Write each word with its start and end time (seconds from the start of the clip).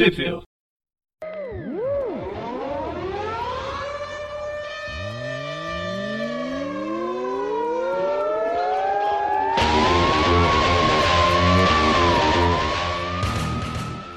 Sheffield. 0.00 0.44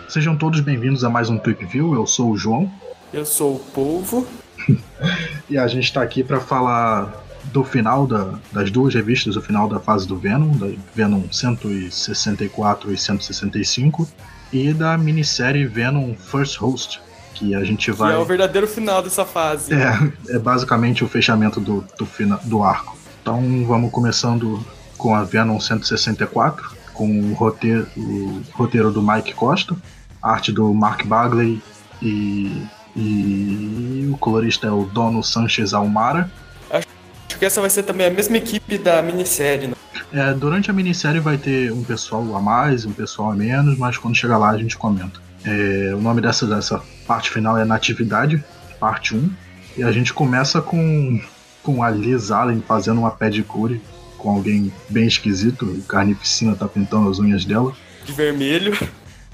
Sejam 0.08 0.38
todos 0.38 0.62
bem-vindos 0.62 1.04
a 1.04 1.10
mais 1.10 1.30
um 1.30 1.38
Tweep 1.38 1.66
View. 1.66 1.94
Eu 1.94 2.08
sou 2.08 2.32
o 2.32 2.38
João. 2.38 2.72
Eu 3.12 3.26
sou 3.26 3.56
o 3.56 3.60
Polvo. 3.60 4.26
e 5.50 5.58
a 5.58 5.68
gente 5.68 5.84
está 5.84 6.02
aqui 6.02 6.24
para 6.24 6.40
falar 6.40 7.26
do 7.52 7.66
final 7.66 8.08
da, 8.08 8.40
das 8.54 8.72
duas 8.72 8.94
revistas, 8.94 9.36
o 9.36 9.42
final 9.42 9.68
da 9.68 9.82
fase 9.82 10.08
do 10.08 10.16
Venom, 10.16 10.56
da 10.56 10.68
Venom 10.96 11.24
164 11.30 12.94
e 12.94 12.98
165, 12.98 14.08
e 14.54 14.74
da 14.74 14.98
minissérie 14.98 15.66
Venom 15.66 16.14
First 16.14 16.58
Host, 16.58 17.02
que 17.34 17.56
a 17.56 17.64
gente 17.64 17.92
vai. 17.92 18.12
Que 18.12 18.18
é 18.18 18.20
o 18.20 18.26
verdadeiro 18.26 18.68
final 18.68 19.02
dessa 19.02 19.26
fase. 19.26 19.74
É, 19.74 20.36
é 20.36 20.40
basicamente 20.40 21.04
o 21.04 21.08
fechamento 21.08 21.60
do, 21.60 21.84
do, 21.98 22.08
do 22.44 22.64
arco. 22.64 22.96
Então 23.22 23.42
vamos 23.66 23.92
começando 23.92 24.64
com 24.98 25.16
a 25.16 25.24
Venom 25.24 25.60
164, 25.60 26.72
com 26.94 27.32
o 27.32 27.34
roteiro, 27.34 27.88
o 27.98 28.42
roteiro 28.54 28.92
do 28.92 29.02
Mike 29.02 29.34
Costa, 29.34 29.76
arte 30.22 30.52
do 30.52 30.72
Mark 30.74 31.06
Bagley 31.06 31.62
e, 32.02 32.66
e 32.96 34.10
o 34.14 34.18
colorista 34.18 34.68
é 34.68 34.72
o 34.72 34.86
Dono 34.86 35.24
Sanchez 35.24 35.74
Almara. 35.74 36.30
Acho 36.70 36.88
que 37.40 37.46
essa 37.46 37.60
vai 37.60 37.70
ser 37.70 37.84
também 37.84 38.08
a 38.08 38.12
mesma 38.12 38.38
equipe 38.38 38.78
da 38.78 39.02
minissérie, 39.02 39.68
né? 39.68 39.76
É, 40.14 40.32
durante 40.32 40.70
a 40.70 40.74
minissérie 40.74 41.20
vai 41.20 41.40
ter 41.40 41.72
um 41.72 41.84
pessoal 41.84 42.36
a 42.36 42.40
mais, 42.40 42.86
um 42.86 42.94
pessoal 42.94 43.32
a 43.32 43.36
menos, 43.36 43.78
mas 43.80 43.98
quando 43.98 44.16
chegar 44.16 44.38
lá 44.38 44.52
a 44.52 44.58
gente 44.58 44.78
comenta. 44.78 45.20
É, 45.44 45.92
o 45.96 46.00
nome 46.00 46.22
dessa, 46.22 46.46
dessa 46.46 46.82
parte 47.08 47.32
final 47.32 47.58
é 47.58 47.66
Natividade, 47.66 48.44
parte 48.80 49.16
1. 49.16 49.30
E 49.78 49.84
a 49.84 49.92
gente 49.92 50.14
começa 50.14 50.62
com, 50.62 51.20
com 51.64 51.82
a 51.82 51.90
Liz 51.90 52.30
Allen 52.30 52.62
fazendo 52.62 53.00
uma 53.00 53.10
pedicure 53.10 53.82
com 54.20 54.30
alguém 54.30 54.72
bem 54.88 55.08
esquisito. 55.08 55.66
O 55.66 55.82
Carnificina 55.82 56.56
tá 56.56 56.68
pintando 56.68 57.10
as 57.10 57.18
unhas 57.18 57.44
dela. 57.44 57.74
De 58.06 58.14
vermelho. 58.14 58.78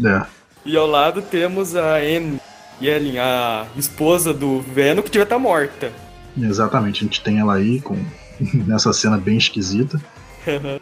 É. 0.02 0.26
E 0.66 0.78
ao 0.78 0.88
lado 0.88 1.22
temos 1.22 1.76
a 1.76 1.98
Anne 1.98 2.40
Yellen, 2.82 3.20
a 3.20 3.68
esposa 3.76 4.34
do 4.34 4.62
Venom, 4.62 5.02
que 5.02 5.10
devia 5.10 5.24
estar 5.24 5.36
tá 5.36 5.42
morta. 5.42 5.92
Exatamente, 6.38 7.02
a 7.02 7.04
gente 7.04 7.22
tem 7.22 7.40
ela 7.40 7.56
aí 7.56 7.82
com 7.82 7.98
nessa 8.66 8.94
cena 8.94 9.18
bem 9.18 9.38
esquisita. 9.38 10.02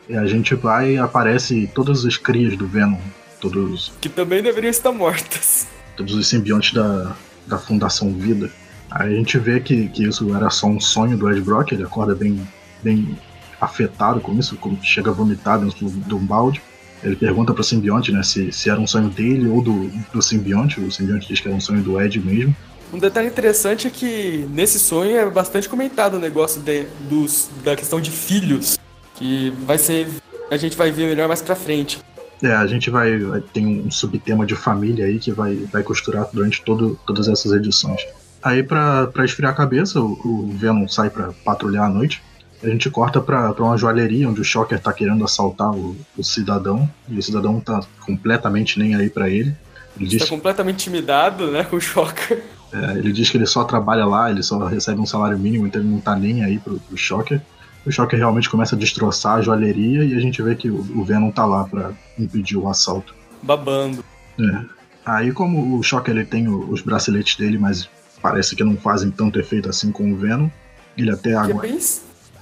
E 0.07 0.15
a 0.15 0.25
gente 0.25 0.55
vai 0.55 0.93
e 0.93 0.97
aparece 0.97 1.69
todas 1.73 2.05
as 2.05 2.17
crias 2.17 2.55
do 2.55 2.67
Venom. 2.67 2.99
Todos. 3.39 3.91
Que 4.01 4.09
também 4.09 4.41
deveriam 4.41 4.71
estar 4.71 4.91
mortas. 4.91 5.67
Todos 5.95 6.15
os 6.15 6.27
simbiontes 6.27 6.73
da, 6.73 7.15
da 7.45 7.57
Fundação 7.57 8.13
Vida. 8.13 8.49
Aí 8.89 9.13
a 9.13 9.15
gente 9.15 9.37
vê 9.37 9.59
que, 9.59 9.89
que 9.89 10.03
isso 10.05 10.33
era 10.35 10.49
só 10.49 10.67
um 10.67 10.79
sonho 10.79 11.17
do 11.17 11.29
Ed 11.29 11.41
Brock, 11.41 11.71
ele 11.71 11.83
acorda 11.83 12.15
bem, 12.15 12.47
bem 12.81 13.17
afetado 13.59 14.19
com 14.21 14.33
isso, 14.33 14.57
chega 14.81 15.11
a 15.11 15.13
vomitar 15.13 15.59
dentro 15.59 15.89
de 15.89 16.15
um 16.15 16.25
balde. 16.25 16.61
Ele 17.03 17.15
pergunta 17.15 17.53
pro 17.53 17.63
simbionte, 17.63 18.11
né, 18.11 18.23
se, 18.23 18.51
se 18.51 18.69
era 18.69 18.79
um 18.79 18.87
sonho 18.87 19.09
dele 19.09 19.47
ou 19.47 19.61
do, 19.61 19.87
do 20.11 20.21
simbionte. 20.21 20.79
O 20.79 20.91
simbionte 20.91 21.27
diz 21.27 21.39
que 21.39 21.47
era 21.47 21.55
um 21.55 21.59
sonho 21.59 21.81
do 21.83 22.01
Ed 22.01 22.19
mesmo. 22.19 22.55
Um 22.91 22.97
detalhe 22.97 23.27
interessante 23.27 23.85
é 23.85 23.89
que 23.89 24.47
nesse 24.49 24.79
sonho 24.79 25.15
é 25.15 25.29
bastante 25.29 25.67
comentado 25.67 26.15
o 26.15 26.19
negócio 26.19 26.61
de, 26.61 26.85
dos, 27.09 27.49
da 27.63 27.75
questão 27.75 27.99
de 27.99 28.09
filhos, 28.09 28.79
que 29.17 29.49
vai 29.65 29.77
ser. 29.77 30.07
A 30.49 30.57
gente 30.57 30.77
vai 30.77 30.91
ver 30.91 31.07
melhor 31.07 31.27
mais 31.27 31.41
pra 31.41 31.55
frente. 31.55 31.99
É, 32.41 32.51
a 32.53 32.67
gente 32.67 32.89
vai. 32.89 33.19
Tem 33.53 33.65
um 33.65 33.91
subtema 33.91 34.45
de 34.45 34.55
família 34.55 35.05
aí 35.05 35.19
que 35.19 35.31
vai, 35.31 35.55
vai 35.71 35.83
costurar 35.83 36.29
durante 36.31 36.61
todo, 36.61 36.99
todas 37.05 37.27
essas 37.27 37.51
edições. 37.51 38.01
Aí, 38.41 38.61
pra, 38.63 39.07
pra 39.07 39.25
esfriar 39.25 39.51
a 39.51 39.55
cabeça, 39.55 39.99
o, 39.99 40.11
o 40.23 40.51
Venom 40.53 40.87
sai 40.87 41.09
pra 41.09 41.33
patrulhar 41.43 41.85
à 41.85 41.89
noite. 41.89 42.21
A 42.63 42.67
gente 42.67 42.89
corta 42.89 43.19
pra, 43.19 43.53
pra 43.53 43.63
uma 43.63 43.77
joalheria 43.77 44.27
onde 44.29 44.41
o 44.41 44.43
Shocker 44.43 44.79
tá 44.79 44.93
querendo 44.93 45.23
assaltar 45.23 45.71
o, 45.71 45.95
o 46.17 46.23
cidadão. 46.23 46.89
E 47.09 47.17
o 47.17 47.23
cidadão 47.23 47.59
tá 47.59 47.81
completamente 48.05 48.79
nem 48.79 48.95
aí 48.95 49.09
para 49.09 49.29
ele. 49.29 49.55
Ele 49.95 50.07
diz... 50.07 50.21
Tá 50.21 50.27
completamente 50.27 50.75
intimidado, 50.75 51.51
né, 51.51 51.63
com 51.63 51.75
o 51.75 51.81
Shocker. 51.81 52.43
É, 52.71 52.97
ele 52.97 53.11
diz 53.11 53.29
que 53.29 53.37
ele 53.37 53.45
só 53.45 53.63
trabalha 53.63 54.05
lá, 54.05 54.29
ele 54.29 54.43
só 54.43 54.65
recebe 54.65 54.99
um 54.99 55.05
salário 55.05 55.37
mínimo, 55.37 55.67
então 55.67 55.81
ele 55.81 55.89
não 55.89 55.99
tá 55.99 56.15
nem 56.15 56.43
aí 56.43 56.59
pro, 56.59 56.79
pro 56.79 56.97
Shocker. 56.97 57.41
O 57.87 57.91
Shocker 57.91 58.19
realmente 58.19 58.49
começa 58.49 58.75
a 58.75 58.77
destroçar 58.77 59.35
a 59.35 59.41
joalheria 59.41 60.03
e 60.03 60.13
a 60.13 60.19
gente 60.19 60.41
vê 60.41 60.55
que 60.55 60.69
o, 60.69 61.05
Venom 61.05 61.31
tá 61.31 61.45
lá 61.45 61.63
para 61.63 61.93
impedir 62.19 62.57
o 62.57 62.67
assalto. 62.67 63.15
Babando. 63.41 64.03
É. 64.37 64.65
Aí 65.05 65.31
como 65.31 65.79
o 65.79 65.81
Shocker 65.81 66.13
ele 66.13 66.25
tem 66.25 66.49
os 66.49 66.81
braceletes 66.81 67.37
dele, 67.37 67.57
mas 67.57 67.89
parece 68.21 68.57
que 68.57 68.63
não 68.63 68.75
fazem 68.75 69.09
tanto 69.09 69.39
efeito 69.39 69.69
assim 69.69 69.89
com 69.89 70.11
o 70.11 70.17
Venom, 70.17 70.49
ele 70.97 71.11
até 71.11 71.33
agora... 71.33 71.65
É 71.65 71.71
bem... 71.71 71.79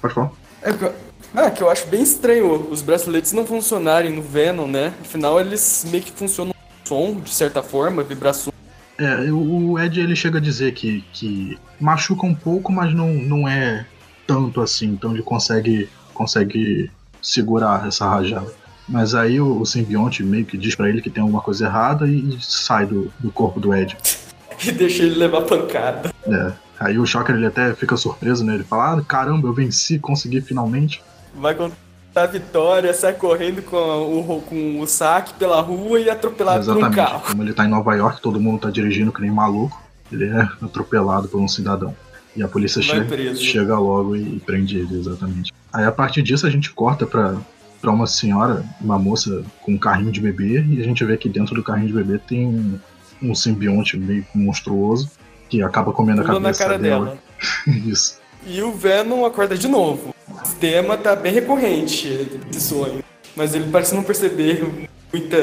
Pode 0.02 0.14
falar. 0.16 0.32
É, 0.64 1.42
é, 1.46 1.50
que 1.52 1.62
eu 1.62 1.70
acho 1.70 1.86
bem 1.88 2.02
estranho 2.02 2.68
os 2.72 2.82
braceletes 2.82 3.32
não 3.32 3.46
funcionarem 3.46 4.12
no 4.12 4.24
Venom, 4.24 4.66
né? 4.66 4.96
Afinal, 5.00 5.40
eles 5.40 5.86
meio 5.92 6.04
que 6.04 6.12
funcionam 6.12 6.56
som, 6.84 7.20
de 7.20 7.30
certa 7.30 7.62
forma, 7.62 8.02
vibração. 8.02 8.52
É, 8.98 9.32
o 9.32 9.78
Ed 9.78 10.00
ele 10.00 10.16
chega 10.16 10.40
a 10.40 10.42
dizer 10.42 10.74
que, 10.74 11.04
que 11.14 11.56
machuca 11.80 12.26
um 12.26 12.34
pouco, 12.34 12.72
mas 12.72 12.96
não, 12.96 13.14
não 13.14 13.48
é 13.48 13.86
tanto 14.26 14.62
assim, 14.62 14.88
então 14.88 15.12
ele 15.12 15.24
consegue, 15.24 15.90
consegue 16.14 16.92
segurar 17.22 17.88
essa 17.88 18.08
rajada. 18.08 18.52
Mas 18.88 19.16
aí 19.16 19.40
o, 19.40 19.60
o 19.60 19.66
simbionte 19.66 20.24
meio 20.24 20.46
que 20.46 20.58
diz 20.58 20.76
para 20.76 20.90
ele 20.90 21.02
que 21.02 21.10
tem 21.10 21.22
alguma 21.22 21.42
coisa 21.42 21.66
errada 21.66 22.08
e, 22.08 22.20
e 22.20 22.38
sai 22.40 22.86
do, 22.86 23.12
do 23.20 23.32
corpo 23.32 23.60
do 23.60 23.74
Ed. 23.74 23.98
e 24.64 24.72
deixa 24.72 25.04
ele 25.04 25.16
levar 25.16 25.42
pancada. 25.42 26.14
É. 26.28 26.54
Aí 26.80 27.00
o 27.00 27.06
Shocker 27.06 27.36
ele 27.36 27.46
até 27.46 27.74
fica 27.74 27.96
surpreso, 27.96 28.44
né? 28.44 28.56
Ele 28.56 28.64
fala: 28.64 29.00
ah, 29.00 29.02
caramba, 29.02 29.48
eu 29.48 29.54
venci, 29.54 29.98
consegui 29.98 30.42
finalmente. 30.42 31.02
Vai 31.34 31.56
contar 31.56 31.76
a 32.16 32.26
vitória, 32.26 32.94
sai 32.94 33.14
correndo 33.14 33.62
com 33.62 33.78
o, 33.78 34.42
com 34.42 34.80
o 34.80 34.88
saque 34.88 35.34
pela 35.34 35.60
rua 35.62 36.00
e 36.00 36.10
atropelado 36.10 36.60
Exatamente. 36.60 36.86
por 36.86 36.92
um 36.92 36.96
carro. 36.96 37.22
Como 37.28 37.44
ele 37.44 37.54
tá 37.54 37.66
em 37.66 37.70
Nova 37.70 37.96
York, 37.96 38.22
todo 38.22 38.40
mundo 38.40 38.62
tá 38.62 38.70
dirigindo 38.70 39.12
que 39.12 39.22
nem 39.22 39.32
maluco, 39.32 39.82
ele 40.12 40.26
é 40.26 40.42
atropelado 40.62 41.28
por 41.28 41.40
um 41.40 41.48
cidadão. 41.48 41.96
E 42.36 42.44
a 42.44 42.48
polícia 42.48 42.82
chega, 42.82 43.36
chega 43.36 43.80
logo 43.80 44.16
e, 44.16 44.40
prende 44.46 44.78
ele, 44.78 45.00
exatamente. 45.00 45.54
Aí 45.72 45.86
a 45.86 45.92
partir 45.92 46.22
disso 46.22 46.46
a 46.46 46.50
gente 46.50 46.70
corta 46.72 47.06
pra, 47.06 47.38
pra 47.82 47.92
uma 47.92 48.06
senhora, 48.06 48.66
uma 48.82 49.00
moça 49.00 49.44
com 49.62 49.74
um 49.74 49.78
carrinho 49.78 50.12
de 50.12 50.20
bebê, 50.20 50.62
e 50.62 50.82
a 50.82 50.84
gente 50.84 51.04
vê 51.06 51.16
que 51.16 51.30
dentro 51.30 51.56
do 51.56 51.64
carrinho 51.64 51.88
de 51.88 51.94
bebê 51.94 52.20
tem 52.20 52.46
um, 52.46 52.80
um 53.22 53.34
simbionte 53.34 53.98
meio 53.98 54.26
monstruoso 54.36 55.10
que 55.50 55.62
acaba 55.62 55.94
comendo 55.94 56.22
a 56.22 56.26
cabeça 56.26 56.42
na 56.42 56.54
cara 56.54 56.78
dela. 56.78 57.06
dela. 57.06 57.20
Isso. 57.88 58.20
E 58.46 58.62
o 58.62 58.72
Venom 58.72 59.26
acorda 59.26 59.58
de 59.58 59.68
novo. 59.68 60.14
Esse 60.44 60.56
tema 60.56 60.98
tá 60.98 61.16
bem 61.16 61.34
recorrente 61.34 62.26
de 62.50 62.60
sonho. 62.62 63.04
Mas 63.36 63.56
ele 63.56 63.70
parece 63.72 63.96
não 63.96 64.04
perceber 64.04 64.88
muita 65.12 65.38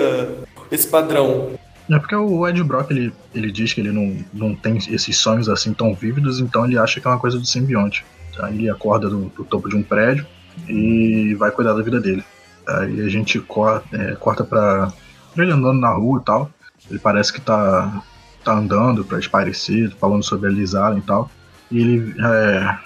esse 0.70 0.86
padrão. 0.86 1.58
É 1.90 1.98
porque 1.98 2.14
o 2.14 2.46
Ed 2.46 2.62
Brock 2.62 2.90
ele, 2.90 3.12
ele 3.34 3.50
diz 3.50 3.72
que 3.72 3.80
ele 3.80 3.92
não, 3.92 4.16
não 4.32 4.54
tem 4.54 4.76
esses 4.76 5.16
sonhos 5.16 5.48
assim 5.48 5.74
tão 5.74 5.94
vívidos, 5.94 6.40
então 6.40 6.64
ele 6.64 6.78
acha 6.78 7.00
que 7.00 7.06
é 7.06 7.10
uma 7.10 7.18
coisa 7.18 7.38
do 7.38 7.46
simbionte. 7.46 8.04
Aí 8.40 8.54
ele 8.54 8.70
acorda 8.70 9.08
do, 9.08 9.26
do 9.26 9.44
topo 9.44 9.68
de 9.68 9.76
um 9.76 9.82
prédio 9.82 10.26
e 10.68 11.34
vai 11.34 11.50
cuidar 11.50 11.74
da 11.74 11.82
vida 11.82 12.00
dele. 12.00 12.24
Aí 12.66 13.00
a 13.00 13.08
gente 13.08 13.38
corta, 13.40 13.96
é, 13.96 14.14
corta 14.14 14.44
pra 14.44 14.92
ele 15.36 15.50
andando 15.50 15.80
na 15.80 15.90
rua 15.90 16.20
e 16.20 16.24
tal. 16.24 16.50
Ele 16.88 16.98
parece 16.98 17.32
que 17.32 17.40
tá, 17.40 18.02
tá 18.44 18.52
andando 18.52 19.04
pra 19.04 19.18
esparecer, 19.18 19.90
falando 19.96 20.22
sobre 20.22 20.48
a 20.48 20.52
Liz 20.52 20.74
Allen 20.74 20.98
e 20.98 21.02
tal. 21.02 21.30
E 21.70 21.78
ele 21.80 22.14
é, 22.20 22.78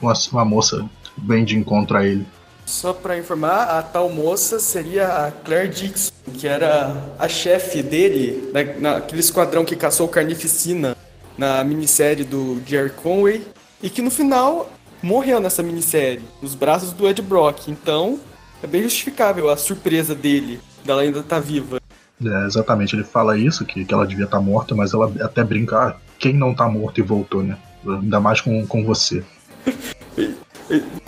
uma, 0.00 0.12
uma 0.32 0.44
moça 0.44 0.88
vem 1.16 1.44
de 1.44 1.56
encontro 1.56 1.96
a 1.96 2.06
ele. 2.06 2.26
Só 2.68 2.92
para 2.92 3.16
informar, 3.16 3.78
a 3.78 3.82
tal 3.82 4.10
moça 4.10 4.60
seria 4.60 5.08
a 5.08 5.32
Claire 5.32 5.70
Dixon, 5.70 6.12
que 6.34 6.46
era 6.46 6.94
a 7.18 7.26
chefe 7.26 7.82
dele, 7.82 8.50
na, 8.52 8.92
naquele 8.92 9.22
esquadrão 9.22 9.64
que 9.64 9.74
caçou 9.74 10.06
Carnificina 10.06 10.94
na 11.38 11.64
minissérie 11.64 12.24
do 12.24 12.60
Jerry 12.66 12.90
Conway, 12.90 13.46
e 13.82 13.88
que 13.88 14.02
no 14.02 14.10
final 14.10 14.70
morreu 15.02 15.40
nessa 15.40 15.62
minissérie, 15.62 16.20
nos 16.42 16.54
braços 16.54 16.92
do 16.92 17.08
Ed 17.08 17.22
Brock. 17.22 17.68
Então, 17.68 18.20
é 18.62 18.66
bem 18.66 18.82
justificável 18.82 19.48
a 19.48 19.56
surpresa 19.56 20.14
dele, 20.14 20.60
dela 20.84 21.00
ainda 21.00 21.20
estar 21.20 21.36
tá 21.36 21.40
viva. 21.40 21.80
É, 22.22 22.44
exatamente, 22.44 22.94
ele 22.94 23.04
fala 23.04 23.38
isso, 23.38 23.64
que, 23.64 23.82
que 23.82 23.94
ela 23.94 24.06
devia 24.06 24.26
estar 24.26 24.36
tá 24.36 24.42
morta, 24.42 24.74
mas 24.74 24.92
ela 24.92 25.10
até 25.22 25.42
brinca, 25.42 25.78
ah, 25.78 25.96
quem 26.18 26.34
não 26.34 26.54
tá 26.54 26.68
morto 26.68 27.00
e 27.00 27.02
voltou, 27.02 27.42
né? 27.42 27.56
Ainda 27.86 28.20
mais 28.20 28.42
com, 28.42 28.66
com 28.66 28.84
você. 28.84 29.24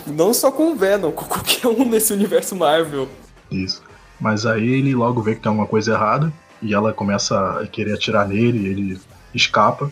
Não 0.07 0.33
só 0.33 0.51
com 0.51 0.71
o 0.71 0.75
Venom, 0.75 1.11
com 1.11 1.25
qualquer 1.25 1.67
um 1.67 1.85
nesse 1.85 2.13
universo 2.13 2.55
Marvel. 2.55 3.07
Isso. 3.51 3.81
Mas 4.19 4.45
aí 4.45 4.67
ele 4.67 4.93
logo 4.93 5.21
vê 5.21 5.35
que 5.35 5.41
tem 5.41 5.49
alguma 5.49 5.67
coisa 5.67 5.93
errada 5.93 6.31
e 6.61 6.73
ela 6.73 6.93
começa 6.93 7.59
a 7.59 7.67
querer 7.67 7.93
atirar 7.93 8.27
nele, 8.27 8.67
ele 8.67 9.01
escapa. 9.33 9.91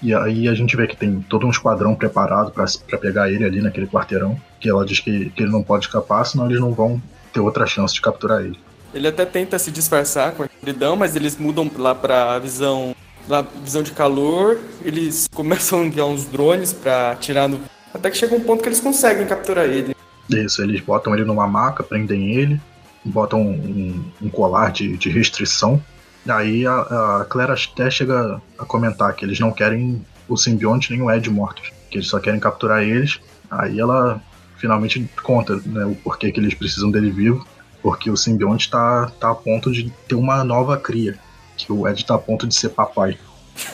E 0.00 0.14
aí 0.14 0.46
a 0.46 0.54
gente 0.54 0.76
vê 0.76 0.86
que 0.86 0.96
tem 0.96 1.20
todo 1.28 1.46
um 1.46 1.50
esquadrão 1.50 1.94
preparado 1.94 2.52
para 2.52 2.98
pegar 2.98 3.30
ele 3.30 3.44
ali 3.44 3.60
naquele 3.60 3.86
quarteirão, 3.86 4.40
que 4.60 4.68
ela 4.68 4.84
diz 4.84 5.00
que, 5.00 5.30
que 5.30 5.42
ele 5.42 5.50
não 5.50 5.62
pode 5.62 5.86
escapar, 5.86 6.24
senão 6.24 6.46
eles 6.46 6.60
não 6.60 6.72
vão 6.72 7.02
ter 7.32 7.40
outra 7.40 7.66
chance 7.66 7.94
de 7.94 8.00
capturar 8.00 8.42
ele. 8.42 8.58
Ele 8.94 9.08
até 9.08 9.24
tenta 9.24 9.58
se 9.58 9.70
disfarçar 9.70 10.32
com 10.32 10.44
a 10.44 10.46
escuridão, 10.46 10.96
mas 10.96 11.16
eles 11.16 11.36
mudam 11.36 11.70
lá 11.76 11.94
pra 11.94 12.38
visão, 12.38 12.94
lá, 13.28 13.42
visão 13.62 13.82
de 13.82 13.90
calor. 13.90 14.58
Eles 14.82 15.28
começam 15.34 15.80
a 15.80 15.84
enviar 15.84 16.06
uns 16.06 16.24
drones 16.24 16.72
pra 16.72 17.16
tirar 17.16 17.48
no. 17.48 17.60
Até 17.92 18.10
que 18.10 18.16
chega 18.16 18.34
um 18.34 18.40
ponto 18.40 18.62
que 18.62 18.68
eles 18.68 18.80
conseguem 18.80 19.26
capturar 19.26 19.64
ele. 19.64 19.94
Isso, 20.28 20.62
eles 20.62 20.80
botam 20.80 21.14
ele 21.14 21.24
numa 21.24 21.46
maca, 21.46 21.82
prendem 21.82 22.34
ele, 22.34 22.60
botam 23.04 23.40
um, 23.40 24.04
um 24.20 24.28
colar 24.28 24.70
de, 24.70 24.96
de 24.96 25.08
restrição. 25.08 25.82
Aí 26.28 26.66
a, 26.66 27.20
a 27.20 27.26
Claire 27.28 27.52
até 27.52 27.90
chega 27.90 28.40
a 28.58 28.64
comentar 28.64 29.14
que 29.14 29.24
eles 29.24 29.40
não 29.40 29.50
querem 29.50 30.04
o 30.28 30.36
simbionte 30.36 30.90
nem 30.92 31.00
o 31.00 31.10
Ed 31.10 31.30
mortos, 31.30 31.70
que 31.90 31.96
eles 31.96 32.08
só 32.08 32.18
querem 32.18 32.38
capturar 32.38 32.82
eles. 32.82 33.18
Aí 33.50 33.80
ela 33.80 34.20
finalmente 34.56 35.08
conta 35.22 35.56
né, 35.64 35.86
o 35.86 35.94
porquê 35.94 36.30
que 36.30 36.38
eles 36.38 36.52
precisam 36.52 36.90
dele 36.90 37.10
vivo, 37.10 37.46
porque 37.82 38.10
o 38.10 38.16
simbionte 38.16 38.66
está 38.66 39.06
tá 39.18 39.30
a 39.30 39.34
ponto 39.34 39.72
de 39.72 39.90
ter 40.06 40.14
uma 40.14 40.44
nova 40.44 40.76
cria, 40.76 41.18
que 41.56 41.72
o 41.72 41.88
Ed 41.88 42.00
está 42.00 42.16
a 42.16 42.18
ponto 42.18 42.46
de 42.46 42.54
ser 42.54 42.70
papai. 42.70 43.16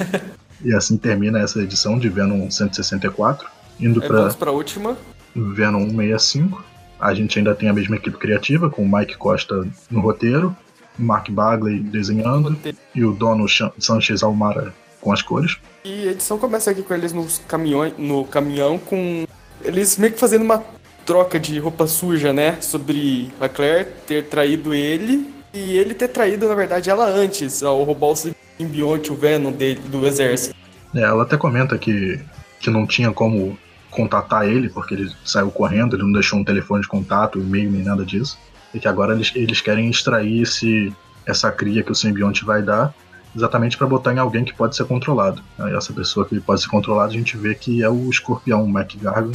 e 0.63 0.73
assim 0.73 0.97
termina 0.97 1.41
essa 1.41 1.61
edição 1.61 1.99
de 1.99 2.09
Venom 2.09 2.49
164, 2.51 3.49
indo 3.79 4.01
para 4.01 4.51
a 4.51 4.53
última. 4.53 4.97
Venom 5.35 5.89
165. 5.89 6.65
A 7.01 7.13
gente 7.13 7.39
ainda 7.39 7.55
tem 7.55 7.69
a 7.69 7.73
mesma 7.73 7.97
equipe 7.97 8.17
criativa, 8.17 8.71
com 8.71 8.83
o 8.83 8.97
Mike 8.97 9.17
Costa 9.17 9.67
no 9.91 10.01
roteiro, 10.01 10.57
Mark 10.99 11.29
Bagley 11.31 11.81
desenhando 11.81 12.57
e 12.95 13.05
o 13.05 13.13
Dono 13.13 13.47
Sanchez 13.79 14.23
Almara 14.23 14.73
com 15.01 15.13
as 15.13 15.21
cores. 15.21 15.59
E 15.85 16.09
a 16.09 16.13
edição 16.13 16.39
começa 16.39 16.71
aqui 16.71 16.83
com 16.83 16.95
eles 16.95 17.13
nos 17.13 17.43
caminhões, 17.47 17.93
no 17.99 18.25
caminhão 18.25 18.79
com 18.79 19.27
eles 19.63 19.99
meio 19.99 20.13
que 20.13 20.19
fazendo 20.19 20.43
uma 20.43 20.65
troca 21.05 21.39
de 21.39 21.59
roupa 21.59 21.87
suja, 21.87 22.33
né? 22.33 22.59
Sobre 22.61 23.31
a 23.41 23.49
Claire 23.49 23.87
ter 24.07 24.25
traído 24.25 24.73
ele 24.73 25.31
e 25.53 25.77
ele 25.77 25.95
ter 25.95 26.09
traído, 26.09 26.49
na 26.49 26.55
verdade, 26.55 26.89
ela 26.89 27.07
antes, 27.07 27.63
ao 27.63 27.85
roubar 27.85 28.09
o 28.09 28.17
simbionte, 28.17 29.13
o 29.13 29.15
Venom 29.15 29.53
dele, 29.53 29.81
do 29.87 30.07
exército. 30.07 30.57
É, 30.95 31.03
ela 31.03 31.23
até 31.23 31.37
comenta 31.37 31.77
que, 31.77 32.19
que 32.59 32.71
não 32.71 32.87
tinha 32.87 33.13
como 33.13 33.59
contatar 33.95 34.47
ele, 34.47 34.69
porque 34.69 34.95
ele 34.95 35.11
saiu 35.25 35.51
correndo, 35.51 35.97
ele 35.97 36.03
não 36.03 36.13
deixou 36.13 36.39
um 36.39 36.45
telefone 36.45 36.83
de 36.83 36.89
contato, 36.89 37.39
e-mail, 37.39 37.71
nem 37.71 37.83
nada 37.83 38.05
disso. 38.05 38.39
E 38.73 38.81
que 38.81 38.89
agora 38.89 39.15
eles, 39.15 39.33
eles 39.35 39.61
querem 39.61 39.89
extrair 39.89 40.43
esse, 40.43 40.93
essa 41.25 41.51
cria 41.51 41.83
que 41.83 41.93
o 41.93 41.95
simbionte 41.95 42.45
vai 42.45 42.63
dar, 42.63 42.95
exatamente 43.35 43.77
para 43.77 43.87
botar 43.87 44.13
em 44.13 44.19
alguém 44.19 44.45
que 44.45 44.55
pode 44.55 44.77
ser 44.77 44.85
controlado. 44.85 45.43
Aí 45.59 45.75
essa 45.75 45.93
pessoa 45.93 46.27
que 46.27 46.39
pode 46.41 46.61
ser 46.61 46.69
controlada, 46.69 47.11
a 47.11 47.17
gente 47.17 47.37
vê 47.37 47.55
que 47.55 47.83
é 47.83 47.89
o 47.89 48.09
escorpião, 48.11 48.63
o 48.63 48.69
Mac 48.69 48.95
Gargan. 48.97 49.33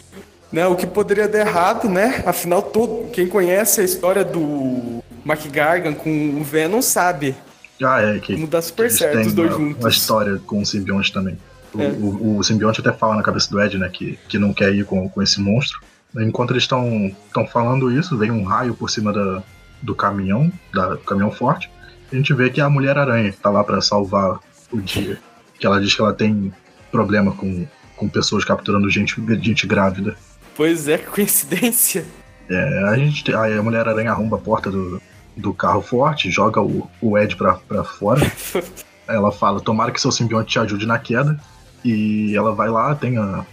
né, 0.52 0.66
o 0.66 0.76
que 0.76 0.86
poderia 0.86 1.28
dar 1.28 1.40
errado, 1.40 1.88
né? 1.88 2.22
Afinal, 2.26 2.62
todo, 2.62 3.10
quem 3.10 3.26
conhece 3.26 3.80
a 3.80 3.84
história 3.84 4.24
do 4.24 5.02
Mac 5.24 5.44
Gargan 5.46 5.94
com 5.94 6.40
o 6.40 6.44
Venom 6.44 6.82
sabe. 6.82 7.34
Ah, 7.82 8.00
é, 8.00 8.18
que. 8.18 8.34
Mudar 8.36 8.62
super 8.62 8.90
certo 8.90 9.26
os 9.26 9.32
dois 9.32 9.50
uma, 9.50 9.58
juntos. 9.58 9.84
Uma 9.84 9.90
história 9.90 10.40
com 10.46 10.60
o 10.60 10.66
simbionte 10.66 11.12
também. 11.12 11.38
O, 11.74 11.80
é. 11.80 11.88
o, 11.88 12.38
o, 12.38 12.44
simbionte 12.44 12.80
até 12.80 12.92
fala 12.92 13.16
na 13.16 13.22
cabeça 13.22 13.50
do 13.50 13.60
Ed, 13.60 13.76
né, 13.78 13.88
que, 13.88 14.18
que 14.28 14.38
não 14.38 14.52
quer 14.52 14.72
ir 14.74 14.84
com, 14.84 15.08
com 15.08 15.22
esse 15.22 15.40
monstro. 15.40 15.80
Enquanto 16.16 16.52
eles 16.52 16.62
estão 16.62 17.46
falando 17.52 17.90
isso, 17.90 18.16
vem 18.16 18.30
um 18.30 18.42
raio 18.42 18.74
por 18.74 18.88
cima 18.88 19.12
da, 19.12 19.42
do 19.82 19.94
caminhão, 19.94 20.50
da, 20.72 20.94
do 20.94 20.98
caminhão 20.98 21.30
forte. 21.30 21.70
A 22.10 22.16
gente 22.16 22.32
vê 22.32 22.48
que 22.48 22.60
é 22.60 22.64
a 22.64 22.70
Mulher-Aranha 22.70 23.34
tá 23.42 23.50
lá 23.50 23.62
para 23.62 23.80
salvar 23.82 24.40
o 24.72 24.80
dia. 24.80 25.18
Que 25.58 25.66
ela 25.66 25.80
diz 25.80 25.94
que 25.94 26.00
ela 26.00 26.14
tem 26.14 26.52
problema 26.90 27.32
com, 27.32 27.66
com 27.96 28.08
pessoas 28.08 28.44
capturando 28.44 28.88
gente, 28.88 29.14
gente 29.42 29.66
grávida. 29.66 30.16
Pois 30.56 30.88
é, 30.88 30.96
que 30.96 31.06
coincidência. 31.12 32.06
É, 32.48 32.84
a 32.88 32.96
gente 32.96 33.30
a 33.34 33.62
Mulher-Aranha 33.62 34.10
arromba 34.10 34.36
a 34.36 34.40
porta 34.40 34.70
do, 34.70 35.02
do 35.36 35.52
carro 35.52 35.82
forte, 35.82 36.30
joga 36.30 36.62
o, 36.62 36.88
o 37.02 37.18
Ed 37.18 37.36
pra, 37.36 37.54
pra 37.54 37.84
fora. 37.84 38.20
ela 39.06 39.32
fala: 39.32 39.60
Tomara 39.60 39.90
que 39.90 40.00
seu 40.00 40.12
simbionte 40.12 40.52
te 40.52 40.58
ajude 40.58 40.86
na 40.86 40.98
queda. 40.98 41.38
E 41.84 42.36
ela 42.36 42.52
vai 42.52 42.68
lá, 42.68 42.94
tem 42.94 43.16
a, 43.16 43.44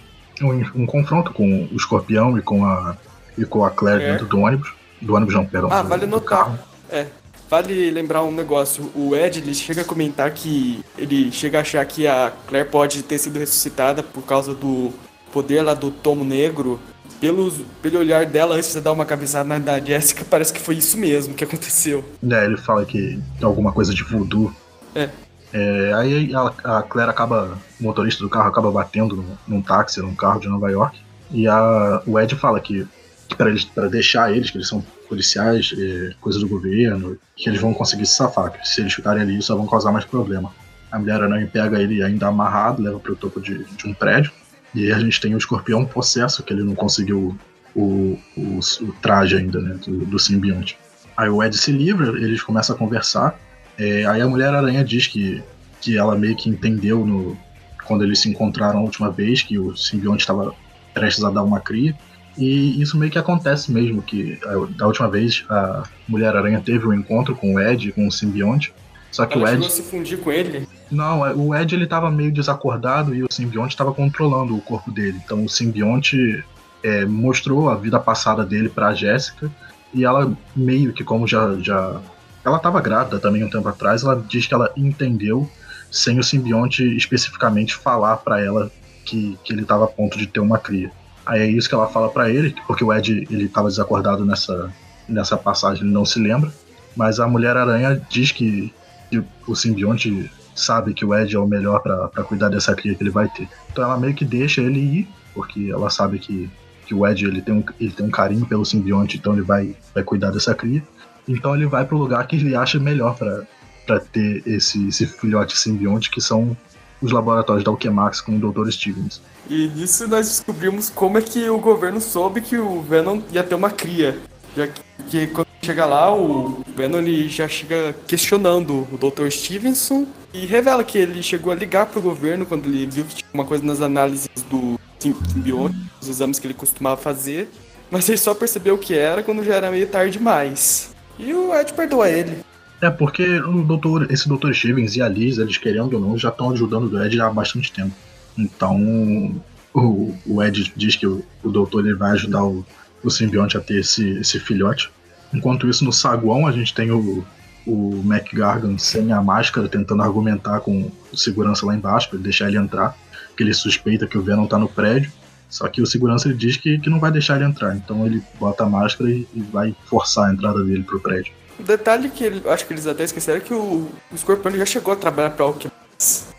um, 0.41 0.81
um, 0.83 0.85
confronto 0.85 1.31
com 1.31 1.67
o 1.71 1.75
escorpião 1.75 2.37
e 2.37 2.41
com 2.41 2.65
a, 2.65 2.97
e 3.37 3.45
com 3.45 3.63
a 3.63 3.69
Claire 3.69 4.03
é. 4.03 4.11
dentro 4.11 4.25
do 4.25 4.39
ônibus. 4.39 4.73
Do 5.01 5.15
ônibus, 5.15 5.35
não, 5.35 5.45
perdão. 5.45 5.71
Ah, 5.71 5.81
do, 5.81 5.89
vale 5.89 6.05
notar. 6.05 6.59
É. 6.89 7.07
Vale 7.49 7.91
lembrar 7.91 8.23
um 8.23 8.31
negócio, 8.31 8.91
o 8.95 9.15
Ed 9.15 9.39
ele 9.39 9.53
chega 9.53 9.81
a 9.81 9.85
comentar 9.85 10.31
que 10.31 10.83
ele 10.97 11.31
chega 11.31 11.59
a 11.59 11.61
achar 11.61 11.85
que 11.85 12.07
a 12.07 12.33
Claire 12.47 12.67
pode 12.67 13.03
ter 13.03 13.19
sido 13.19 13.37
ressuscitada 13.37 14.01
por 14.01 14.23
causa 14.23 14.55
do 14.55 14.91
poder 15.31 15.61
lá 15.61 15.73
do 15.73 15.91
tomo 15.91 16.23
negro. 16.23 16.79
Pelo, 17.21 17.51
pelo 17.81 17.99
olhar 17.99 18.25
dela 18.25 18.55
antes 18.55 18.73
de 18.73 18.81
dar 18.81 18.91
uma 18.91 19.05
cabeçada 19.05 19.57
na 19.57 19.79
Jessica, 19.79 20.25
parece 20.29 20.51
que 20.51 20.59
foi 20.59 20.75
isso 20.75 20.97
mesmo 20.97 21.33
que 21.33 21.43
aconteceu. 21.43 22.03
É, 22.29 22.45
ele 22.45 22.57
fala 22.57 22.83
que 22.83 23.19
tem 23.39 23.47
alguma 23.47 23.71
coisa 23.71 23.93
de 23.93 24.03
voodoo. 24.03 24.53
É. 24.93 25.09
É, 25.53 25.93
aí 25.93 26.33
a, 26.35 26.77
a, 26.77 26.83
Claire 26.83 27.09
acaba, 27.09 27.57
o 27.79 27.83
motorista 27.83 28.23
do 28.23 28.29
carro 28.29 28.49
acaba 28.49 28.71
batendo 28.71 29.15
num, 29.15 29.37
num 29.47 29.61
táxi, 29.61 30.01
num 30.01 30.15
carro 30.15 30.39
de 30.39 30.47
Nova 30.47 30.69
York. 30.69 30.99
E 31.31 31.47
a, 31.47 32.01
o 32.05 32.19
Ed 32.19 32.35
fala 32.35 32.59
que, 32.59 32.87
que 33.27 33.35
para 33.35 33.87
deixar 33.87 34.31
eles, 34.31 34.49
que 34.49 34.57
eles 34.57 34.67
são 34.67 34.83
policiais, 35.07 35.73
é, 35.77 36.13
coisa 36.19 36.39
do 36.39 36.47
governo, 36.47 37.17
que 37.35 37.49
eles 37.49 37.61
vão 37.61 37.73
conseguir 37.73 38.05
se 38.05 38.15
safar, 38.15 38.51
que 38.51 38.67
se 38.67 38.81
eles 38.81 38.93
ficarem 38.93 39.21
ali 39.21 39.41
só 39.41 39.55
vão 39.55 39.67
causar 39.67 39.91
mais 39.91 40.05
problema. 40.05 40.51
A 40.91 40.99
mulher 40.99 41.21
aranha 41.21 41.49
pega 41.51 41.81
ele 41.81 42.03
ainda 42.03 42.27
amarrado, 42.27 42.81
leva 42.81 42.99
para 42.99 43.11
o 43.11 43.15
topo 43.15 43.39
de, 43.41 43.63
de, 43.63 43.87
um 43.87 43.93
prédio, 43.93 44.31
e 44.73 44.85
aí 44.85 44.91
a 44.91 44.99
gente 44.99 45.19
tem 45.19 45.33
o 45.33 45.37
escorpião 45.37 45.85
possesso, 45.85 46.43
que 46.43 46.53
ele 46.53 46.63
não 46.63 46.75
conseguiu 46.75 47.37
o, 47.75 48.17
o, 48.37 48.59
o 48.81 48.93
traje 49.01 49.37
ainda, 49.37 49.59
né, 49.59 49.77
do, 49.85 50.05
do, 50.05 50.19
simbionte. 50.19 50.77
Aí 51.17 51.29
o 51.29 51.43
Ed 51.43 51.57
se 51.57 51.71
livra, 51.71 52.09
eles 52.17 52.41
começam 52.41 52.75
a 52.75 52.79
conversar, 52.79 53.39
é, 53.77 54.05
aí 54.05 54.21
a 54.21 54.27
mulher 54.27 54.53
aranha 54.53 54.83
diz 54.83 55.07
que, 55.07 55.43
que 55.81 55.97
ela 55.97 56.15
meio 56.15 56.35
que 56.35 56.49
entendeu 56.49 57.05
no, 57.05 57.37
quando 57.85 58.03
eles 58.03 58.19
se 58.19 58.29
encontraram 58.29 58.79
a 58.79 58.83
última 58.83 59.09
vez, 59.09 59.41
que 59.41 59.57
o 59.57 59.75
simbionte 59.75 60.21
estava 60.21 60.53
prestes 60.93 61.23
a 61.23 61.29
dar 61.29 61.43
uma 61.43 61.59
cria, 61.59 61.95
e 62.37 62.81
isso 62.81 62.97
meio 62.97 63.11
que 63.11 63.17
acontece 63.17 63.71
mesmo, 63.71 64.01
que 64.01 64.37
da 64.77 64.87
última 64.87 65.09
vez 65.09 65.45
a 65.49 65.83
Mulher-Aranha 66.07 66.61
teve 66.63 66.85
um 66.85 66.93
encontro 66.93 67.35
com 67.35 67.55
o 67.55 67.59
Ed, 67.59 67.91
com 67.93 68.07
o 68.07 68.11
simbionte. 68.11 68.73
Só 69.09 69.25
que 69.25 69.37
Ela 69.37 69.45
o 69.45 69.53
Ed. 69.53 69.71
Se 69.71 69.81
fundir 69.81 70.19
com 70.19 70.31
ele? 70.31 70.67
Não, 70.91 71.25
é, 71.25 71.33
o 71.33 71.55
Ed 71.55 71.73
ele 71.73 71.87
tava 71.87 72.11
meio 72.11 72.33
desacordado 72.33 73.15
e 73.15 73.23
o 73.23 73.27
simbionte 73.31 73.73
estava 73.73 73.93
controlando 73.93 74.55
o 74.55 74.61
corpo 74.61 74.91
dele. 74.91 75.17
Então 75.23 75.45
o 75.45 75.49
simbionte 75.49 76.43
é, 76.83 77.05
mostrou 77.05 77.69
a 77.69 77.75
vida 77.75 77.99
passada 77.99 78.43
dele 78.45 78.67
pra 78.67 78.93
Jéssica 78.93 79.49
e 79.93 80.03
ela 80.03 80.35
meio 80.53 80.91
que 80.91 81.03
como 81.03 81.25
já. 81.25 81.55
já 81.61 82.01
ela 82.45 82.57
estava 82.57 82.79
grávida 82.79 83.19
também 83.19 83.43
um 83.43 83.49
tempo 83.49 83.67
atrás, 83.67 84.03
ela 84.03 84.23
diz 84.29 84.45
que 84.45 84.53
ela 84.53 84.71
entendeu 84.77 85.49
sem 85.91 86.19
o 86.19 86.23
simbionte 86.23 86.83
especificamente 86.95 87.75
falar 87.75 88.17
para 88.17 88.39
ela 88.39 88.71
que, 89.03 89.37
que 89.43 89.51
ele 89.51 89.63
estava 89.63 89.85
a 89.85 89.87
ponto 89.87 90.17
de 90.17 90.27
ter 90.27 90.39
uma 90.39 90.59
cria. 90.59 90.91
Aí 91.25 91.41
é 91.41 91.47
isso 91.47 91.67
que 91.67 91.73
ela 91.73 91.87
fala 91.87 92.09
para 92.09 92.29
ele, 92.29 92.55
porque 92.67 92.83
o 92.83 92.93
Ed 92.93 93.27
ele 93.31 93.49
tava 93.49 93.67
desacordado 93.67 94.23
nessa, 94.23 94.71
nessa 95.09 95.35
passagem, 95.35 95.83
ele 95.83 95.93
não 95.93 96.05
se 96.05 96.19
lembra. 96.19 96.53
Mas 96.95 97.19
a 97.19 97.27
Mulher-Aranha 97.27 97.99
diz 98.09 98.31
que, 98.31 98.71
que, 99.09 99.23
o 99.47 99.55
simbionte 99.55 100.31
sabe 100.53 100.93
que 100.93 101.03
o 101.03 101.15
Ed 101.15 101.35
é 101.35 101.39
o 101.39 101.47
melhor 101.47 101.81
para 101.81 102.23
cuidar 102.23 102.49
dessa 102.49 102.75
cria 102.75 102.93
que 102.93 103.03
ele 103.03 103.09
vai 103.09 103.27
ter. 103.27 103.49
Então 103.71 103.83
ela 103.83 103.97
meio 103.97 104.13
que 104.13 104.23
deixa 104.23 104.61
ele 104.61 104.79
ir, 104.79 105.07
porque 105.33 105.69
ela 105.71 105.89
sabe 105.89 106.19
que, 106.19 106.49
que 106.85 106.93
o 106.93 107.05
Ed 107.07 107.25
ele 107.25 107.41
tem, 107.41 107.55
um, 107.55 107.63
ele 107.79 107.91
tem 107.91 108.05
um 108.05 108.11
carinho 108.11 108.45
pelo 108.45 108.63
simbionte, 108.63 109.17
então 109.17 109.33
ele 109.33 109.41
vai, 109.41 109.75
vai 109.93 110.03
cuidar 110.03 110.31
dessa 110.31 110.53
cria. 110.53 110.83
Então 111.27 111.55
ele 111.55 111.65
vai 111.65 111.85
pro 111.85 111.97
lugar 111.97 112.25
que 112.27 112.35
ele 112.35 112.55
acha 112.55 112.79
melhor 112.79 113.17
para 113.17 113.99
ter 113.99 114.43
esse, 114.45 114.87
esse 114.87 115.05
filhote 115.05 115.57
simbionte, 115.57 116.09
que 116.09 116.21
são 116.21 116.55
os 117.01 117.11
laboratórios 117.11 117.63
da 117.63 117.71
Alchemax 117.71 118.21
com 118.21 118.35
o 118.35 118.51
Dr. 118.51 118.69
Stevens. 118.71 119.21
E 119.49 119.67
nisso 119.67 120.07
nós 120.07 120.27
descobrimos 120.27 120.89
como 120.89 121.17
é 121.17 121.21
que 121.21 121.49
o 121.49 121.59
governo 121.59 122.01
soube 122.01 122.41
que 122.41 122.57
o 122.57 122.81
Venom 122.81 123.21
ia 123.31 123.43
ter 123.43 123.55
uma 123.55 123.69
cria. 123.69 124.17
Já 124.55 124.67
que 125.09 125.27
quando 125.27 125.47
chega 125.61 125.85
lá, 125.85 126.15
o 126.15 126.63
Venom 126.75 126.99
ele 126.99 127.27
já 127.29 127.47
chega 127.47 127.93
questionando 128.07 128.87
o 128.91 128.97
Dr. 128.97 129.29
Stevenson 129.29 130.07
e 130.33 130.45
revela 130.45 130.83
que 130.83 130.97
ele 130.97 131.21
chegou 131.21 131.51
a 131.51 131.55
ligar 131.55 131.85
pro 131.87 132.01
governo 132.01 132.45
quando 132.45 132.67
ele 132.67 132.87
viu 132.87 133.05
que 133.05 133.15
tinha 133.15 133.29
uma 133.33 133.45
coisa 133.45 133.63
nas 133.63 133.81
análises 133.81 134.29
do 134.49 134.79
simbionte, 134.99 135.75
os 136.01 136.09
exames 136.09 136.39
que 136.39 136.47
ele 136.47 136.53
costumava 136.53 136.97
fazer, 136.99 137.49
mas 137.91 138.09
ele 138.09 138.17
só 138.17 138.33
percebeu 138.33 138.75
o 138.75 138.77
que 138.77 138.95
era 138.95 139.21
quando 139.21 139.43
já 139.43 139.55
era 139.55 139.69
meio 139.69 139.87
tarde 139.87 140.17
demais. 140.17 140.94
E 141.17 141.33
o 141.33 141.55
Ed 141.55 141.73
perdoa 141.73 142.09
ele. 142.09 142.39
É, 142.81 142.89
porque 142.89 143.39
o 143.39 143.63
doutor, 143.63 144.11
esse 144.11 144.27
Dr. 144.27 144.51
Stevens 144.53 144.95
e 144.95 145.01
a 145.01 145.07
Liz, 145.07 145.37
eles 145.37 145.57
querendo 145.57 145.93
ou 145.93 145.99
não, 145.99 146.17
já 146.17 146.29
estão 146.29 146.51
ajudando 146.51 146.91
o 146.91 147.03
Ed 147.03 147.19
há 147.19 147.29
bastante 147.29 147.71
tempo. 147.71 147.93
Então, 148.37 149.41
o, 149.73 150.13
o 150.25 150.43
Ed 150.43 150.73
diz 150.75 150.95
que 150.95 151.07
o, 151.07 151.23
o 151.43 151.49
doutor 151.49 151.85
ele 151.85 151.95
vai 151.95 152.11
ajudar 152.11 152.43
o, 152.43 152.65
o 153.03 153.09
simbionte 153.09 153.57
a 153.57 153.61
ter 153.61 153.79
esse, 153.79 154.07
esse 154.19 154.39
filhote. 154.39 154.91
Enquanto 155.33 155.67
isso, 155.67 155.83
no 155.83 155.91
saguão, 155.91 156.45
a 156.45 156.51
gente 156.51 156.73
tem 156.73 156.91
o, 156.91 157.25
o 157.65 158.01
Mac 158.03 158.31
Gargan 158.33 158.77
sem 158.77 159.11
a 159.11 159.21
máscara, 159.21 159.67
tentando 159.67 160.01
argumentar 160.01 160.59
com 160.59 160.91
o 161.11 161.17
segurança 161.17 161.65
lá 161.65 161.75
embaixo, 161.75 162.09
para 162.09 162.19
deixar 162.19 162.47
ele 162.47 162.57
entrar, 162.57 162.95
que 163.35 163.43
ele 163.43 163.53
suspeita 163.53 164.07
que 164.07 164.17
o 164.17 164.21
Venom 164.21 164.47
tá 164.47 164.57
no 164.57 164.67
prédio. 164.67 165.11
Só 165.49 165.67
que 165.67 165.81
o 165.81 165.85
segurança 165.85 166.27
ele 166.27 166.37
diz 166.37 166.57
que, 166.57 166.77
que 166.79 166.89
não 166.89 166.99
vai 166.99 167.11
deixar 167.11 167.35
ele 167.35 167.45
entrar, 167.45 167.75
então 167.75 168.05
ele 168.05 168.21
bota 168.39 168.63
a 168.63 168.69
máscara 168.69 169.09
e, 169.09 169.27
e 169.33 169.41
vai 169.41 169.75
forçar 169.85 170.29
a 170.29 170.33
entrada 170.33 170.63
dele 170.63 170.83
pro 170.83 170.99
prédio. 170.99 171.33
O 171.59 171.63
detalhe 171.63 172.09
que 172.09 172.23
ele, 172.23 172.49
acho 172.49 172.65
que 172.65 172.73
eles 172.73 172.85
até 172.85 173.03
esqueceram 173.03 173.37
é 173.37 173.41
que 173.41 173.53
o, 173.53 173.89
o 174.11 174.17
Scorpion 174.17 174.51
já 174.51 174.65
chegou 174.65 174.93
a 174.93 174.97
trabalhar 174.97 175.29
pra 175.29 175.45
Alchemax. 175.45 176.33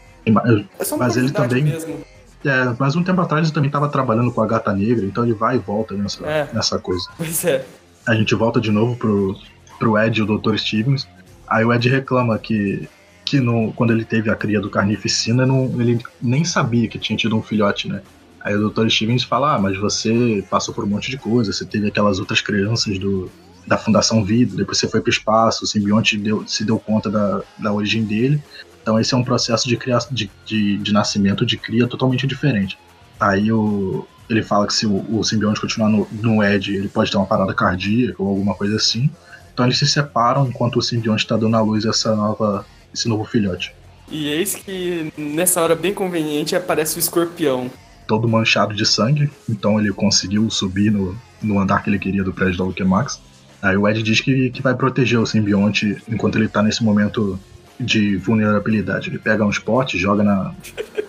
É 0.79 0.85
só 0.85 0.97
mas 0.97 1.17
ele 1.17 1.31
também. 1.31 1.65
Mesmo. 1.65 2.05
É, 2.45 2.75
mas 2.79 2.95
um 2.95 3.03
tempo 3.03 3.21
atrás 3.21 3.47
ele 3.47 3.55
também 3.55 3.69
estava 3.69 3.89
trabalhando 3.89 4.31
com 4.31 4.43
a 4.43 4.47
Gata 4.47 4.73
Negra, 4.73 5.05
então 5.05 5.25
ele 5.25 5.35
vai 5.35 5.57
e 5.57 5.59
volta 5.59 5.95
nessa, 5.95 6.25
é. 6.27 6.49
nessa 6.53 6.79
coisa. 6.79 7.09
Pois 7.17 7.45
é. 7.45 7.65
A 8.07 8.15
gente 8.15 8.35
volta 8.35 8.61
de 8.61 8.71
novo 8.71 8.97
pro, 8.97 9.37
pro 9.79 9.99
Ed 9.99 10.19
e 10.19 10.23
o 10.23 10.39
Dr. 10.39 10.57
Stevens. 10.57 11.09
Aí 11.49 11.65
o 11.65 11.73
Ed 11.73 11.89
reclama 11.89 12.39
que, 12.39 12.89
que 13.25 13.41
no, 13.41 13.73
quando 13.73 13.93
ele 13.93 14.05
teve 14.05 14.31
a 14.31 14.37
cria 14.37 14.61
do 14.61 14.71
Carnificina, 14.71 15.47
não, 15.47 15.65
ele 15.81 15.99
nem 16.21 16.45
sabia 16.45 16.89
que 16.89 16.99
tinha 16.99 17.17
tido 17.17 17.37
um 17.37 17.43
filhote, 17.43 17.89
né? 17.89 18.03
Aí 18.47 18.55
o 18.55 18.71
Dr. 18.71 18.89
Stevens 18.89 19.25
fala: 19.25 19.57
Ah, 19.57 19.59
mas 19.59 19.77
você 19.77 20.45
passou 20.49 20.73
por 20.73 20.85
um 20.85 20.87
monte 20.87 21.11
de 21.11 21.19
coisa, 21.19 21.53
você 21.53 21.65
teve 21.65 21.89
aquelas 21.89 22.21
outras 22.21 22.41
crianças 22.41 22.97
do, 22.97 23.29
da 23.67 23.77
Fundação 23.77 24.25
Vida, 24.25 24.57
depois 24.57 24.79
você 24.79 24.87
foi 24.87 25.01
para 25.01 25.09
o 25.09 25.13
espaço, 25.13 25.65
o 25.65 25.67
simbionte 25.67 26.17
deu, 26.17 26.47
se 26.47 26.65
deu 26.65 26.79
conta 26.79 27.11
da, 27.11 27.43
da 27.59 27.73
origem 27.73 28.05
dele. 28.05 28.41
Então 28.81 29.01
esse 29.01 29.13
é 29.13 29.17
um 29.17 29.25
processo 29.25 29.67
de, 29.67 29.77
criação, 29.77 30.15
de, 30.15 30.31
de, 30.45 30.77
de 30.77 30.93
nascimento, 30.93 31.45
de 31.45 31.57
cria 31.57 31.89
totalmente 31.89 32.25
diferente. 32.25 32.79
Aí 33.19 33.51
o, 33.51 34.07
ele 34.31 34.45
fala 34.45 34.65
que 34.65 34.75
se 34.75 34.87
o, 34.87 35.05
o 35.19 35.25
simbionte 35.25 35.61
continuar 35.61 35.89
no, 35.89 36.07
no 36.13 36.41
Ed, 36.41 36.73
ele 36.73 36.89
pode 36.89 37.11
ter 37.11 37.17
uma 37.17 37.27
parada 37.27 37.53
cardíaca 37.53 38.23
ou 38.23 38.29
alguma 38.29 38.55
coisa 38.55 38.77
assim. 38.77 39.11
Então 39.53 39.67
eles 39.67 39.77
se 39.77 39.89
separam 39.89 40.47
enquanto 40.47 40.77
o 40.77 40.83
simbionte 40.83 41.25
está 41.25 41.37
dando 41.37 41.57
à 41.57 41.61
luz 41.61 41.85
essa 41.85 42.15
nova, 42.15 42.65
esse 42.95 43.09
novo 43.09 43.25
filhote. 43.25 43.75
E 44.09 44.29
eis 44.29 44.55
que 44.55 45.13
nessa 45.19 45.61
hora 45.61 45.75
bem 45.75 45.93
conveniente 45.93 46.55
aparece 46.55 46.97
o 46.97 47.01
escorpião. 47.01 47.69
Todo 48.07 48.29
manchado 48.29 48.75
de 48.75 48.87
sangue, 48.87 49.31
então 49.49 49.81
ele 49.81 49.93
conseguiu 49.93 50.49
subir 50.51 50.91
no, 50.91 51.17
no 51.43 51.59
andar 51.59 51.83
que 51.83 51.91
ele 51.91 51.99
queria 51.99 52.23
do 52.23 52.33
prédio 52.33 52.59
da 52.59 52.65
Lukemax. 52.65 53.21
Aí 53.61 53.77
o 53.77 53.89
Ed 53.89 54.03
diz 54.03 54.21
que, 54.21 54.51
que 54.51 54.63
vai 54.63 54.75
proteger 54.75 55.19
o 55.19 55.27
simbionte 55.27 56.01
enquanto 56.09 56.37
ele 56.37 56.49
tá 56.49 56.63
nesse 56.63 56.85
momento 56.85 57.39
de 57.79 58.17
vulnerabilidade. 58.17 59.11
Ele 59.11 59.19
pega 59.19 59.45
uns 59.45 59.59
potes, 59.59 60.01
joga 60.01 60.23
na, 60.23 60.55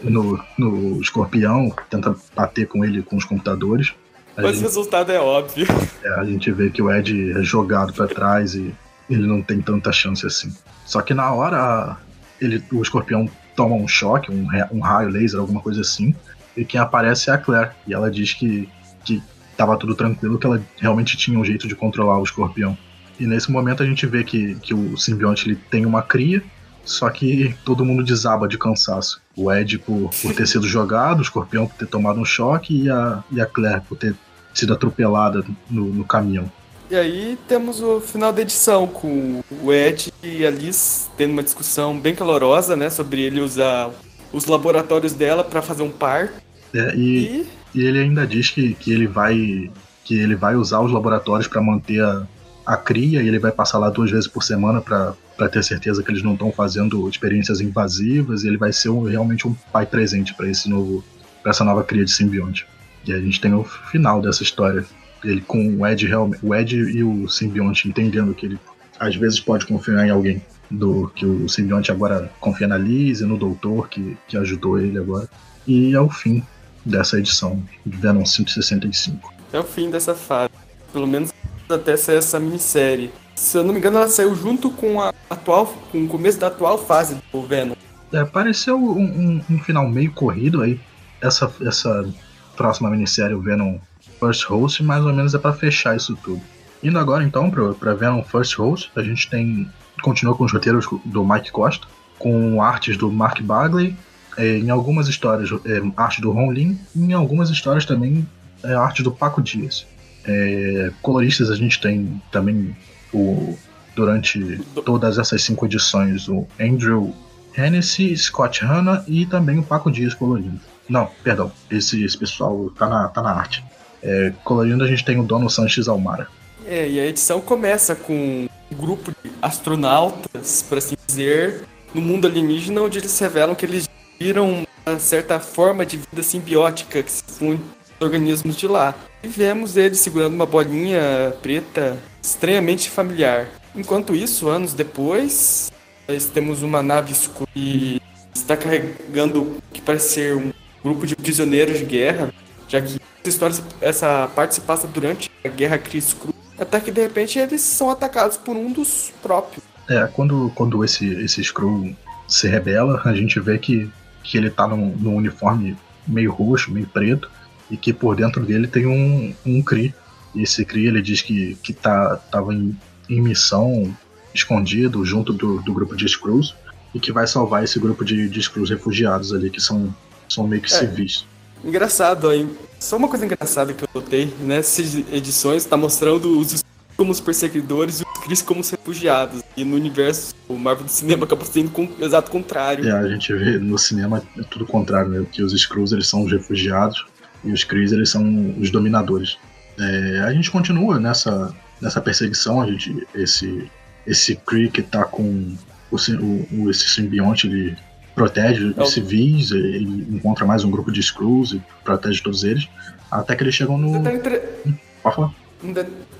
no, 0.01 0.39
no 0.57 1.01
escorpião, 1.01 1.73
tenta 1.89 2.15
bater 2.35 2.67
com 2.67 2.83
ele 2.83 3.01
com 3.01 3.15
os 3.15 3.25
computadores. 3.25 3.93
A 4.35 4.41
Mas 4.41 4.55
gente, 4.55 4.63
o 4.63 4.67
resultado 4.67 5.11
é 5.11 5.19
óbvio. 5.19 5.65
É, 6.03 6.19
a 6.19 6.23
gente 6.23 6.51
vê 6.51 6.69
que 6.69 6.81
o 6.81 6.91
Ed 6.91 7.31
é 7.31 7.43
jogado 7.43 7.93
para 7.93 8.07
trás 8.07 8.55
e 8.55 8.73
ele 9.09 9.25
não 9.25 9.41
tem 9.41 9.61
tanta 9.61 9.91
chance 9.91 10.25
assim. 10.25 10.53
Só 10.85 11.01
que 11.01 11.13
na 11.13 11.31
hora 11.31 11.97
ele, 12.39 12.63
o 12.71 12.81
escorpião 12.81 13.29
toma 13.55 13.75
um 13.75 13.87
choque, 13.87 14.31
um, 14.31 14.47
um 14.71 14.79
raio 14.79 15.09
laser, 15.09 15.39
alguma 15.39 15.61
coisa 15.61 15.81
assim, 15.81 16.13
e 16.57 16.65
quem 16.65 16.79
aparece 16.79 17.29
é 17.29 17.33
a 17.33 17.37
Claire. 17.37 17.71
E 17.87 17.93
ela 17.93 18.09
diz 18.09 18.33
que, 18.33 18.67
que 19.05 19.21
tava 19.55 19.77
tudo 19.77 19.95
tranquilo, 19.95 20.37
que 20.37 20.45
ela 20.45 20.61
realmente 20.77 21.15
tinha 21.15 21.39
um 21.39 21.45
jeito 21.45 21.67
de 21.67 21.75
controlar 21.75 22.19
o 22.19 22.23
escorpião. 22.23 22.77
E 23.19 23.25
nesse 23.25 23.51
momento 23.51 23.81
a 23.81 23.85
gente 23.85 24.05
vê 24.05 24.23
que, 24.23 24.55
que 24.55 24.73
o 24.73 24.97
simbionte 24.97 25.47
ele 25.47 25.55
tem 25.55 25.85
uma 25.85 26.01
cria, 26.01 26.43
só 26.83 27.09
que 27.09 27.55
todo 27.63 27.85
mundo 27.85 28.03
desaba 28.03 28.47
de 28.47 28.57
cansaço. 28.57 29.21
O 29.35 29.51
Ed 29.51 29.77
por, 29.79 30.09
por 30.21 30.33
ter 30.33 30.47
sido 30.47 30.67
jogado, 30.67 31.19
o 31.19 31.21
escorpião 31.21 31.67
por 31.67 31.77
ter 31.77 31.87
tomado 31.87 32.19
um 32.19 32.25
choque 32.25 32.83
e 32.83 32.89
a, 32.89 33.23
e 33.31 33.39
a 33.39 33.45
Claire 33.45 33.81
por 33.81 33.97
ter 33.97 34.15
sido 34.53 34.73
atropelada 34.73 35.43
no, 35.69 35.85
no 35.85 36.03
caminhão. 36.03 36.51
E 36.89 36.95
aí 36.95 37.37
temos 37.47 37.81
o 37.81 37.99
final 37.99 38.31
da 38.31 38.41
edição, 38.41 38.87
com 38.87 39.43
o 39.61 39.73
Ed 39.73 40.13
e 40.23 40.45
a 40.45 40.49
Liz 40.49 41.09
tendo 41.17 41.31
uma 41.31 41.43
discussão 41.43 41.99
bem 41.99 42.15
calorosa, 42.15 42.77
né, 42.77 42.89
sobre 42.89 43.21
ele 43.21 43.41
usar 43.41 43.91
os 44.31 44.45
laboratórios 44.45 45.13
dela 45.13 45.43
para 45.43 45.61
fazer 45.61 45.83
um 45.83 45.91
par. 45.91 46.31
É, 46.73 46.95
e, 46.95 47.17
e... 47.17 47.47
e, 47.75 47.81
ele 47.85 47.99
ainda 47.99 48.25
diz 48.25 48.49
que, 48.49 48.73
que 48.73 48.91
ele 48.91 49.07
vai 49.07 49.71
que 50.03 50.15
ele 50.15 50.35
vai 50.35 50.55
usar 50.55 50.79
os 50.79 50.91
laboratórios 50.91 51.49
para 51.49 51.61
manter 51.61 52.01
a, 52.01 52.25
a 52.65 52.77
cria 52.77 53.21
e 53.21 53.27
ele 53.27 53.39
vai 53.39 53.51
passar 53.51 53.77
lá 53.77 53.89
duas 53.89 54.09
vezes 54.09 54.27
por 54.27 54.41
semana 54.41 54.81
para 54.81 55.15
ter 55.49 55.63
certeza 55.63 56.01
que 56.01 56.09
eles 56.09 56.23
não 56.23 56.33
estão 56.33 56.51
fazendo 56.51 57.09
experiências 57.09 57.59
invasivas 57.59 58.43
e 58.43 58.47
ele 58.47 58.57
vai 58.57 58.71
ser 58.71 58.89
um, 58.89 59.03
realmente 59.03 59.47
um 59.47 59.53
pai 59.71 59.85
presente 59.85 60.33
para 60.33 60.49
esse 60.49 60.69
novo 60.69 61.03
para 61.41 61.51
essa 61.51 61.63
nova 61.63 61.83
cria 61.83 62.03
de 62.03 62.11
simbionte. 62.11 62.65
E 63.05 63.13
a 63.13 63.19
gente 63.19 63.39
tem 63.39 63.53
o 63.53 63.63
final 63.63 64.21
dessa 64.21 64.43
história. 64.43 64.85
Ele 65.23 65.41
com 65.41 65.77
o 65.77 65.87
Ed 65.87 66.09
o 66.43 66.55
Ed 66.55 66.75
e 66.75 67.03
o 67.03 67.27
simbionte 67.27 67.87
entendendo 67.87 68.33
que 68.33 68.45
ele 68.45 68.59
às 68.99 69.15
vezes 69.15 69.39
pode 69.39 69.65
confiar 69.65 70.05
em 70.05 70.09
alguém 70.09 70.41
do 70.69 71.07
que 71.15 71.25
o 71.25 71.47
simbionte 71.47 71.91
agora 71.91 72.29
confia 72.39 72.67
na 72.67 72.77
Liz 72.77 73.21
e 73.21 73.25
no 73.25 73.37
doutor 73.37 73.87
que, 73.87 74.17
que 74.27 74.37
ajudou 74.37 74.79
ele 74.79 74.97
agora. 74.97 75.29
E 75.65 75.93
é 75.93 75.99
o 75.99 76.09
fim 76.09 76.43
dessa 76.87 77.17
edição 77.17 77.61
de 77.85 77.97
Venom 77.97 78.25
165 78.25 79.33
é 79.53 79.59
o 79.59 79.63
fim 79.63 79.89
dessa 79.89 80.15
fase 80.15 80.51
pelo 80.91 81.07
menos 81.07 81.33
até 81.69 81.97
ser 81.97 82.17
essa 82.17 82.39
minissérie. 82.39 83.11
Se 83.35 83.57
eu 83.57 83.63
não 83.63 83.73
me 83.73 83.79
engano 83.79 83.97
ela 83.97 84.07
saiu 84.07 84.33
junto 84.35 84.69
com 84.69 85.01
a 85.01 85.13
atual 85.29 85.65
com 85.91 86.03
o 86.03 86.07
começo 86.07 86.39
da 86.39 86.47
atual 86.47 86.77
fase 86.77 87.17
do 87.31 87.41
Venom. 87.41 87.75
É, 88.11 88.23
pareceu 88.23 88.77
um, 88.77 89.01
um, 89.01 89.43
um 89.49 89.59
final 89.59 89.87
meio 89.87 90.11
corrido 90.11 90.61
aí 90.61 90.79
essa 91.21 91.51
essa 91.61 92.07
próxima 92.55 92.89
minissérie 92.89 93.35
o 93.35 93.41
Venom 93.41 93.77
First 94.19 94.45
Host, 94.45 94.81
mais 94.81 95.05
ou 95.05 95.13
menos 95.13 95.33
é 95.33 95.37
para 95.37 95.53
fechar 95.53 95.95
isso 95.95 96.17
tudo. 96.23 96.41
Indo 96.81 96.97
agora 96.97 97.23
então 97.23 97.51
para 97.51 97.93
Venom 97.93 98.23
First 98.23 98.55
Host, 98.55 98.91
a 98.95 99.03
gente 99.03 99.29
tem 99.29 99.69
continua 100.01 100.35
com 100.35 100.45
os 100.45 100.53
roteiros 100.53 100.85
do 101.05 101.25
Mike 101.25 101.51
Costa, 101.51 101.87
com 102.17 102.61
artes 102.61 102.97
do 102.97 103.11
Mark 103.11 103.41
Bagley, 103.41 103.95
é, 104.37 104.57
em 104.57 104.69
algumas 104.69 105.07
histórias 105.07 105.49
é, 105.65 105.81
arte 105.95 106.21
do 106.21 106.31
Ron 106.31 106.51
Lin, 106.51 106.79
em 106.95 107.13
algumas 107.13 107.49
histórias 107.49 107.85
também 107.85 108.27
é, 108.63 108.73
arte 108.73 109.03
do 109.03 109.11
Paco 109.11 109.41
Dias. 109.41 109.85
É, 110.25 110.91
coloristas 111.01 111.49
a 111.49 111.55
gente 111.55 111.79
tem 111.79 112.21
também 112.31 112.75
o 113.13 113.57
durante 113.95 114.61
todas 114.85 115.17
essas 115.17 115.41
cinco 115.41 115.65
edições 115.65 116.29
o 116.29 116.47
Andrew 116.59 117.15
Hennessy, 117.57 118.15
Scott 118.15 118.63
Hanna 118.63 119.03
e 119.07 119.25
também 119.25 119.57
o 119.57 119.63
Paco 119.63 119.91
Dias 119.91 120.13
colorindo. 120.13 120.59
Não, 120.87 121.09
perdão, 121.23 121.51
esse, 121.71 122.03
esse 122.03 122.15
pessoal 122.15 122.69
tá 122.77 122.87
na, 122.87 123.07
tá 123.07 123.21
na 123.23 123.31
arte. 123.31 123.63
É, 124.03 124.31
colorindo 124.43 124.83
a 124.83 124.87
gente 124.87 125.03
tem 125.03 125.19
o 125.19 125.23
Dono 125.23 125.49
Sanches 125.49 125.87
Almara. 125.87 126.27
É, 126.65 126.87
e 126.87 126.99
a 126.99 127.05
edição 127.07 127.41
começa 127.41 127.95
com 127.95 128.47
um 128.71 128.75
grupo 128.75 129.11
de 129.23 129.31
astronautas, 129.41 130.61
por 130.61 130.77
assim 130.77 130.95
dizer, 131.07 131.63
no 131.93 132.01
mundo 132.01 132.27
alienígena, 132.27 132.81
onde 132.81 132.99
eles 132.99 133.17
revelam 133.17 133.55
que 133.55 133.65
eles 133.65 133.86
viram 134.19 134.65
uma 134.85 134.99
certa 134.99 135.39
forma 135.39 135.85
de 135.85 135.97
vida 135.97 136.23
simbiótica 136.23 137.03
que 137.03 137.11
se 137.11 137.23
funde 137.23 137.61
organismos 137.99 138.55
de 138.55 138.67
lá. 138.67 138.95
E 139.23 139.27
vemos 139.27 139.75
eles 139.75 139.99
segurando 139.99 140.33
uma 140.33 140.45
bolinha 140.45 141.33
preta 141.41 141.97
estranhamente 142.21 142.89
familiar. 142.89 143.47
Enquanto 143.75 144.15
isso, 144.15 144.47
anos 144.47 144.73
depois, 144.73 145.71
nós 146.07 146.25
temos 146.25 146.63
uma 146.63 146.81
nave 146.81 147.11
escura 147.11 147.49
que 147.53 148.01
está 148.33 148.55
carregando 148.55 149.41
o 149.41 149.61
que 149.73 149.81
parece 149.81 150.13
ser 150.13 150.35
um 150.35 150.51
grupo 150.83 151.05
de 151.05 151.15
prisioneiros 151.15 151.79
de 151.79 151.85
guerra, 151.85 152.33
já 152.67 152.81
que 152.81 152.99
essa 153.21 153.29
história, 153.29 153.55
essa 153.81 154.29
parte 154.35 154.55
se 154.55 154.61
passa 154.61 154.87
durante 154.87 155.29
a 155.43 155.49
Guerra 155.49 155.77
Cris 155.77 156.13
Cruz, 156.13 156.35
até 156.57 156.79
que 156.79 156.91
de 156.91 157.01
repente 157.01 157.37
eles 157.39 157.61
são 157.61 157.89
atacados 157.89 158.37
por 158.37 158.55
um 158.55 158.71
dos 158.71 159.11
próprios. 159.21 159.63
É, 159.89 160.05
quando, 160.07 160.51
quando 160.55 160.83
esse, 160.83 161.07
esse 161.23 161.41
Skrull 161.41 161.95
se 162.27 162.47
rebela, 162.47 163.01
a 163.05 163.13
gente 163.13 163.39
vê 163.39 163.57
que, 163.57 163.89
que 164.27 164.37
ele 164.37 164.49
tá 164.49 164.67
num, 164.67 164.93
num 164.97 165.15
uniforme 165.15 165.75
meio 166.05 166.31
roxo, 166.31 166.71
meio 166.71 166.85
preto, 166.85 167.29
e 167.71 167.77
que 167.77 167.93
por 167.93 168.15
dentro 168.15 168.45
dele 168.45 168.67
tem 168.67 168.85
um, 168.85 169.33
um 169.45 169.63
Kree. 169.63 169.93
E 170.35 170.43
esse 170.43 170.65
Kree 170.65 170.87
ele 170.87 171.01
diz 171.01 171.21
que, 171.21 171.55
que 171.63 171.73
tá, 171.73 172.17
tava 172.29 172.53
em, 172.53 172.77
em 173.09 173.21
missão 173.21 173.95
escondido 174.33 175.03
junto 175.05 175.33
do, 175.33 175.61
do 175.61 175.73
grupo 175.73 175.95
de 175.95 176.05
Skrulls 176.05 176.53
e 176.93 176.99
que 176.99 177.11
vai 177.11 177.25
salvar 177.25 177.63
esse 177.63 177.79
grupo 177.79 178.03
de, 178.03 178.29
de 178.29 178.39
Skrulls 178.41 178.69
refugiados 178.69 179.33
ali, 179.33 179.49
que 179.49 179.61
são, 179.61 179.93
são 180.27 180.45
meio 180.45 180.61
que 180.61 180.73
é. 180.73 180.77
civis. 180.77 181.25
Engraçado, 181.63 182.29
aí. 182.29 182.47
Só 182.79 182.97
uma 182.97 183.07
coisa 183.07 183.25
engraçada 183.25 183.73
que 183.73 183.83
eu 183.83 183.89
notei 183.93 184.31
nessas 184.41 184.95
edições 185.11 185.65
tá 185.65 185.75
mostrando 185.75 186.37
os 186.37 186.63
como 186.95 187.11
os 187.11 187.19
perseguidores 187.19 188.01
e 188.01 188.05
Chris 188.27 188.41
como 188.41 188.59
os 188.59 188.69
refugiados. 188.69 189.41
E 189.55 189.63
no 189.63 189.77
universo, 189.77 190.35
o 190.49 190.57
Marvel 190.57 190.85
do 190.85 190.91
cinema 190.91 191.23
acaba 191.23 191.45
sendo 191.45 191.71
o 191.79 192.03
exato 192.03 192.29
contrário. 192.29 192.87
É, 192.87 192.91
a 192.91 193.07
gente 193.07 193.33
vê 193.33 193.57
no 193.57 193.77
cinema 193.77 194.21
é 194.37 194.43
tudo 194.43 194.65
contrário, 194.65 195.09
né? 195.09 195.25
Que 195.31 195.41
os 195.41 195.53
Skrulls 195.53 195.93
eles 195.93 196.07
são 196.07 196.25
os 196.25 196.31
refugiados 196.31 197.05
e 197.43 197.51
os 197.53 197.63
Chris 197.63 197.93
eles 197.93 198.09
são 198.09 198.53
os 198.59 198.69
dominadores. 198.69 199.37
É, 199.79 200.19
a 200.25 200.33
gente 200.33 200.51
continua 200.51 200.99
nessa, 200.99 201.55
nessa 201.81 202.01
perseguição, 202.01 202.61
a 202.61 202.67
gente, 202.67 203.07
esse, 203.15 203.71
esse 204.05 204.35
Kree 204.35 204.69
que 204.69 204.81
tá 204.81 205.05
com 205.05 205.55
o, 205.89 205.95
o, 205.95 206.69
esse 206.69 206.89
simbionte, 206.89 207.47
ele 207.47 207.77
protege 208.13 208.73
é 208.75 208.81
os 208.81 208.91
civis, 208.91 209.51
ele 209.51 210.07
encontra 210.09 210.45
mais 210.45 210.65
um 210.65 210.71
grupo 210.71 210.91
de 210.91 210.99
Skrulls 210.99 211.55
e 211.55 211.61
protege 211.83 212.21
todos 212.21 212.43
eles, 212.43 212.67
até 213.09 213.35
que 213.35 213.43
eles 213.43 213.55
chegam 213.55 213.77
no... 213.77 213.95
Inter... 213.95 214.43
Hum, 214.65 214.73
pode 215.01 215.15
falar. 215.15 215.33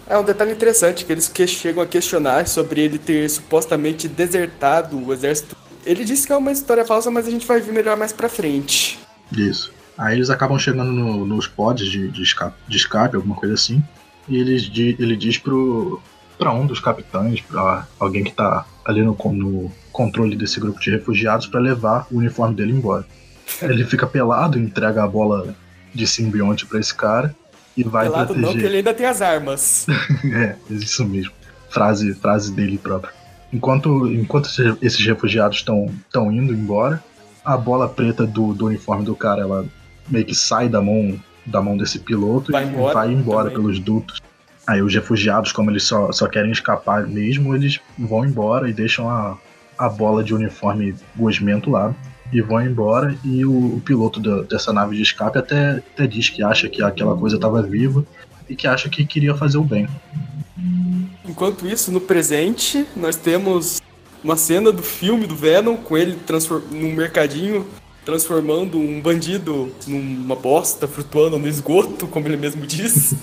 É 0.09 0.17
um 0.17 0.23
detalhe 0.23 0.51
interessante 0.51 1.03
que 1.03 1.11
eles 1.11 1.27
que 1.27 1.45
chegam 1.45 1.83
a 1.83 1.85
questionar 1.85 2.47
sobre 2.47 2.81
ele 2.81 2.97
ter 2.97 3.29
supostamente 3.29 4.07
desertado 4.07 4.97
o 4.97 5.11
exército. 5.11 5.55
Ele 5.85 6.05
disse 6.05 6.25
que 6.25 6.31
é 6.31 6.37
uma 6.37 6.51
história 6.51 6.85
falsa, 6.85 7.11
mas 7.11 7.27
a 7.27 7.31
gente 7.31 7.45
vai 7.45 7.59
ver 7.59 7.73
melhor 7.73 7.97
mais 7.97 8.13
pra 8.13 8.29
frente. 8.29 8.97
Isso. 9.31 9.71
Aí 9.97 10.15
eles 10.15 10.29
acabam 10.29 10.57
chegando 10.57 10.91
no, 10.91 11.25
nos 11.25 11.47
pods 11.47 11.89
de, 11.89 12.07
de, 12.07 12.23
escape, 12.23 12.55
de 12.67 12.77
escape, 12.77 13.15
alguma 13.17 13.35
coisa 13.35 13.55
assim. 13.55 13.83
E 14.29 14.37
ele, 14.37 14.95
ele 14.97 15.15
diz 15.17 15.37
pro, 15.37 16.01
para 16.37 16.53
um 16.53 16.65
dos 16.65 16.79
capitães, 16.79 17.41
para 17.41 17.85
alguém 17.99 18.23
que 18.23 18.31
tá 18.31 18.65
ali 18.85 19.01
no, 19.01 19.17
no 19.33 19.71
controle 19.91 20.37
desse 20.37 20.59
grupo 20.59 20.79
de 20.79 20.91
refugiados, 20.91 21.47
para 21.47 21.59
levar 21.59 22.07
o 22.09 22.17
uniforme 22.17 22.55
dele 22.55 22.71
embora. 22.71 23.05
Ele 23.61 23.83
fica 23.85 24.05
pelado, 24.05 24.59
entrega 24.59 25.03
a 25.03 25.07
bola 25.07 25.55
de 25.93 26.05
simbionte 26.05 26.65
para 26.65 26.79
esse 26.79 26.93
cara 26.93 27.35
e 27.77 27.83
vai 27.83 28.05
pelado 28.05 28.33
proteger. 28.33 28.53
não, 28.53 28.59
que 28.59 28.65
ele 28.65 28.77
ainda 28.77 28.93
tem 28.93 29.05
as 29.05 29.21
armas. 29.21 29.85
é, 30.33 30.55
isso 30.69 31.05
mesmo. 31.05 31.31
Frase, 31.69 32.13
frase 32.15 32.51
dele 32.51 32.77
próprio. 32.77 33.13
Enquanto, 33.53 34.07
enquanto 34.07 34.49
esses 34.81 35.05
refugiados 35.05 35.57
estão 35.57 36.31
indo 36.31 36.53
embora, 36.53 37.01
a 37.45 37.55
bola 37.55 37.87
preta 37.87 38.25
do, 38.25 38.53
do 38.53 38.65
uniforme 38.65 39.05
do 39.05 39.15
cara, 39.15 39.41
ela 39.41 39.65
meio 40.09 40.25
que 40.25 40.35
sai 40.35 40.67
da 40.67 40.81
mão 40.81 41.17
da 41.45 41.61
mão 41.61 41.77
desse 41.77 41.99
piloto 41.99 42.51
vai 42.51 42.65
e 42.65 42.67
embora, 42.67 42.93
vai 42.93 43.11
embora 43.11 43.49
também. 43.49 43.63
pelos 43.63 43.79
dutos. 43.79 44.21
Aí 44.67 44.81
os 44.81 44.93
refugiados, 44.93 45.53
como 45.53 45.71
eles 45.71 45.83
só, 45.83 46.11
só 46.11 46.27
querem 46.27 46.51
escapar 46.51 47.07
mesmo, 47.07 47.55
eles 47.55 47.79
vão 47.97 48.25
embora 48.25 48.69
e 48.69 48.73
deixam 48.73 49.09
a, 49.09 49.37
a 49.77 49.87
bola 49.87 50.21
de 50.21 50.35
uniforme 50.35 50.93
gosmento 51.15 51.69
lá 51.69 51.95
e 52.31 52.41
vão 52.41 52.61
embora. 52.61 53.15
E 53.23 53.45
o, 53.45 53.75
o 53.75 53.81
piloto 53.81 54.19
dessa 54.43 54.73
nave 54.73 54.95
de 54.95 55.01
escape 55.01 55.37
até, 55.37 55.83
até 55.93 56.07
diz 56.07 56.29
que 56.29 56.43
acha 56.43 56.69
que 56.69 56.81
aquela 56.81 57.15
coisa 57.15 57.35
estava 57.35 57.61
viva 57.61 58.05
e 58.49 58.55
que 58.55 58.67
acha 58.67 58.89
que 58.89 59.05
queria 59.05 59.35
fazer 59.35 59.57
o 59.57 59.63
bem. 59.63 59.87
Enquanto 61.25 61.67
isso, 61.67 61.91
no 61.91 61.99
presente, 61.99 62.85
nós 62.95 63.15
temos 63.15 63.81
uma 64.23 64.37
cena 64.37 64.71
do 64.71 64.81
filme 64.81 65.27
do 65.27 65.35
Venom 65.35 65.77
com 65.77 65.97
ele 65.97 66.17
num 66.71 66.93
mercadinho 66.93 67.65
transformando 68.07 68.79
um 68.79 69.01
bandido 69.01 69.69
numa 69.85 70.33
bosta 70.33 70.87
flutuando 70.87 71.37
no 71.37 71.45
esgoto, 71.45 72.07
como 72.07 72.25
ele 72.25 72.37
mesmo 72.37 72.65
diz 72.65 73.13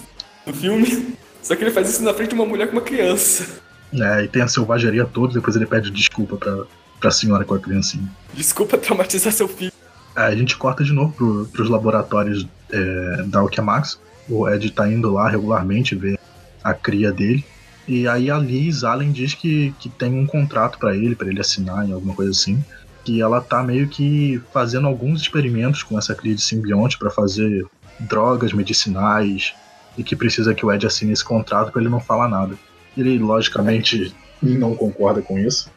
no 0.47 0.53
filme. 0.53 1.17
Só 1.43 1.57
que 1.57 1.65
ele 1.65 1.71
faz 1.71 1.89
isso 1.89 2.03
na 2.03 2.13
frente 2.13 2.31
de 2.31 2.35
uma 2.35 2.45
mulher 2.45 2.67
com 2.67 2.73
uma 2.73 2.83
criança. 2.83 3.63
É, 3.95 4.25
e 4.25 4.29
tem 4.29 4.43
a 4.43 4.49
selvageria 4.49 5.07
toda, 5.07 5.33
depois 5.33 5.57
ele 5.57 5.65
pede 5.65 5.91
desculpa 5.91 6.37
pra, 6.37 6.65
pra 7.05 7.11
senhora 7.11 7.45
com 7.45 7.55
a 7.55 7.59
criancinha. 7.59 8.11
Desculpa 8.33 8.79
traumatizar 8.79 9.31
seu 9.31 9.47
filho. 9.47 9.71
É, 10.17 10.23
a 10.23 10.35
gente 10.35 10.57
corta 10.57 10.83
de 10.83 10.91
novo 10.91 11.13
pro, 11.13 11.45
pros 11.53 11.69
laboratórios 11.69 12.47
é, 12.73 13.23
da 13.27 13.41
Alchemax. 13.41 14.01
O 14.27 14.49
Ed 14.49 14.71
tá 14.71 14.91
indo 14.91 15.13
lá 15.13 15.29
regularmente 15.29 15.95
ver 15.95 16.19
a 16.63 16.73
cria 16.73 17.13
dele. 17.13 17.45
E 17.87 18.09
aí 18.09 18.31
a 18.31 18.39
Liz 18.39 18.85
Allen 18.85 19.13
diz 19.13 19.35
que, 19.35 19.75
que 19.79 19.91
tem 19.91 20.19
um 20.19 20.27
contrato 20.27 20.79
para 20.79 20.97
ele, 20.97 21.15
para 21.15 21.29
ele 21.29 21.41
assinar 21.43 21.87
em 21.87 21.93
alguma 21.93 22.15
coisa 22.15 22.31
assim 22.31 22.65
que 23.05 23.21
ela 23.21 23.39
tá 23.39 23.63
meio 23.63 23.87
que 23.87 24.41
fazendo 24.51 24.87
alguns 24.87 25.21
experimentos 25.21 25.83
com 25.83 25.99
essa 25.99 26.15
cria 26.15 26.35
de 26.35 26.41
simbionte 26.41 26.97
para 26.97 27.11
fazer 27.11 27.67
drogas 28.01 28.55
medicinais 28.55 29.53
e 29.99 30.03
que 30.03 30.17
precisa 30.17 30.55
que 30.55 30.65
o 30.65 30.73
Ed 30.73 30.87
assine 30.87 31.13
esse 31.13 31.23
contrato 31.23 31.71
para 31.71 31.83
ele 31.83 31.91
não 31.91 32.01
falar 32.01 32.29
nada. 32.29 32.57
Ele, 32.97 33.19
logicamente, 33.19 34.15
não 34.41 34.75
concorda 34.75 35.21
com 35.21 35.39
isso. 35.39 35.71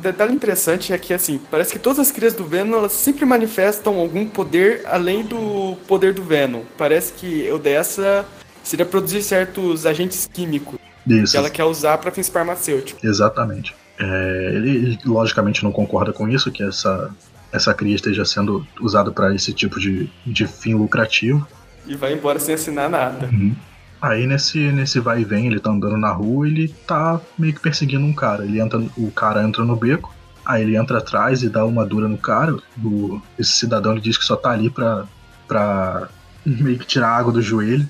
Detalhe 0.00 0.32
interessante 0.32 0.92
é 0.92 0.98
que, 0.98 1.12
assim, 1.12 1.40
parece 1.50 1.72
que 1.72 1.78
todas 1.78 1.98
as 1.98 2.10
crias 2.10 2.34
do 2.34 2.44
Venom 2.44 2.78
elas 2.78 2.92
sempre 2.92 3.24
manifestam 3.24 3.98
algum 3.98 4.26
poder 4.26 4.82
além 4.86 5.24
do 5.24 5.76
poder 5.86 6.12
do 6.12 6.22
Venom. 6.22 6.62
Parece 6.76 7.12
que 7.12 7.50
o 7.50 7.58
dessa 7.58 8.24
seria 8.62 8.86
produzir 8.86 9.22
certos 9.22 9.86
agentes 9.86 10.28
químicos 10.32 10.78
Isso. 11.06 11.32
que 11.32 11.38
ela 11.38 11.50
quer 11.50 11.64
usar 11.64 11.98
para 11.98 12.10
fins 12.10 12.28
farmacêuticos. 12.28 13.02
Exatamente. 13.02 13.74
É, 13.98 14.52
ele, 14.54 14.98
logicamente, 15.04 15.64
não 15.64 15.72
concorda 15.72 16.12
com 16.12 16.28
isso, 16.28 16.52
que 16.52 16.62
essa, 16.62 17.10
essa 17.52 17.74
cria 17.74 17.96
esteja 17.96 18.24
sendo 18.24 18.64
usada 18.80 19.10
para 19.10 19.34
esse 19.34 19.52
tipo 19.52 19.80
de, 19.80 20.08
de 20.24 20.46
fim 20.46 20.74
lucrativo. 20.74 21.46
E 21.86 21.96
vai 21.96 22.12
embora 22.12 22.38
sem 22.38 22.54
assinar 22.54 22.88
nada. 22.88 23.26
Uhum. 23.26 23.56
Aí 24.00 24.26
nesse, 24.26 24.58
nesse 24.72 25.00
vai 25.00 25.20
e 25.20 25.24
vem, 25.24 25.46
ele 25.46 25.58
tá 25.58 25.70
andando 25.70 25.96
na 25.96 26.12
rua 26.12 26.46
ele 26.46 26.68
tá 26.86 27.20
meio 27.38 27.52
que 27.52 27.60
perseguindo 27.60 28.04
um 28.04 28.12
cara. 28.12 28.44
Ele 28.44 28.60
entra, 28.60 28.78
o 28.96 29.10
cara 29.10 29.42
entra 29.42 29.64
no 29.64 29.76
beco, 29.76 30.14
aí 30.44 30.62
ele 30.62 30.76
entra 30.76 30.98
atrás 30.98 31.42
e 31.42 31.48
dá 31.48 31.64
uma 31.64 31.84
dura 31.84 32.08
no 32.08 32.18
cara. 32.18 32.56
O, 32.82 33.20
esse 33.38 33.52
cidadão 33.52 33.92
ele 33.92 34.00
diz 34.00 34.16
que 34.16 34.24
só 34.24 34.36
tá 34.36 34.50
ali 34.50 34.70
pra, 34.70 35.04
pra 35.46 36.08
meio 36.46 36.78
que 36.78 36.86
tirar 36.86 37.08
água 37.08 37.32
do 37.32 37.42
joelho. 37.42 37.88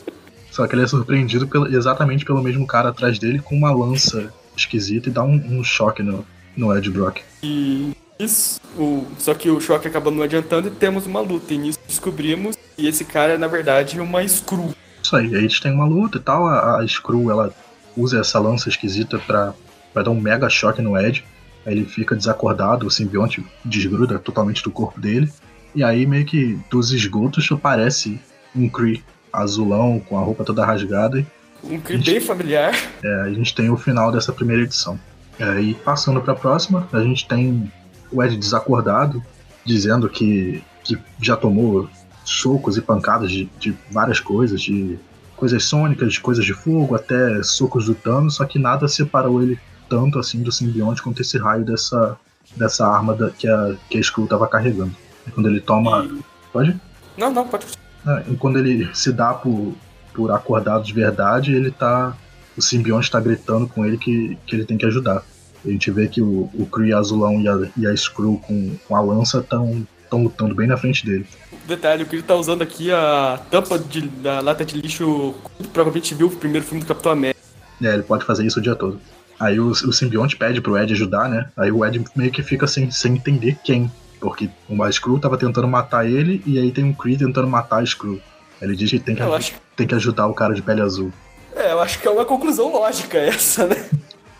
Só 0.51 0.67
que 0.67 0.75
ele 0.75 0.83
é 0.83 0.87
surpreendido 0.87 1.49
pelo, 1.49 1.67
exatamente 1.75 2.27
pelo 2.27 2.43
mesmo 2.43 2.67
cara 2.67 2.91
atrás 2.91 3.19
dele 3.19 3.39
com 3.39 3.57
uma 3.57 3.75
lança 3.75 4.31
esquisito 4.55 5.09
e 5.09 5.11
dá 5.11 5.25
um, 5.25 5.37
um 5.59 5.65
choque 5.65 6.03
no, 6.03 6.27
no 6.55 6.77
Ed 6.77 6.91
Brock. 6.91 7.23
E 7.43 7.97
isso, 8.19 8.61
o, 8.79 9.07
só 9.19 9.33
que 9.35 9.51
o 9.51 9.61
choque 9.61 9.89
acaba 9.89 10.11
não 10.11 10.23
adiantando 10.23 10.69
e 10.69 10.71
temos 10.71 11.07
uma 11.07 11.21
luta. 11.21 11.55
E 11.55 11.59
nisso 11.59 11.79
descobrimos 11.87 12.55
que 12.77 12.87
esse 12.87 13.05
cara 13.05 13.33
é, 13.33 13.39
na 13.39 13.47
verdade, 13.47 13.99
uma 13.99 14.27
Screw. 14.29 14.75
Isso 15.13 15.17
aí, 15.17 15.35
eles 15.35 15.61
têm 15.61 15.73
uma 15.73 15.85
luta 15.85 16.17
e 16.17 16.21
tal. 16.21 16.47
A, 16.47 16.81
a 16.81 16.89
Screw 16.89 17.31
ela 17.31 17.55
usa 17.97 18.21
essa 18.21 18.39
lança 18.39 18.69
esquisita 18.69 19.19
pra, 19.19 19.53
pra 19.93 20.03
dar 20.03 20.11
um 20.11 20.21
mega 20.21 20.49
choque 20.49 20.81
no 20.81 20.99
Ed. 20.99 21.23
Aí 21.67 21.75
ele 21.75 21.85
fica 21.85 22.17
desacordado, 22.17 22.87
o 22.87 22.91
simbionte 22.91 23.45
desgruda 23.65 24.19
totalmente 24.19 24.63
do 24.63 24.71
corpo 24.71 24.99
dele. 25.01 25.31
E 25.75 25.85
aí, 25.85 26.07
meio 26.07 26.25
que 26.25 26.59
dos 26.71 26.93
esgotos, 26.93 27.51
aparece 27.53 28.19
um 28.57 28.69
Kree 28.69 29.05
azulão 29.33 30.01
com 30.01 30.19
a 30.19 30.23
roupa 30.23 30.45
toda 30.45 30.65
rasgada 30.65 31.27
um 31.65 31.79
clipe 31.79 32.05
bem 32.05 32.21
familiar. 32.21 32.75
É, 33.03 33.21
a 33.23 33.31
gente 33.31 33.55
tem 33.55 33.71
o 33.71 33.77
final 33.77 34.11
dessa 34.11 34.33
primeira 34.33 34.63
edição. 34.63 34.99
É, 35.39 35.61
e 35.61 35.75
passando 35.75 36.21
para 36.21 36.33
a 36.33 36.37
próxima, 36.37 36.89
a 36.93 37.01
gente 37.01 37.27
tem 37.27 37.71
o 38.11 38.23
Ed 38.23 38.37
desacordado, 38.37 39.23
dizendo 39.65 40.09
que, 40.09 40.63
que 40.83 40.99
já 41.21 41.37
tomou 41.37 41.89
socos 42.25 42.77
e 42.77 42.81
pancadas 42.81 43.31
de, 43.31 43.51
de 43.59 43.77
várias 43.91 44.21
coisas, 44.21 44.61
de 44.61 44.99
coisas 45.37 45.65
sônicas, 45.65 46.13
de 46.13 46.21
coisas 46.21 46.45
de 46.45 46.55
fogo, 46.55 46.95
até 46.95 47.43
socos 47.43 47.87
do 47.87 47.95
Thanos, 47.95 48.37
só 48.37 48.45
que 48.45 48.59
nada 48.59 48.87
separou 48.87 49.43
ele 49.43 49.59
tanto 49.89 50.19
assim 50.19 50.43
do 50.43 50.53
simbionte 50.53 51.03
quanto 51.03 51.21
esse 51.21 51.37
raio 51.37 51.65
dessa, 51.65 52.17
dessa 52.57 52.87
arma 52.87 53.15
da, 53.15 53.29
que, 53.31 53.49
a, 53.49 53.75
que 53.91 53.99
a 53.99 54.01
Skrull 54.01 54.25
estava 54.25 54.47
carregando. 54.47 54.95
E 55.27 55.31
quando 55.31 55.49
ele 55.49 55.61
toma. 55.61 56.05
E... 56.05 56.25
Pode? 56.53 56.81
Não, 57.19 57.31
não, 57.31 57.47
pode. 57.47 57.67
É, 58.07 58.25
e 58.31 58.37
quando 58.37 58.59
ele 58.59 58.89
se 58.95 59.13
dá 59.13 59.35
por, 59.35 59.75
por 60.15 60.31
acordado 60.31 60.85
de 60.85 60.93
verdade, 60.93 61.55
ele 61.55 61.71
tá. 61.71 62.17
O 62.57 62.63
simbionte 62.63 63.05
está 63.05 63.19
gritando 63.19 63.67
com 63.67 63.85
ele 63.85 63.97
que, 63.97 64.37
que 64.47 64.57
ele 64.57 64.65
tem 64.65 64.77
que 64.77 64.87
ajudar. 64.87 65.23
A 65.65 65.69
gente 65.69 65.91
vê 65.91 66.09
que 66.09 66.21
o, 66.21 66.51
o 66.55 66.67
Kree 66.67 66.93
azulão 66.93 67.41
e 67.41 67.49
a, 67.49 67.59
e 67.77 67.87
a 67.87 67.95
Skrull 67.95 68.39
com, 68.39 68.77
com 68.87 68.97
a 68.97 69.01
lança 69.01 69.39
estão 69.39 69.87
lutando 70.13 70.55
bem 70.55 70.67
na 70.67 70.77
frente 70.77 71.05
dele. 71.07 71.27
Detalhe, 71.67 72.03
o 72.03 72.07
Kree 72.07 72.23
tá 72.23 72.35
usando 72.35 72.63
aqui 72.63 72.91
a 72.91 73.41
tampa 73.51 73.79
de, 73.79 74.03
da 74.03 74.41
lata 74.41 74.65
de 74.65 74.81
lixo 74.81 75.35
provavelmente 75.73 76.15
viu 76.15 76.27
o 76.27 76.31
primeiro 76.31 76.67
filme 76.67 76.83
do 76.83 76.87
Capitão 76.87 77.13
América. 77.13 77.41
É, 77.83 77.95
ele 77.95 78.03
pode 78.03 78.25
fazer 78.25 78.45
isso 78.45 78.59
o 78.59 78.63
dia 78.63 78.75
todo. 78.75 79.01
Aí 79.39 79.59
o, 79.59 79.69
o 79.69 79.93
simbionte 79.93 80.37
pede 80.37 80.61
pro 80.61 80.77
Ed 80.77 80.93
ajudar, 80.93 81.29
né? 81.29 81.49
Aí 81.57 81.71
o 81.73 81.85
Ed 81.85 82.05
meio 82.15 82.31
que 82.31 82.43
fica 82.43 82.67
sem, 82.67 82.91
sem 82.91 83.15
entender 83.15 83.59
quem. 83.65 83.91
Porque 84.21 84.49
o 84.69 84.89
Skrull 84.89 85.19
tava 85.19 85.37
tentando 85.37 85.67
matar 85.67 86.07
ele 86.07 86.41
e 86.47 86.59
aí 86.59 86.71
tem 86.71 86.85
um 86.85 86.93
Kree 86.93 87.17
tentando 87.17 87.49
matar 87.49 87.81
a 87.81 87.83
Skrull. 87.83 88.21
Ele 88.61 88.77
diz 88.77 88.91
que 88.91 89.01
tem 89.01 89.17
que, 89.17 89.23
acho... 89.23 89.55
tem 89.75 89.87
que 89.87 89.95
ajudar 89.97 90.29
o 90.29 90.35
cara 90.35 90.55
de 90.55 90.63
pele 90.63 90.81
azul. 90.81 91.13
É, 91.57 91.73
eu 91.73 91.81
acho 91.81 91.99
que 91.99 92.07
é 92.07 92.11
uma 92.11 92.25
conclusão 92.25 92.73
lógica 92.73 93.19
essa, 93.19 93.67
né? 93.67 93.85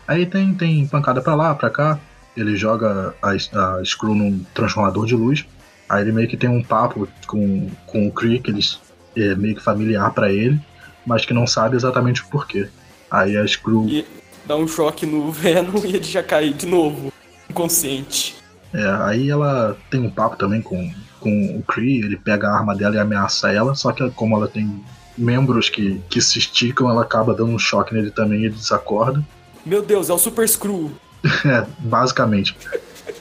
Aí 0.07 0.25
tem, 0.25 0.53
tem 0.53 0.87
pancada 0.87 1.21
pra 1.21 1.35
lá, 1.35 1.53
pra 1.53 1.69
cá. 1.69 1.99
Ele 2.35 2.55
joga 2.55 3.13
a, 3.21 3.31
a 3.31 3.83
Screw 3.83 4.15
num 4.15 4.43
transformador 4.53 5.05
de 5.05 5.15
luz. 5.15 5.45
Aí 5.93 6.01
ele 6.01 6.11
meio 6.11 6.27
que 6.27 6.35
tem 6.35 6.49
um 6.49 6.63
papo 6.63 7.07
com, 7.27 7.69
com 7.85 8.07
o 8.07 8.11
Kree, 8.11 8.39
que 8.39 8.49
eles 8.49 8.79
é 9.15 9.35
meio 9.35 9.55
que 9.55 9.61
familiar 9.61 10.11
para 10.11 10.31
ele, 10.31 10.59
mas 11.05 11.23
que 11.23 11.35
não 11.35 11.45
sabe 11.45 11.75
exatamente 11.75 12.23
o 12.23 12.27
porquê. 12.29 12.67
Aí 13.11 13.37
a 13.37 13.45
Screw. 13.45 13.87
E 13.87 14.03
dá 14.43 14.55
um 14.55 14.67
choque 14.67 15.05
no 15.05 15.29
Venom 15.31 15.85
e 15.85 15.95
ele 15.95 16.03
já 16.03 16.23
cai 16.23 16.49
de 16.49 16.65
novo, 16.65 17.13
inconsciente. 17.47 18.35
É, 18.73 18.83
aí 19.03 19.29
ela 19.29 19.77
tem 19.91 20.01
um 20.01 20.09
papo 20.09 20.35
também 20.35 20.63
com, 20.63 20.91
com 21.19 21.57
o 21.59 21.61
Kree, 21.61 21.99
ele 21.99 22.17
pega 22.17 22.47
a 22.47 22.57
arma 22.57 22.75
dela 22.75 22.95
e 22.95 22.99
ameaça 22.99 23.51
ela, 23.51 23.75
só 23.75 23.91
que 23.91 24.09
como 24.11 24.35
ela 24.35 24.47
tem 24.47 24.83
membros 25.15 25.69
que, 25.69 26.01
que 26.09 26.19
se 26.19 26.39
esticam, 26.39 26.89
ela 26.89 27.03
acaba 27.03 27.35
dando 27.35 27.51
um 27.51 27.59
choque 27.59 27.93
nele 27.93 28.09
também 28.09 28.41
e 28.41 28.45
ele 28.45 28.55
desacorda. 28.55 29.23
Meu 29.63 29.83
Deus, 29.83 30.09
é 30.09 30.13
o 30.13 30.17
Super 30.17 30.49
Screw! 30.49 30.91
é, 31.45 31.67
basicamente. 31.77 32.57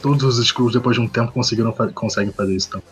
Todos 0.00 0.38
os 0.38 0.46
Screws, 0.46 0.72
depois 0.72 0.96
de 0.96 1.02
um 1.02 1.08
tempo, 1.08 1.32
conseguiram, 1.32 1.72
conseguem 1.94 2.32
fazer 2.32 2.54
isso. 2.54 2.68
Então. 2.68 2.82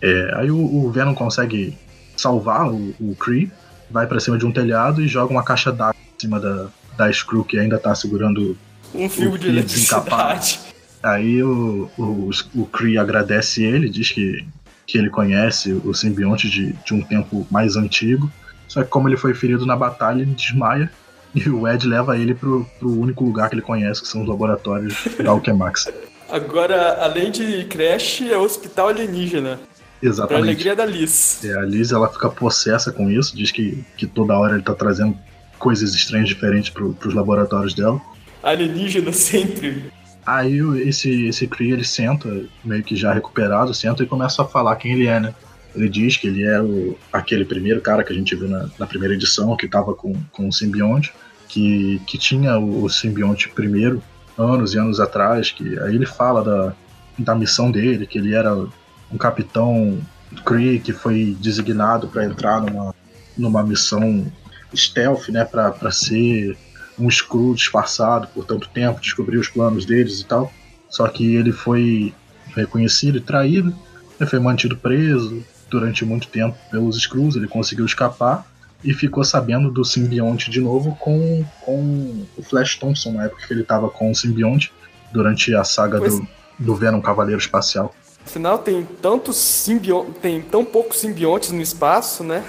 É, 0.00 0.32
aí 0.36 0.50
o, 0.50 0.58
o, 0.58 0.90
Venom 0.90 1.14
consegue 1.14 1.78
salvar 2.16 2.68
o, 2.68 2.94
o 3.00 3.14
Kree, 3.14 3.50
vai 3.90 4.06
para 4.06 4.18
cima 4.18 4.36
de 4.36 4.44
um 4.44 4.52
telhado 4.52 5.00
e 5.00 5.08
joga 5.08 5.32
uma 5.32 5.44
caixa 5.44 5.70
d'água 5.70 5.94
em 5.94 6.20
cima 6.20 6.40
da, 6.40 6.66
da 6.96 7.12
Screw 7.12 7.44
que 7.44 7.58
ainda 7.58 7.78
tá 7.78 7.94
segurando 7.94 8.56
um 8.94 9.08
fio 9.08 9.38
de 9.38 9.48
eletricidade. 9.48 10.60
Aí 11.02 11.42
o, 11.42 11.90
o, 11.98 12.30
o 12.54 12.66
Kree 12.66 12.98
agradece 12.98 13.64
ele, 13.64 13.88
diz 13.88 14.10
que, 14.10 14.44
que 14.86 14.98
ele 14.98 15.10
conhece 15.10 15.72
o 15.72 15.92
simbionte 15.94 16.48
de, 16.48 16.72
de 16.72 16.94
um 16.94 17.02
tempo 17.02 17.46
mais 17.50 17.76
antigo. 17.76 18.30
Só 18.68 18.82
que 18.82 18.88
como 18.88 19.08
ele 19.08 19.16
foi 19.16 19.34
ferido 19.34 19.66
na 19.66 19.76
batalha, 19.76 20.22
ele 20.22 20.34
desmaia. 20.34 20.90
E 21.34 21.48
o 21.48 21.66
Ed 21.66 21.86
leva 21.86 22.18
ele 22.18 22.34
pro, 22.34 22.66
pro 22.78 22.90
único 22.90 23.24
lugar 23.24 23.48
que 23.48 23.54
ele 23.54 23.62
conhece, 23.62 24.02
que 24.02 24.08
são 24.08 24.20
os 24.20 24.28
laboratórios 24.28 24.94
da 25.22 25.30
Alchemax. 25.30 25.90
Agora, 26.30 27.02
além 27.02 27.30
de 27.30 27.64
creche, 27.64 28.30
é 28.30 28.36
hospital 28.36 28.88
alienígena. 28.88 29.58
Exatamente. 30.02 30.28
Pra 30.28 30.50
alegria 30.50 30.76
da 30.76 30.84
Liz. 30.84 31.44
É, 31.44 31.54
a 31.54 31.62
Liz 31.62 31.92
ela 31.92 32.08
fica 32.08 32.28
possessa 32.28 32.92
com 32.92 33.10
isso, 33.10 33.36
diz 33.36 33.50
que, 33.50 33.84
que 33.96 34.06
toda 34.06 34.36
hora 34.36 34.54
ele 34.54 34.62
tá 34.62 34.74
trazendo 34.74 35.16
coisas 35.58 35.94
estranhas 35.94 36.28
diferentes 36.28 36.70
pro, 36.70 36.92
pros 36.92 37.14
laboratórios 37.14 37.72
dela. 37.72 38.00
Alienígena 38.42 39.12
sempre. 39.12 39.92
Aí 40.26 40.58
esse, 40.86 41.26
esse 41.26 41.46
Kree 41.46 41.72
ele 41.72 41.84
senta, 41.84 42.28
meio 42.64 42.82
que 42.82 42.96
já 42.96 43.12
recuperado, 43.12 43.72
senta 43.72 44.02
e 44.02 44.06
começa 44.06 44.42
a 44.42 44.44
falar 44.44 44.76
quem 44.76 44.92
ele 44.92 45.06
é, 45.06 45.20
né? 45.20 45.34
Ele 45.74 45.88
diz 45.88 46.16
que 46.16 46.26
ele 46.26 46.44
é 46.44 46.60
o, 46.60 46.96
aquele 47.12 47.44
primeiro 47.44 47.80
cara 47.80 48.04
que 48.04 48.12
a 48.12 48.16
gente 48.16 48.34
viu 48.36 48.48
na, 48.48 48.68
na 48.78 48.86
primeira 48.86 49.14
edição, 49.14 49.56
que 49.56 49.68
tava 49.68 49.94
com, 49.94 50.14
com 50.30 50.48
o 50.48 50.52
simbionte, 50.52 51.12
que, 51.48 52.00
que 52.06 52.18
tinha 52.18 52.58
o, 52.58 52.84
o 52.84 52.90
simbionte 52.90 53.48
primeiro, 53.48 54.02
anos 54.36 54.74
e 54.74 54.78
anos 54.78 55.00
atrás, 55.00 55.50
que 55.50 55.78
aí 55.80 55.94
ele 55.94 56.06
fala 56.06 56.42
da, 56.42 56.74
da 57.18 57.34
missão 57.34 57.70
dele, 57.70 58.06
que 58.06 58.18
ele 58.18 58.34
era 58.34 58.54
um 58.54 59.18
capitão 59.18 59.98
Kree 60.44 60.80
que 60.80 60.92
foi 60.92 61.36
designado 61.40 62.08
para 62.08 62.24
entrar 62.24 62.60
numa, 62.60 62.94
numa 63.36 63.62
missão 63.62 64.26
stealth, 64.74 65.28
né, 65.28 65.44
para 65.44 65.90
ser 65.90 66.56
um 66.98 67.08
Skrull 67.08 67.54
disfarçado 67.54 68.28
por 68.28 68.44
tanto 68.44 68.68
tempo, 68.68 69.00
descobrir 69.00 69.38
os 69.38 69.48
planos 69.48 69.84
deles 69.84 70.20
e 70.20 70.24
tal. 70.24 70.52
Só 70.88 71.06
que 71.08 71.34
ele 71.34 71.52
foi 71.52 72.14
reconhecido 72.54 73.16
e 73.18 73.20
traído, 73.20 73.74
ele 74.20 74.28
foi 74.28 74.38
mantido 74.38 74.76
preso 74.76 75.42
durante 75.72 76.04
muito 76.04 76.28
tempo 76.28 76.54
pelos 76.70 76.98
Skrulls, 76.98 77.34
ele 77.34 77.48
conseguiu 77.48 77.86
escapar 77.86 78.46
e 78.84 78.92
ficou 78.92 79.24
sabendo 79.24 79.70
do 79.70 79.84
simbionte 79.84 80.50
de 80.50 80.60
novo 80.60 80.94
com, 81.00 81.42
com 81.62 82.26
o 82.36 82.42
Flash 82.42 82.76
Thompson, 82.76 83.12
na 83.12 83.24
época 83.24 83.46
que 83.46 83.52
ele 83.52 83.62
estava 83.62 83.88
com 83.88 84.10
o 84.10 84.14
simbionte, 84.14 84.70
durante 85.12 85.54
a 85.54 85.64
saga 85.64 85.98
do, 85.98 86.26
do 86.58 86.74
Venom 86.74 87.00
Cavaleiro 87.00 87.40
Espacial. 87.40 87.94
Afinal, 88.24 88.58
tem 88.58 88.86
tantos 89.00 89.36
simbiontes, 89.36 90.14
tem 90.20 90.42
tão 90.42 90.64
poucos 90.64 90.98
simbiontes 90.98 91.50
no 91.50 91.62
espaço, 91.62 92.22
né? 92.22 92.44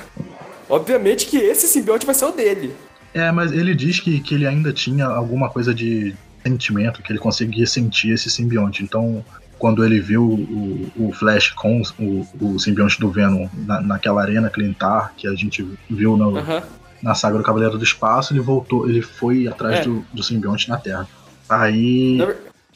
Obviamente 0.69 1.25
que 1.27 1.37
esse 1.37 1.67
simbionte 1.67 2.05
vai 2.05 2.13
ser 2.13 2.25
o 2.25 2.31
dele. 2.31 2.75
É, 3.13 3.31
mas 3.31 3.51
ele 3.51 3.73
diz 3.73 3.99
que, 3.99 4.19
que 4.19 4.35
ele 4.35 4.45
ainda 4.45 4.73
tinha 4.73 5.05
alguma 5.05 5.49
coisa 5.49 5.73
de 5.73 6.15
sentimento, 6.43 7.01
que 7.01 7.11
ele 7.11 7.19
conseguia 7.19 7.65
sentir 7.65 8.11
esse 8.11 8.29
simbionte. 8.29 8.83
Então, 8.83 9.23
quando 9.63 9.85
ele 9.85 9.97
viu 10.01 10.21
o, 10.25 10.91
o 10.97 11.13
Flash 11.13 11.51
com 11.51 11.81
o, 11.97 12.27
o 12.41 12.59
simbionte 12.59 12.99
do 12.99 13.09
Venom 13.09 13.47
na, 13.65 13.79
naquela 13.79 14.21
arena 14.21 14.49
Clintar, 14.49 15.13
que 15.15 15.25
a 15.25 15.33
gente 15.35 15.65
viu 15.89 16.17
no, 16.17 16.31
uhum. 16.31 16.61
na 17.01 17.15
saga 17.15 17.37
do 17.37 17.43
Cavaleiro 17.45 17.77
do 17.77 17.83
Espaço, 17.85 18.33
ele 18.33 18.41
voltou, 18.41 18.89
ele 18.89 19.01
foi 19.01 19.47
atrás 19.47 19.79
é. 19.79 19.83
do, 19.83 20.05
do 20.11 20.21
simbionte 20.21 20.67
na 20.67 20.77
Terra. 20.77 21.07
Aí. 21.47 22.17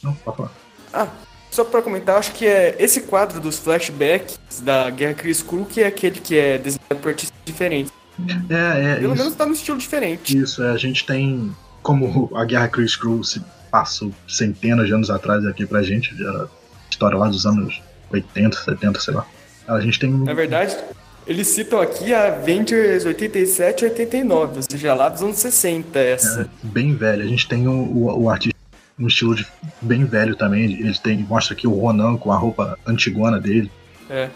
Não, 0.02 0.14
pode 0.14 0.38
falar. 0.38 0.52
Ah, 0.94 1.08
só 1.52 1.66
para 1.66 1.82
comentar, 1.82 2.20
acho 2.20 2.32
que 2.32 2.48
é 2.48 2.78
esse 2.80 3.02
quadro 3.02 3.42
dos 3.42 3.60
flashbacks 3.60 4.40
da 4.62 4.90
Guerra 4.90 5.16
Chris 5.16 5.44
Crew 5.44 5.66
que 5.66 5.82
é 5.82 5.88
aquele 5.88 6.22
que 6.22 6.38
é 6.38 6.58
desenhado 6.58 7.02
por 7.02 7.10
artistas 7.10 7.38
diferentes. 7.44 7.92
É, 8.50 8.94
é. 8.94 8.96
Pelo 8.96 9.14
isso. 9.14 9.24
menos 9.24 9.36
tá 9.36 9.46
num 9.46 9.52
estilo 9.52 9.78
diferente. 9.78 10.38
Isso, 10.38 10.64
é, 10.64 10.72
a 10.72 10.78
gente 10.78 11.06
tem. 11.06 11.54
Como 11.84 12.32
a 12.34 12.46
Guerra 12.46 12.70
Chris 12.70 12.96
Crew 12.96 13.22
se 13.26 13.44
passou 13.70 14.14
centenas 14.26 14.88
de 14.88 14.94
anos 14.94 15.10
atrás 15.10 15.46
aqui 15.46 15.66
pra 15.66 15.84
gente, 15.84 16.18
já 16.18 16.48
história 16.98 17.18
lá 17.18 17.28
dos 17.28 17.46
anos 17.46 17.82
80, 18.12 18.58
70, 18.58 19.00
sei 19.00 19.14
lá. 19.14 19.26
A 19.68 19.80
gente 19.80 20.00
tem. 20.00 20.12
Na 20.12 20.34
verdade, 20.34 20.76
eles 21.28 21.48
citam 21.48 21.80
aqui 21.80 22.14
a 22.14 22.28
Avengers 22.28 23.06
87 23.06 23.82
e 23.82 23.90
89, 23.90 24.58
ou 24.58 24.64
seja, 24.64 24.94
lá 24.94 25.10
dos 25.10 25.22
anos 25.22 25.38
60 25.38 26.00
essa. 26.00 26.42
É, 26.42 26.68
bem 26.68 26.96
velha. 26.96 27.24
A 27.24 27.28
gente 27.28 27.48
tem 27.48 27.68
o, 27.68 27.72
o, 27.72 28.24
o 28.24 28.30
artista 28.30 28.58
um 29.00 29.06
estilo 29.06 29.36
de, 29.36 29.46
bem 29.80 30.06
velho 30.06 30.36
também. 30.36 30.64
Ele 30.64 30.98
tem, 30.98 31.20
mostra 31.20 31.54
aqui 31.54 31.68
o 31.68 31.74
Ronan 31.74 32.18
com 32.18 32.32
a 32.32 32.38
roupa 32.38 32.78
antigona 32.86 33.40
dele. 33.40 33.72
É. 34.10 34.24
é. 34.24 34.30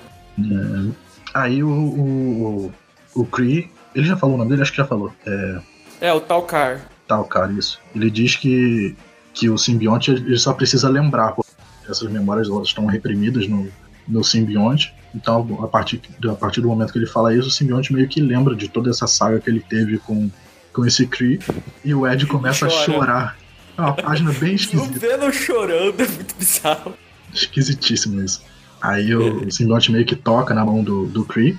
Aí 1.33 1.63
o, 1.63 1.69
o, 1.69 2.73
o 3.15 3.25
Kree, 3.25 3.71
ele 3.95 4.05
já 4.05 4.15
falou 4.15 4.35
o 4.35 4.37
nome 4.37 4.51
dele? 4.51 4.61
Acho 4.61 4.71
que 4.71 4.77
já 4.77 4.85
falou. 4.85 5.11
É, 5.25 5.61
é 6.01 6.13
o 6.13 6.19
Talcar. 6.19 6.87
Talcar, 7.07 7.51
isso. 7.51 7.79
Ele 7.95 8.11
diz 8.11 8.35
que, 8.35 8.95
que 9.33 9.49
o 9.49 9.57
simbionte 9.57 10.11
ele 10.11 10.37
só 10.37 10.53
precisa 10.53 10.87
lembrar. 10.89 11.35
Essas 11.89 12.09
memórias 12.11 12.47
elas 12.47 12.67
estão 12.67 12.85
reprimidas 12.85 13.47
no, 13.47 13.67
no 14.07 14.23
simbionte. 14.23 14.93
Então, 15.13 15.59
a 15.61 15.67
partir, 15.67 16.01
a 16.25 16.33
partir 16.33 16.61
do 16.61 16.67
momento 16.67 16.93
que 16.93 16.99
ele 16.99 17.07
fala 17.07 17.33
isso, 17.33 17.49
o 17.49 17.51
simbionte 17.51 17.93
meio 17.93 18.07
que 18.07 18.21
lembra 18.21 18.55
de 18.55 18.67
toda 18.67 18.89
essa 18.89 19.07
saga 19.07 19.39
que 19.39 19.49
ele 19.49 19.59
teve 19.59 19.97
com, 19.97 20.29
com 20.71 20.85
esse 20.85 21.05
Kree. 21.05 21.39
E 21.83 21.93
o 21.93 22.07
Ed 22.07 22.25
começa 22.27 22.65
a 22.65 22.69
chorar 22.69 23.37
é 23.77 23.81
uma 23.81 23.93
página 23.93 24.31
bem 24.33 24.53
esquisita. 24.55 24.97
O 24.97 24.99
Venom 24.99 25.31
chorando 25.31 26.01
é 26.01 26.07
muito 26.07 26.35
bizarro. 26.35 26.93
Esquisitíssimo 27.33 28.21
isso. 28.21 28.41
Aí 28.81 29.13
o, 29.15 29.45
o 29.45 29.51
simbionte 29.51 29.91
meio 29.91 30.05
que 30.05 30.15
toca 30.15 30.53
na 30.53 30.65
mão 30.65 30.83
do, 30.83 31.07
do 31.07 31.25
Kree. 31.25 31.57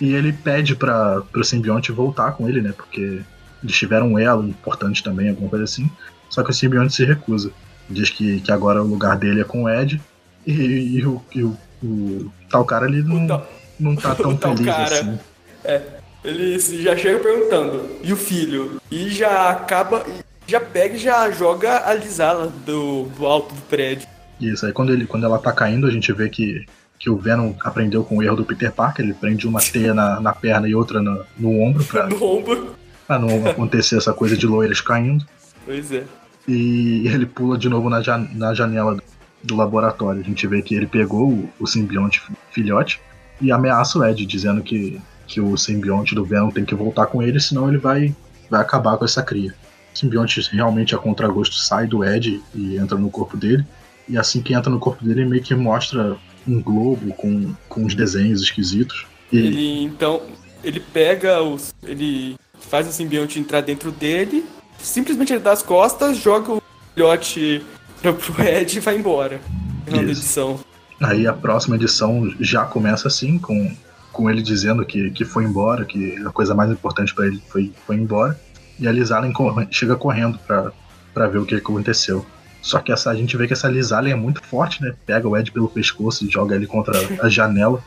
E 0.00 0.12
ele 0.12 0.32
pede 0.32 0.76
para 0.76 1.22
pro 1.32 1.44
simbionte 1.44 1.90
voltar 1.90 2.32
com 2.32 2.48
ele, 2.48 2.60
né? 2.60 2.72
Porque 2.72 3.20
eles 3.62 3.76
tiveram 3.76 4.12
um 4.12 4.18
elo 4.18 4.46
importante 4.46 5.02
também, 5.02 5.30
alguma 5.30 5.48
coisa 5.48 5.64
assim. 5.64 5.90
Só 6.28 6.42
que 6.42 6.50
o 6.50 6.54
simbionte 6.54 6.94
se 6.94 7.04
recusa. 7.04 7.50
Diz 7.88 8.10
que, 8.10 8.40
que 8.40 8.52
agora 8.52 8.82
o 8.82 8.86
lugar 8.86 9.16
dele 9.16 9.40
é 9.40 9.44
com 9.44 9.64
o 9.64 9.68
Ed. 9.68 10.00
E, 10.46 10.52
e, 10.52 11.06
o, 11.06 11.22
e 11.34 11.42
o, 11.42 11.56
o, 11.82 12.32
tal 12.50 12.64
cara 12.64 12.86
ali 12.86 13.02
não, 13.02 13.26
tal, 13.26 13.48
não 13.78 13.96
tá 13.96 14.14
tão 14.14 14.36
feliz 14.38 14.66
cara, 14.66 15.00
assim. 15.00 15.18
É, 15.64 15.82
ele 16.24 16.58
já 16.58 16.96
chega 16.96 17.18
perguntando, 17.18 17.88
e 18.02 18.12
o 18.12 18.16
filho? 18.16 18.80
E 18.90 19.10
já 19.10 19.50
acaba 19.50 20.04
já 20.46 20.60
pega 20.60 20.94
e 20.94 20.98
já 20.98 21.28
joga 21.30 21.88
a 21.88 21.94
Lisala 21.94 22.52
do, 22.64 23.04
do 23.04 23.26
alto 23.26 23.54
do 23.54 23.60
prédio. 23.62 24.06
Isso, 24.40 24.64
aí 24.64 24.72
quando, 24.72 24.92
ele, 24.92 25.06
quando 25.06 25.24
ela 25.24 25.38
tá 25.38 25.52
caindo, 25.52 25.86
a 25.86 25.90
gente 25.90 26.12
vê 26.12 26.28
que, 26.28 26.64
que 26.98 27.10
o 27.10 27.16
Venom 27.16 27.54
aprendeu 27.64 28.04
com 28.04 28.18
o 28.18 28.22
erro 28.22 28.36
do 28.36 28.44
Peter 28.44 28.70
Parker, 28.70 29.04
ele 29.04 29.14
prende 29.14 29.46
uma 29.46 29.60
teia 29.60 29.92
na, 29.92 30.20
na 30.20 30.32
perna 30.32 30.68
e 30.68 30.74
outra 30.74 31.02
no, 31.02 31.24
no 31.36 31.60
ombro 31.60 31.84
pra, 31.84 32.06
no 32.08 32.22
ombro. 32.22 32.76
pra 33.06 33.18
não 33.18 33.46
acontecer 33.48 33.96
essa 33.96 34.12
coisa 34.12 34.36
de 34.36 34.46
loiras 34.46 34.80
caindo. 34.80 35.26
Pois 35.64 35.90
é. 35.90 36.04
E 36.46 37.08
ele 37.08 37.26
pula 37.26 37.58
de 37.58 37.68
novo 37.68 37.88
na, 37.90 38.00
na 38.34 38.54
janela 38.54 38.96
do 39.42 39.56
laboratório. 39.56 40.20
A 40.20 40.24
gente 40.24 40.46
vê 40.46 40.62
que 40.62 40.74
ele 40.74 40.86
pegou 40.86 41.28
o, 41.28 41.48
o 41.60 41.66
simbionte 41.66 42.22
filhote 42.50 43.00
e 43.40 43.50
ameaça 43.52 43.98
o 43.98 44.04
Ed, 44.04 44.24
dizendo 44.24 44.62
que, 44.62 45.00
que 45.26 45.40
o 45.40 45.56
simbionte 45.56 46.14
do 46.14 46.24
Venom 46.24 46.50
tem 46.50 46.64
que 46.64 46.74
voltar 46.74 47.06
com 47.06 47.22
ele, 47.22 47.40
senão 47.40 47.68
ele 47.68 47.78
vai, 47.78 48.14
vai 48.50 48.60
acabar 48.60 48.96
com 48.96 49.04
essa 49.04 49.22
cria 49.22 49.54
simbionte 49.96 50.40
realmente 50.52 50.94
a 50.94 50.98
contragosto 50.98 51.56
sai 51.56 51.86
do 51.86 52.04
Ed 52.04 52.40
e 52.54 52.76
entra 52.76 52.98
no 52.98 53.10
corpo 53.10 53.36
dele. 53.36 53.64
E 54.08 54.16
assim 54.16 54.40
que 54.40 54.54
entra 54.54 54.70
no 54.70 54.78
corpo 54.78 55.04
dele, 55.04 55.24
meio 55.24 55.42
que 55.42 55.54
mostra 55.54 56.16
um 56.46 56.62
globo 56.62 57.12
com, 57.14 57.54
com 57.68 57.82
uns 57.82 57.94
desenhos 57.94 58.42
esquisitos. 58.42 59.06
E... 59.32 59.38
Ele 59.38 59.82
então 59.82 60.22
ele 60.62 60.80
pega 60.80 61.42
os. 61.42 61.74
ele 61.82 62.36
faz 62.60 62.86
o 62.86 62.92
simbionte 62.92 63.38
entrar 63.38 63.60
dentro 63.60 63.90
dele, 63.90 64.44
simplesmente 64.78 65.32
ele 65.32 65.40
dá 65.40 65.52
as 65.52 65.62
costas, 65.62 66.18
joga 66.18 66.52
o 66.52 66.62
filhote 66.94 67.64
pro 68.00 68.42
Ed 68.44 68.76
e 68.76 68.80
vai 68.80 68.96
embora. 68.96 69.40
Final 69.84 70.04
da 70.04 70.10
edição. 70.10 70.60
Aí 71.00 71.26
a 71.26 71.32
próxima 71.32 71.76
edição 71.76 72.32
já 72.40 72.64
começa 72.64 73.08
assim, 73.08 73.38
com, 73.38 73.74
com 74.12 74.30
ele 74.30 74.42
dizendo 74.42 74.84
que, 74.84 75.10
que 75.10 75.24
foi 75.24 75.44
embora, 75.44 75.84
que 75.84 76.16
a 76.26 76.30
coisa 76.30 76.54
mais 76.54 76.70
importante 76.70 77.14
para 77.14 77.26
ele 77.26 77.42
foi, 77.48 77.72
foi 77.86 77.96
embora. 77.96 78.38
E 78.78 78.86
a 78.88 78.92
Liz 78.92 79.10
Allen 79.10 79.32
chega 79.70 79.96
correndo 79.96 80.38
pra, 80.38 80.72
pra 81.12 81.26
ver 81.26 81.38
o 81.38 81.46
que 81.46 81.54
aconteceu. 81.54 82.24
Só 82.60 82.80
que 82.80 82.90
essa, 82.90 83.10
a 83.10 83.14
gente 83.14 83.36
vê 83.36 83.46
que 83.46 83.52
essa 83.52 83.68
Liz 83.68 83.92
Allen 83.92 84.12
é 84.12 84.16
muito 84.16 84.42
forte, 84.42 84.82
né? 84.82 84.94
Pega 85.06 85.28
o 85.28 85.36
Ed 85.36 85.52
pelo 85.52 85.68
pescoço 85.68 86.24
e 86.24 86.30
joga 86.30 86.56
ele 86.56 86.66
contra 86.66 86.98
a 87.22 87.28
janela. 87.28 87.82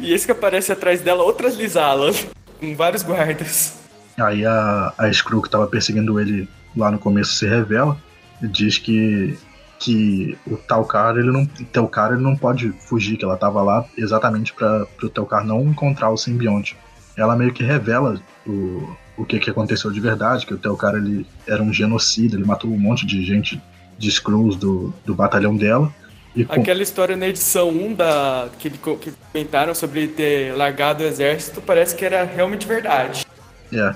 e 0.00 0.12
esse 0.12 0.26
que 0.26 0.32
aparece 0.32 0.72
atrás 0.72 1.00
dela, 1.00 1.22
outras 1.22 1.54
Liz 1.54 1.76
Allen, 1.76 2.14
com 2.58 2.74
vários 2.74 3.02
guardas. 3.02 3.83
Aí 4.18 4.44
a, 4.46 4.92
a 4.96 5.12
Screw 5.12 5.42
que 5.42 5.50
tava 5.50 5.66
perseguindo 5.66 6.20
ele 6.20 6.48
lá 6.76 6.90
no 6.90 6.98
começo 6.98 7.34
se 7.34 7.46
revela 7.46 7.96
e 8.42 8.48
diz 8.48 8.78
que 8.78 9.38
que 9.80 10.38
o 10.46 10.56
tal 10.56 10.84
cara 10.84 11.18
ele 11.18 11.30
não 11.30 11.42
o 11.42 11.64
teu 11.66 11.86
cara 11.88 12.14
ele 12.14 12.22
não 12.22 12.36
pode 12.36 12.70
fugir 12.88 13.16
que 13.16 13.24
ela 13.24 13.36
tava 13.36 13.60
lá 13.60 13.84
exatamente 13.98 14.52
para 14.52 14.86
o 15.02 15.08
teu 15.08 15.26
cara 15.26 15.44
não 15.44 15.62
encontrar 15.62 16.10
o 16.10 16.16
simbionte 16.16 16.76
ela 17.16 17.36
meio 17.36 17.52
que 17.52 17.62
revela 17.62 18.20
o, 18.46 18.96
o 19.16 19.24
que, 19.24 19.38
que 19.38 19.50
aconteceu 19.50 19.90
de 19.90 20.00
verdade, 20.00 20.46
que 20.46 20.54
o 20.54 20.76
cara 20.76 20.98
ele 20.98 21.26
era 21.46 21.62
um 21.62 21.72
genocida, 21.72 22.36
ele 22.36 22.44
matou 22.44 22.70
um 22.70 22.78
monte 22.78 23.06
de 23.06 23.24
gente 23.24 23.60
de 23.96 24.08
Skrulls 24.08 24.56
do, 24.56 24.92
do 25.04 25.14
batalhão 25.14 25.56
dela. 25.56 25.92
E 26.34 26.44
com... 26.44 26.60
Aquela 26.60 26.82
história 26.82 27.16
na 27.16 27.28
edição 27.28 27.68
1 27.68 27.94
da, 27.94 28.48
que, 28.58 28.70
que 28.70 29.12
comentaram 29.32 29.74
sobre 29.74 30.00
ele 30.00 30.12
ter 30.12 30.56
largado 30.56 31.04
o 31.04 31.06
exército 31.06 31.60
parece 31.60 31.94
que 31.94 32.04
era 32.04 32.24
realmente 32.24 32.66
verdade. 32.66 33.24
É. 33.72 33.94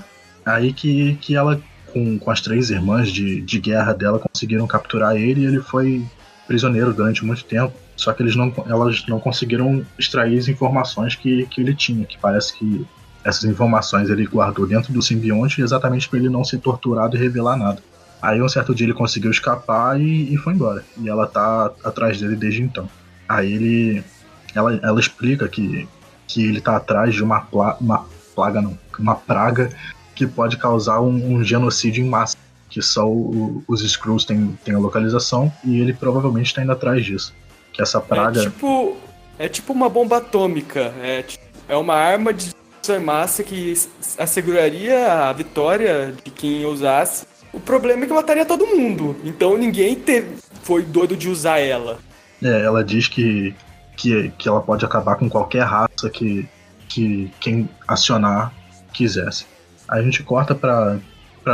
Aí 0.49 0.73
que, 0.73 1.15
que 1.21 1.35
ela, 1.35 1.61
com, 1.93 2.17
com 2.17 2.31
as 2.31 2.41
três 2.41 2.69
irmãs 2.69 3.11
de, 3.11 3.41
de 3.41 3.59
guerra 3.59 3.93
dela, 3.93 4.19
conseguiram 4.19 4.65
capturar 4.65 5.15
ele 5.15 5.41
e 5.41 5.45
ele 5.45 5.59
foi 5.59 6.05
prisioneiro 6.47 6.93
durante 6.93 7.23
muito 7.23 7.43
tempo. 7.45 7.73
Só 7.95 8.13
que 8.13 8.23
eles 8.23 8.35
não, 8.35 8.51
elas 8.67 9.05
não 9.07 9.19
conseguiram 9.19 9.85
extrair 9.97 10.37
as 10.37 10.47
informações 10.47 11.15
que, 11.15 11.45
que 11.47 11.61
ele 11.61 11.75
tinha, 11.75 12.05
que 12.05 12.17
parece 12.17 12.57
que 12.57 12.85
essas 13.23 13.43
informações 13.43 14.09
ele 14.09 14.25
guardou 14.25 14.65
dentro 14.65 14.93
do 14.93 15.01
simbionte 15.01 15.61
exatamente 15.61 16.07
para 16.07 16.19
ele 16.19 16.29
não 16.29 16.43
ser 16.43 16.59
torturado 16.59 17.15
e 17.15 17.19
revelar 17.19 17.57
nada. 17.57 17.83
Aí 18.21 18.41
um 18.41 18.49
certo 18.49 18.73
dia 18.73 18.85
ele 18.85 18.93
conseguiu 18.93 19.31
escapar 19.31 19.99
e, 19.99 20.33
e, 20.33 20.37
foi 20.37 20.53
embora. 20.53 20.83
E 20.97 21.07
ela 21.07 21.27
tá 21.27 21.71
atrás 21.83 22.19
dele 22.19 22.35
desde 22.35 22.63
então. 22.63 22.89
Aí 23.27 23.53
ele. 23.53 24.03
Ela, 24.55 24.79
ela 24.81 24.99
explica 24.99 25.47
que, 25.47 25.87
que 26.27 26.43
ele 26.43 26.59
tá 26.59 26.77
atrás 26.77 27.13
de 27.13 27.23
uma, 27.23 27.41
pla, 27.41 27.77
uma 27.79 28.05
plaga, 28.33 28.61
não, 28.61 28.77
uma 28.97 29.15
praga 29.15 29.69
que 30.19 30.27
pode 30.27 30.57
causar 30.57 30.99
um, 30.99 31.35
um 31.35 31.43
genocídio 31.45 32.05
em 32.05 32.09
massa, 32.09 32.35
que 32.69 32.81
só 32.81 33.07
o, 33.07 33.63
os 33.65 33.81
Skrulls 33.81 34.25
têm, 34.25 34.59
têm 34.65 34.75
a 34.75 34.77
localização 34.77 35.49
e 35.63 35.79
ele 35.79 35.93
provavelmente 35.93 36.47
está 36.47 36.61
indo 36.61 36.73
atrás 36.73 37.05
disso. 37.05 37.33
Que 37.71 37.81
essa 37.81 38.01
praga. 38.01 38.41
É 38.41 38.43
tipo, 38.43 38.97
é 39.37 39.47
tipo 39.47 39.71
uma 39.71 39.87
bomba 39.87 40.17
atômica. 40.17 40.93
É, 41.01 41.23
é 41.69 41.77
uma 41.77 41.95
arma 41.95 42.33
de 42.33 42.47
destruição 42.47 42.97
em 42.97 43.05
massa 43.05 43.43
que 43.43 43.73
asseguraria 44.17 45.29
a 45.29 45.31
vitória 45.31 46.13
de 46.21 46.31
quem 46.31 46.65
usasse. 46.65 47.25
O 47.53 47.59
problema 47.61 48.03
é 48.03 48.07
que 48.07 48.13
mataria 48.13 48.45
todo 48.45 48.67
mundo. 48.67 49.15
Então 49.23 49.57
ninguém 49.57 49.95
teve, 49.95 50.35
foi 50.63 50.83
doido 50.83 51.15
de 51.15 51.29
usar 51.29 51.59
ela. 51.59 51.97
É, 52.43 52.61
ela 52.61 52.83
diz 52.83 53.07
que, 53.07 53.55
que, 53.95 54.33
que 54.37 54.49
ela 54.49 54.59
pode 54.59 54.83
acabar 54.83 55.15
com 55.15 55.29
qualquer 55.29 55.63
raça 55.63 56.09
que, 56.11 56.45
que 56.89 57.31
quem 57.39 57.69
acionar 57.87 58.51
quisesse. 58.91 59.45
A 59.89 60.01
gente 60.01 60.23
corta 60.23 60.53
para 60.53 60.99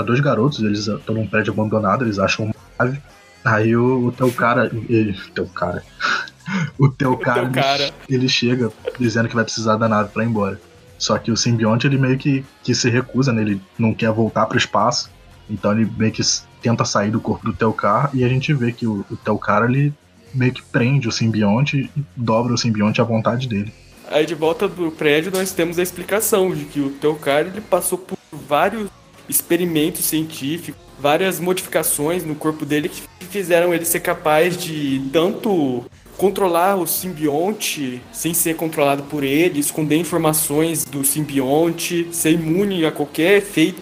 dois 0.06 0.20
garotos, 0.20 0.60
eles 0.60 0.88
estão 0.88 1.16
num 1.16 1.28
prédio 1.28 1.54
abandonado, 1.54 2.04
eles 2.04 2.20
acham 2.20 2.46
uma 2.46 2.56
nave. 2.78 3.02
Aí 3.44 3.76
o, 3.76 4.08
o 4.08 4.12
teu 4.12 4.32
cara. 4.32 4.70
Ele, 4.90 5.18
teu 5.34 5.46
cara. 5.48 5.84
o 6.78 6.90
teu 6.90 7.18
cara, 7.18 7.44
o 7.44 7.52
teu 7.52 7.62
cara. 7.62 7.84
Ele, 7.84 7.94
ele, 8.10 8.30
chega 8.30 8.72
dizendo 9.00 9.30
que 9.30 9.36
vai 9.36 9.44
precisar 9.44 9.78
da 9.78 9.88
nave 9.88 10.10
para 10.10 10.24
ir 10.24 10.28
embora. 10.28 10.60
Só 10.98 11.18
que 11.18 11.32
o 11.32 11.38
simbionte 11.38 11.88
ele 11.88 11.98
meio 11.98 12.18
que, 12.18 12.44
que 12.64 12.74
se 12.74 12.90
recusa, 12.90 13.32
né? 13.32 13.42
Ele 13.42 13.62
não 13.78 13.94
quer 13.94 14.12
voltar 14.12 14.46
para 14.46 14.56
o 14.56 14.58
espaço. 14.58 15.12
Então 15.50 15.72
ele 15.72 15.90
meio 15.98 16.12
que 16.12 16.22
tenta 16.62 16.84
sair 16.84 17.12
do 17.12 17.22
corpo 17.22 17.46
do 17.46 17.54
Telcar 17.54 18.10
e 18.14 18.24
a 18.24 18.28
gente 18.28 18.54
vê 18.54 18.72
que 18.72 18.88
o, 18.88 19.06
o 19.12 19.16
Telcar 19.16 19.64
ele 19.64 19.94
meio 20.34 20.52
que 20.52 20.64
prende 20.64 21.08
o 21.08 21.12
simbionte 21.12 21.90
e 21.96 22.06
dobra 22.16 22.54
o 22.54 22.58
simbionte 22.58 23.00
à 23.00 23.04
vontade 23.04 23.48
dele. 23.48 23.72
Aí 24.10 24.26
de 24.26 24.36
volta 24.36 24.68
do 24.68 24.92
prédio 24.92 25.32
nós 25.32 25.52
temos 25.52 25.78
a 25.78 25.84
explicação 25.84 26.54
de 26.54 26.66
que 26.66 26.80
o 26.80 26.90
Telcar 26.90 27.42
ele 27.42 27.62
passou 27.62 27.98
por 27.98 28.15
vários 28.36 28.90
experimentos 29.28 30.06
científicos, 30.06 30.82
várias 31.00 31.40
modificações 31.40 32.24
no 32.24 32.36
corpo 32.36 32.66
dele 32.66 32.90
que 32.90 33.02
fizeram 33.30 33.74
ele 33.74 33.86
ser 33.86 34.00
capaz 34.00 34.56
de 34.56 35.02
tanto 35.12 35.84
controlar 36.18 36.76
o 36.76 36.88
simbionte 36.88 38.02
sem 38.12 38.34
ser 38.34 38.56
controlado 38.56 39.04
por 39.04 39.24
ele, 39.24 39.60
esconder 39.60 39.98
informações 39.98 40.86
do 40.86 41.04
simbionte, 41.04 42.08
ser 42.12 42.32
imune 42.32 42.86
a 42.86 42.92
qualquer 42.92 43.38
efeito 43.38 43.82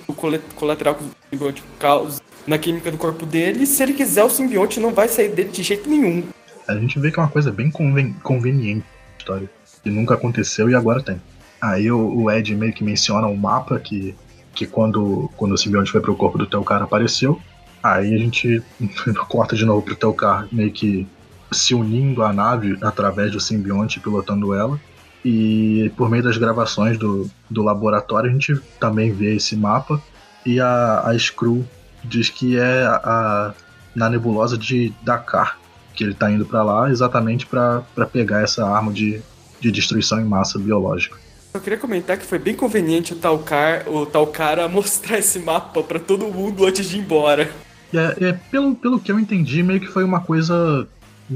colateral 0.55 0.95
que 0.95 1.03
o 1.03 1.11
simbionte 1.29 1.63
causa 1.77 2.21
na 2.47 2.57
química 2.57 2.89
do 2.89 2.97
corpo 2.97 3.25
dele. 3.25 3.65
Se 3.65 3.83
ele 3.83 3.93
quiser, 3.93 4.23
o 4.23 4.29
simbionte 4.29 4.79
não 4.79 4.93
vai 4.93 5.07
sair 5.07 5.29
dele 5.29 5.49
de 5.49 5.61
jeito 5.61 5.89
nenhum. 5.89 6.23
A 6.67 6.75
gente 6.75 6.97
vê 6.99 7.11
que 7.11 7.19
é 7.19 7.21
uma 7.21 7.29
coisa 7.29 7.51
bem 7.51 7.69
conven 7.69 8.13
conveniente 8.23 8.85
história, 9.23 9.49
que 9.81 9.89
nunca 9.89 10.13
aconteceu 10.13 10.69
e 10.69 10.75
agora 10.75 11.01
tem. 11.01 11.21
Aí 11.61 11.89
o, 11.89 12.29
Ed 12.29 12.53
meio 12.55 12.73
que 12.73 12.83
menciona 12.83 13.25
um 13.25 13.37
mapa 13.37 13.79
que, 13.79 14.13
que 14.53 14.65
quando, 14.65 15.29
quando 15.35 15.53
o 15.53 15.57
simbionte 15.57 15.91
foi 15.91 16.01
pro 16.01 16.15
corpo 16.15 16.37
do 16.37 16.45
Telcar 16.45 16.81
apareceu. 16.81 17.39
Aí 17.81 18.13
a 18.13 18.17
gente 18.17 18.61
corta 19.27 19.55
de 19.55 19.65
novo 19.65 19.81
pro 19.81 19.95
Telcar 19.95 20.47
meio 20.51 20.71
que 20.71 21.07
se 21.51 21.75
unindo 21.75 22.23
à 22.23 22.33
nave 22.33 22.77
através 22.81 23.31
do 23.31 23.39
simbionte 23.39 23.99
pilotando 23.99 24.53
ela. 24.53 24.79
E 25.25 25.91
por 25.95 26.09
meio 26.09 26.23
das 26.23 26.37
gravações 26.37 26.97
do, 26.97 27.29
do 27.49 27.63
laboratório 27.63 28.29
a 28.29 28.33
gente 28.33 28.55
também 28.79 29.11
vê 29.11 29.35
esse 29.35 29.55
mapa. 29.55 30.01
E 30.45 30.59
a, 30.59 31.01
a 31.05 31.17
Screw 31.17 31.65
diz 32.03 32.29
que 32.29 32.57
é 32.57 32.83
a, 32.85 33.53
na 33.95 34.09
nebulosa 34.09 34.57
de 34.57 34.93
Dakar, 35.01 35.57
que 35.93 36.03
ele 36.03 36.11
está 36.11 36.29
indo 36.29 36.45
para 36.45 36.63
lá 36.63 36.89
exatamente 36.89 37.45
para 37.45 37.83
pegar 38.11 38.41
essa 38.41 38.67
arma 38.67 38.91
de, 38.91 39.21
de 39.61 39.71
destruição 39.71 40.19
em 40.19 40.25
massa 40.25 40.59
biológica. 40.59 41.22
Eu 41.53 41.61
queria 41.61 41.77
comentar 41.77 42.17
que 42.17 42.25
foi 42.25 42.39
bem 42.39 42.55
conveniente 42.55 43.13
o 43.13 43.15
tal, 43.15 43.37
car, 43.39 43.87
o 43.87 44.07
tal 44.07 44.25
cara 44.25 44.67
mostrar 44.67 45.19
esse 45.19 45.37
mapa 45.37 45.83
para 45.83 45.99
todo 45.99 46.25
mundo 46.25 46.65
antes 46.65 46.89
de 46.89 46.97
ir 46.97 47.01
embora. 47.01 47.51
É, 47.93 48.29
é, 48.29 48.33
pelo, 48.33 48.75
pelo 48.75 48.99
que 48.99 49.11
eu 49.11 49.19
entendi, 49.19 49.61
meio 49.61 49.79
que 49.79 49.85
foi 49.85 50.03
uma 50.03 50.19
coisa 50.19 50.87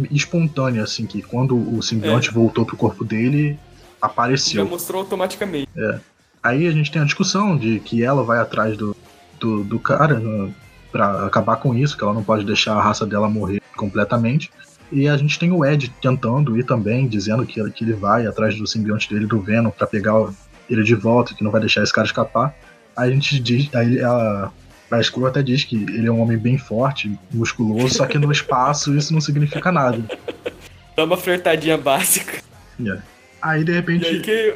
espontânea, 0.10 0.84
assim, 0.84 1.06
que 1.06 1.22
quando 1.22 1.56
o 1.56 1.82
simbionte 1.84 2.30
é. 2.30 2.32
voltou 2.32 2.66
pro 2.66 2.76
corpo 2.76 3.06
dele, 3.06 3.60
apareceu. 4.02 4.64
Já 4.64 4.70
mostrou 4.70 5.02
automaticamente. 5.02 5.70
É. 5.78 6.00
Aí 6.42 6.66
a 6.66 6.72
gente 6.72 6.92
tem 6.92 7.02
a 7.02 7.06
discussão 7.06 7.56
de 7.56 7.80
que 7.80 8.04
ela 8.04 8.24
vai 8.24 8.40
atrás 8.40 8.76
do, 8.76 8.98
do, 9.40 9.64
do 9.64 9.80
cara 9.80 10.20
no, 10.20 10.54
pra 10.92 11.28
acabar 11.28 11.58
com 11.58 11.76
isso, 11.76 11.96
que 11.96 12.04
ela 12.04 12.14
não 12.14 12.24
pode 12.24 12.44
deixar 12.44 12.76
a 12.76 12.82
raça 12.82 13.06
dela 13.06 13.30
morrer 13.30 13.62
completamente. 13.76 14.50
E 14.92 15.08
a 15.08 15.18
gente 15.18 15.38
tem 15.38 15.52
o 15.52 15.66
Ed 15.66 15.94
tentando 16.02 16.58
ir 16.58 16.64
também, 16.64 17.08
dizendo 17.08 17.46
que, 17.46 17.62
que 17.72 17.84
ele 17.84 17.94
vai 17.94 18.26
atrás 18.26 18.58
do 18.58 18.66
simbionte 18.66 19.14
dele, 19.14 19.26
do 19.26 19.42
Venom, 19.42 19.70
para 19.70 19.86
pegar 19.86 20.14
ele 20.70 20.84
de 20.84 20.96
volta, 20.96 21.34
que 21.34 21.44
não 21.44 21.52
vai 21.52 21.62
deixar 21.62 21.84
esse 21.84 21.94
cara 21.94 22.08
escapar. 22.08 22.56
Aí 22.96 23.10
a 23.10 23.14
gente 23.14 23.40
diz, 23.40 23.74
aí 23.76 24.02
a, 24.02 24.52
a 24.90 25.00
Skrull 25.02 25.28
até 25.28 25.44
diz 25.44 25.64
que 25.64 25.76
ele 25.76 26.08
é 26.08 26.12
um 26.12 26.22
homem 26.22 26.38
bem 26.38 26.58
forte, 26.58 27.18
musculoso, 27.32 27.96
só 27.96 28.06
que 28.06 28.18
no 28.18 28.32
espaço 28.32 28.96
isso 28.96 29.14
não 29.14 29.22
significa 29.22 29.72
nada. 29.72 30.04
Dá 30.96 31.04
uma 31.04 31.18
flertadinha 31.18 31.78
básica. 31.78 32.42
Yeah. 32.80 33.04
Aí 33.42 33.64
de 33.64 33.72
repente. 33.72 34.06
E 34.06 34.08
aí 34.08 34.22
que 34.22 34.56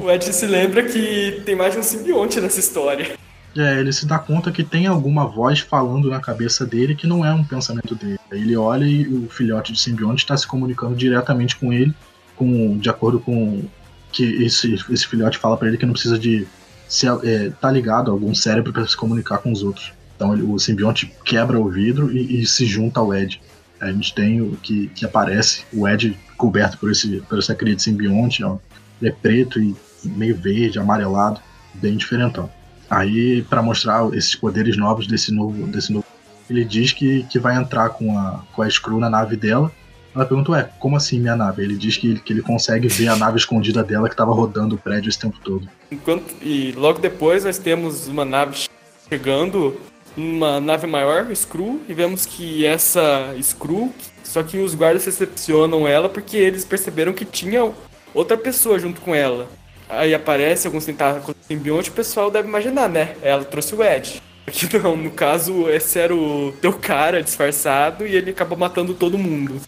o 0.00 0.10
Ed 0.10 0.24
se 0.24 0.46
lembra 0.46 0.84
que 0.84 1.42
tem 1.44 1.54
mais 1.54 1.76
um 1.76 1.82
simbionte 1.82 2.40
nessa 2.40 2.60
história. 2.60 3.16
É, 3.56 3.80
ele 3.80 3.92
se 3.92 4.06
dá 4.06 4.18
conta 4.18 4.52
que 4.52 4.62
tem 4.62 4.86
alguma 4.86 5.26
voz 5.26 5.60
falando 5.60 6.10
na 6.10 6.20
cabeça 6.20 6.66
dele 6.66 6.94
que 6.94 7.06
não 7.06 7.24
é 7.24 7.32
um 7.32 7.44
pensamento 7.44 7.94
dele. 7.94 8.18
Aí 8.30 8.40
ele 8.40 8.56
olha 8.56 8.84
e 8.84 9.06
o 9.06 9.28
filhote 9.28 9.72
de 9.72 9.80
simbionte 9.80 10.22
está 10.22 10.36
se 10.36 10.46
comunicando 10.46 10.94
diretamente 10.94 11.56
com 11.56 11.72
ele, 11.72 11.94
com, 12.34 12.76
de 12.76 12.90
acordo 12.90 13.20
com 13.20 13.64
que 14.12 14.24
esse, 14.44 14.74
esse 14.90 15.06
filhote 15.06 15.38
fala 15.38 15.56
para 15.56 15.68
ele 15.68 15.78
que 15.78 15.86
não 15.86 15.92
precisa 15.92 16.18
de 16.18 16.46
se, 16.88 17.06
é, 17.06 17.50
tá 17.60 17.70
ligado 17.70 18.10
a 18.10 18.14
algum 18.14 18.34
cérebro 18.34 18.72
para 18.72 18.86
se 18.86 18.96
comunicar 18.96 19.38
com 19.38 19.52
os 19.52 19.62
outros. 19.62 19.92
Então 20.16 20.32
ele, 20.32 20.42
o 20.42 20.58
simbionte 20.58 21.12
quebra 21.24 21.60
o 21.60 21.68
vidro 21.68 22.10
e, 22.10 22.40
e, 22.40 22.46
se 22.46 22.66
junta 22.66 23.00
ao 23.00 23.14
Ed. 23.14 23.40
A 23.80 23.92
gente 23.92 24.14
tem 24.14 24.40
o 24.40 24.56
que, 24.56 24.88
que 24.88 25.04
aparece, 25.04 25.64
o 25.72 25.86
Ed 25.86 26.18
coberto 26.36 26.78
por, 26.78 26.90
esse, 26.90 27.22
por 27.28 27.38
essa 27.38 27.54
cria 27.54 27.76
de 27.76 27.82
simbionte, 27.82 28.42
ó, 28.42 28.58
ele 29.00 29.10
é 29.10 29.12
preto 29.12 29.60
e 29.60 29.76
meio 30.04 30.36
verde, 30.36 30.78
amarelado, 30.78 31.40
bem 31.74 31.96
diferentão. 31.96 32.50
Aí, 32.88 33.42
para 33.42 33.62
mostrar 33.62 34.08
esses 34.14 34.34
poderes 34.34 34.76
novos 34.76 35.06
desse 35.06 35.32
novo, 35.32 35.66
desse 35.66 35.92
novo, 35.92 36.04
ele 36.48 36.64
diz 36.64 36.92
que, 36.92 37.24
que 37.24 37.38
vai 37.38 37.56
entrar 37.56 37.90
com 37.90 38.16
a, 38.16 38.42
com 38.52 38.62
a 38.62 38.70
Screw 38.70 39.00
na 39.00 39.10
nave 39.10 39.36
dela 39.36 39.72
ela 40.16 40.24
pergunta, 40.24 40.52
ué, 40.52 40.70
como 40.78 40.96
assim 40.96 41.20
minha 41.20 41.36
nave? 41.36 41.62
Ele 41.62 41.76
diz 41.76 41.98
que, 41.98 42.18
que 42.20 42.32
ele 42.32 42.40
consegue 42.40 42.88
ver 42.88 43.08
a 43.08 43.16
nave 43.16 43.36
escondida 43.36 43.84
dela 43.84 44.08
que 44.08 44.14
estava 44.14 44.32
rodando 44.32 44.74
o 44.74 44.78
prédio 44.78 45.10
esse 45.10 45.18
tempo 45.18 45.38
todo. 45.44 45.68
Enquanto, 45.90 46.34
e 46.40 46.72
logo 46.72 46.98
depois 46.98 47.44
nós 47.44 47.58
temos 47.58 48.08
uma 48.08 48.24
nave 48.24 48.66
chegando, 49.10 49.78
uma 50.16 50.58
nave 50.58 50.86
maior, 50.86 51.26
Screw, 51.36 51.82
e 51.86 51.92
vemos 51.92 52.24
que 52.24 52.64
essa 52.64 53.36
Screw, 53.42 53.92
só 54.24 54.42
que 54.42 54.56
os 54.56 54.74
guardas 54.74 55.04
recepcionam 55.04 55.86
ela 55.86 56.08
porque 56.08 56.38
eles 56.38 56.64
perceberam 56.64 57.12
que 57.12 57.26
tinha 57.26 57.70
outra 58.14 58.38
pessoa 58.38 58.78
junto 58.78 59.02
com 59.02 59.14
ela. 59.14 59.46
Aí 59.88 60.14
aparece 60.14 60.66
alguns 60.66 60.84
tentáculos 60.84 61.36
simbionte, 61.46 61.90
o 61.90 61.92
pessoal 61.92 62.30
deve 62.30 62.48
imaginar, 62.48 62.88
né? 62.88 63.16
Ela 63.22 63.44
trouxe 63.44 63.74
o 63.74 63.82
Ed. 63.82 64.22
Aqui 64.46 64.78
não, 64.78 64.96
no 64.96 65.10
caso, 65.10 65.68
esse 65.68 65.98
era 65.98 66.14
o 66.14 66.52
teu 66.60 66.72
cara 66.72 67.22
disfarçado 67.22 68.06
e 68.06 68.14
ele 68.14 68.30
acabou 68.30 68.56
matando 68.56 68.94
todo 68.94 69.18
mundo. 69.18 69.60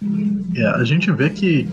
É, 0.57 0.67
a 0.67 0.85
gente 0.85 1.11
vê 1.11 1.31
que 1.31 1.69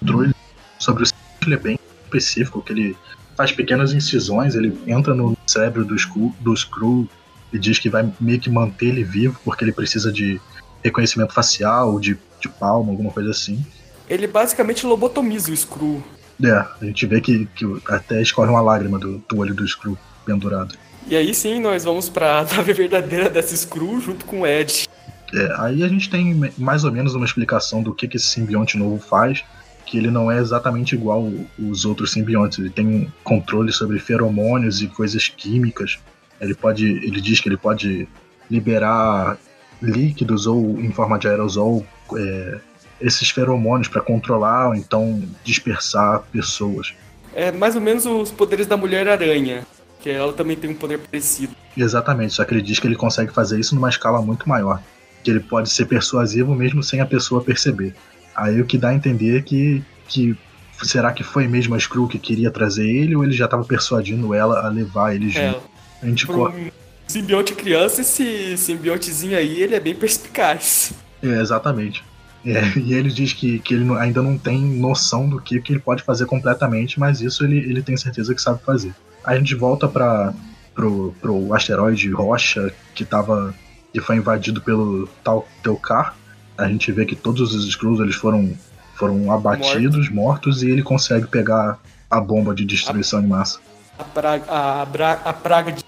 o 0.00 0.06
controle 0.06 0.34
sobre 0.78 1.04
o 1.04 1.06
ele 1.44 1.54
é 1.54 1.58
bem 1.58 1.78
específico, 2.04 2.62
que 2.62 2.72
ele 2.72 2.96
faz 3.36 3.52
pequenas 3.52 3.92
incisões, 3.92 4.54
ele 4.54 4.76
entra 4.86 5.14
no 5.14 5.36
cérebro 5.46 5.84
do 5.84 5.94
Skrull, 5.94 6.34
do 6.40 6.54
Skrull 6.54 7.08
e 7.52 7.58
diz 7.58 7.78
que 7.78 7.90
vai 7.90 8.10
meio 8.20 8.40
que 8.40 8.48
manter 8.48 8.86
ele 8.86 9.04
vivo, 9.04 9.38
porque 9.44 9.64
ele 9.64 9.72
precisa 9.72 10.12
de 10.12 10.40
reconhecimento 10.82 11.32
facial, 11.32 11.98
de, 11.98 12.16
de 12.40 12.48
palma, 12.48 12.90
alguma 12.90 13.10
coisa 13.10 13.30
assim. 13.30 13.64
Ele 14.08 14.26
basicamente 14.26 14.86
lobotomiza 14.86 15.50
o 15.50 15.54
Skrull. 15.54 16.02
É, 16.42 16.50
a 16.50 16.84
gente 16.84 17.06
vê 17.06 17.20
que, 17.20 17.46
que 17.54 17.64
até 17.88 18.20
escorre 18.20 18.50
uma 18.50 18.60
lágrima 18.60 18.98
do, 18.98 19.22
do 19.28 19.38
olho 19.38 19.54
do 19.54 19.64
Skrull 19.64 19.98
pendurado. 20.24 20.76
E 21.06 21.16
aí 21.16 21.34
sim, 21.34 21.60
nós 21.60 21.84
vamos 21.84 22.08
pra 22.08 22.44
nave 22.50 22.72
verdadeira 22.72 23.28
dessa 23.28 23.56
Screw 23.56 24.00
junto 24.00 24.24
com 24.24 24.40
o 24.40 24.46
Ed. 24.46 24.88
É, 25.32 25.54
aí 25.58 25.82
a 25.82 25.88
gente 25.88 26.08
tem 26.08 26.52
mais 26.56 26.84
ou 26.84 26.92
menos 26.92 27.14
uma 27.14 27.24
explicação 27.24 27.82
do 27.82 27.94
que, 27.94 28.08
que 28.08 28.16
esse 28.16 28.26
simbionte 28.26 28.78
novo 28.78 28.98
faz, 28.98 29.44
que 29.84 29.98
ele 29.98 30.10
não 30.10 30.30
é 30.30 30.38
exatamente 30.38 30.94
igual 30.94 31.30
os 31.58 31.84
outros 31.84 32.12
simbiontes. 32.12 32.58
Ele 32.58 32.70
tem 32.70 33.12
controle 33.22 33.72
sobre 33.72 33.98
feromônios 33.98 34.80
e 34.80 34.86
coisas 34.86 35.28
químicas. 35.28 35.98
Ele 36.40 36.54
pode, 36.54 36.86
ele 36.86 37.20
diz 37.20 37.40
que 37.40 37.48
ele 37.48 37.56
pode 37.56 38.08
liberar 38.50 39.36
líquidos 39.82 40.46
ou 40.46 40.80
em 40.80 40.90
forma 40.90 41.18
de 41.18 41.28
aerosol 41.28 41.84
é, 42.16 42.58
esses 43.04 43.30
feromônios 43.30 43.86
para 43.86 44.00
controlar 44.00 44.68
ou 44.68 44.74
então 44.74 45.22
dispersar 45.44 46.22
pessoas. 46.32 46.94
É 47.34 47.52
mais 47.52 47.74
ou 47.74 47.80
menos 47.80 48.06
os 48.06 48.30
poderes 48.30 48.66
da 48.66 48.76
Mulher-Aranha 48.76 49.66
que 50.04 50.10
ela 50.10 50.34
também 50.34 50.54
tem 50.54 50.68
um 50.68 50.74
poder 50.74 50.98
parecido. 50.98 51.56
Exatamente, 51.74 52.34
só 52.34 52.44
que 52.44 52.52
ele 52.52 52.60
diz 52.60 52.78
que 52.78 52.86
ele 52.86 52.94
consegue 52.94 53.32
fazer 53.32 53.58
isso 53.58 53.74
numa 53.74 53.88
escala 53.88 54.20
muito 54.20 54.46
maior. 54.46 54.82
Que 55.22 55.30
ele 55.30 55.40
pode 55.40 55.70
ser 55.70 55.86
persuasivo 55.86 56.54
mesmo 56.54 56.82
sem 56.82 57.00
a 57.00 57.06
pessoa 57.06 57.42
perceber. 57.42 57.94
Aí 58.36 58.60
o 58.60 58.66
que 58.66 58.76
dá 58.76 58.90
a 58.90 58.94
entender 58.94 59.38
é 59.38 59.40
que, 59.40 59.82
que 60.06 60.36
será 60.82 61.10
que 61.10 61.22
foi 61.24 61.48
mesmo 61.48 61.74
a 61.74 61.78
Skrull 61.78 62.06
que 62.06 62.18
queria 62.18 62.50
trazer 62.50 62.86
ele 62.86 63.16
ou 63.16 63.24
ele 63.24 63.32
já 63.32 63.46
estava 63.46 63.64
persuadindo 63.64 64.34
ela 64.34 64.66
a 64.66 64.68
levar 64.68 65.14
ele 65.14 65.30
junto? 65.30 65.62
A 66.02 66.06
gente 66.06 66.26
Pro 66.26 66.50
um 66.50 66.70
simbionte 67.06 67.54
criança, 67.54 68.02
esse 68.02 68.58
simbiontezinho 68.58 69.38
aí, 69.38 69.62
ele 69.62 69.74
é 69.74 69.80
bem 69.80 69.94
perspicaz. 69.94 70.92
É, 71.22 71.40
exatamente. 71.40 72.04
É, 72.44 72.78
e 72.78 72.92
ele 72.92 73.08
diz 73.08 73.32
que, 73.32 73.58
que 73.58 73.74
ele 73.74 73.90
ainda 73.98 74.22
não 74.22 74.36
tem 74.36 74.60
noção 74.60 75.28
do 75.28 75.40
que, 75.40 75.60
que 75.60 75.72
ele 75.72 75.80
pode 75.80 76.02
fazer 76.02 76.26
completamente, 76.26 77.00
mas 77.00 77.20
isso 77.20 77.44
ele, 77.44 77.58
ele 77.58 77.82
tem 77.82 77.96
certeza 77.96 78.34
que 78.34 78.42
sabe 78.42 78.62
fazer. 78.62 78.94
Aí 79.24 79.36
a 79.36 79.38
gente 79.38 79.54
volta 79.54 79.88
para 79.88 80.34
pro, 80.74 81.14
pro 81.20 81.54
asteroide 81.54 82.10
Rocha 82.10 82.72
que 82.94 83.04
tava 83.04 83.54
que 83.92 84.00
foi 84.00 84.16
invadido 84.16 84.60
pelo 84.60 85.08
tal 85.22 85.48
Teukar. 85.62 86.16
A 86.58 86.68
gente 86.68 86.90
vê 86.92 87.06
que 87.06 87.14
todos 87.14 87.54
os 87.54 87.66
Skrulls 87.66 88.02
eles 88.02 88.16
foram 88.16 88.52
foram 88.96 89.32
abatidos, 89.32 90.08
Morto. 90.08 90.14
mortos 90.14 90.62
e 90.62 90.70
ele 90.70 90.82
consegue 90.82 91.26
pegar 91.26 91.78
a 92.10 92.20
bomba 92.20 92.54
de 92.54 92.64
destruição 92.64 93.18
a, 93.18 93.22
em 93.22 93.26
massa. 93.26 93.58
A 93.98 94.04
praga, 94.04 94.44
a, 94.48 94.84
bra, 94.84 95.12
a 95.24 95.32
praga 95.32 95.72
de 95.72 95.84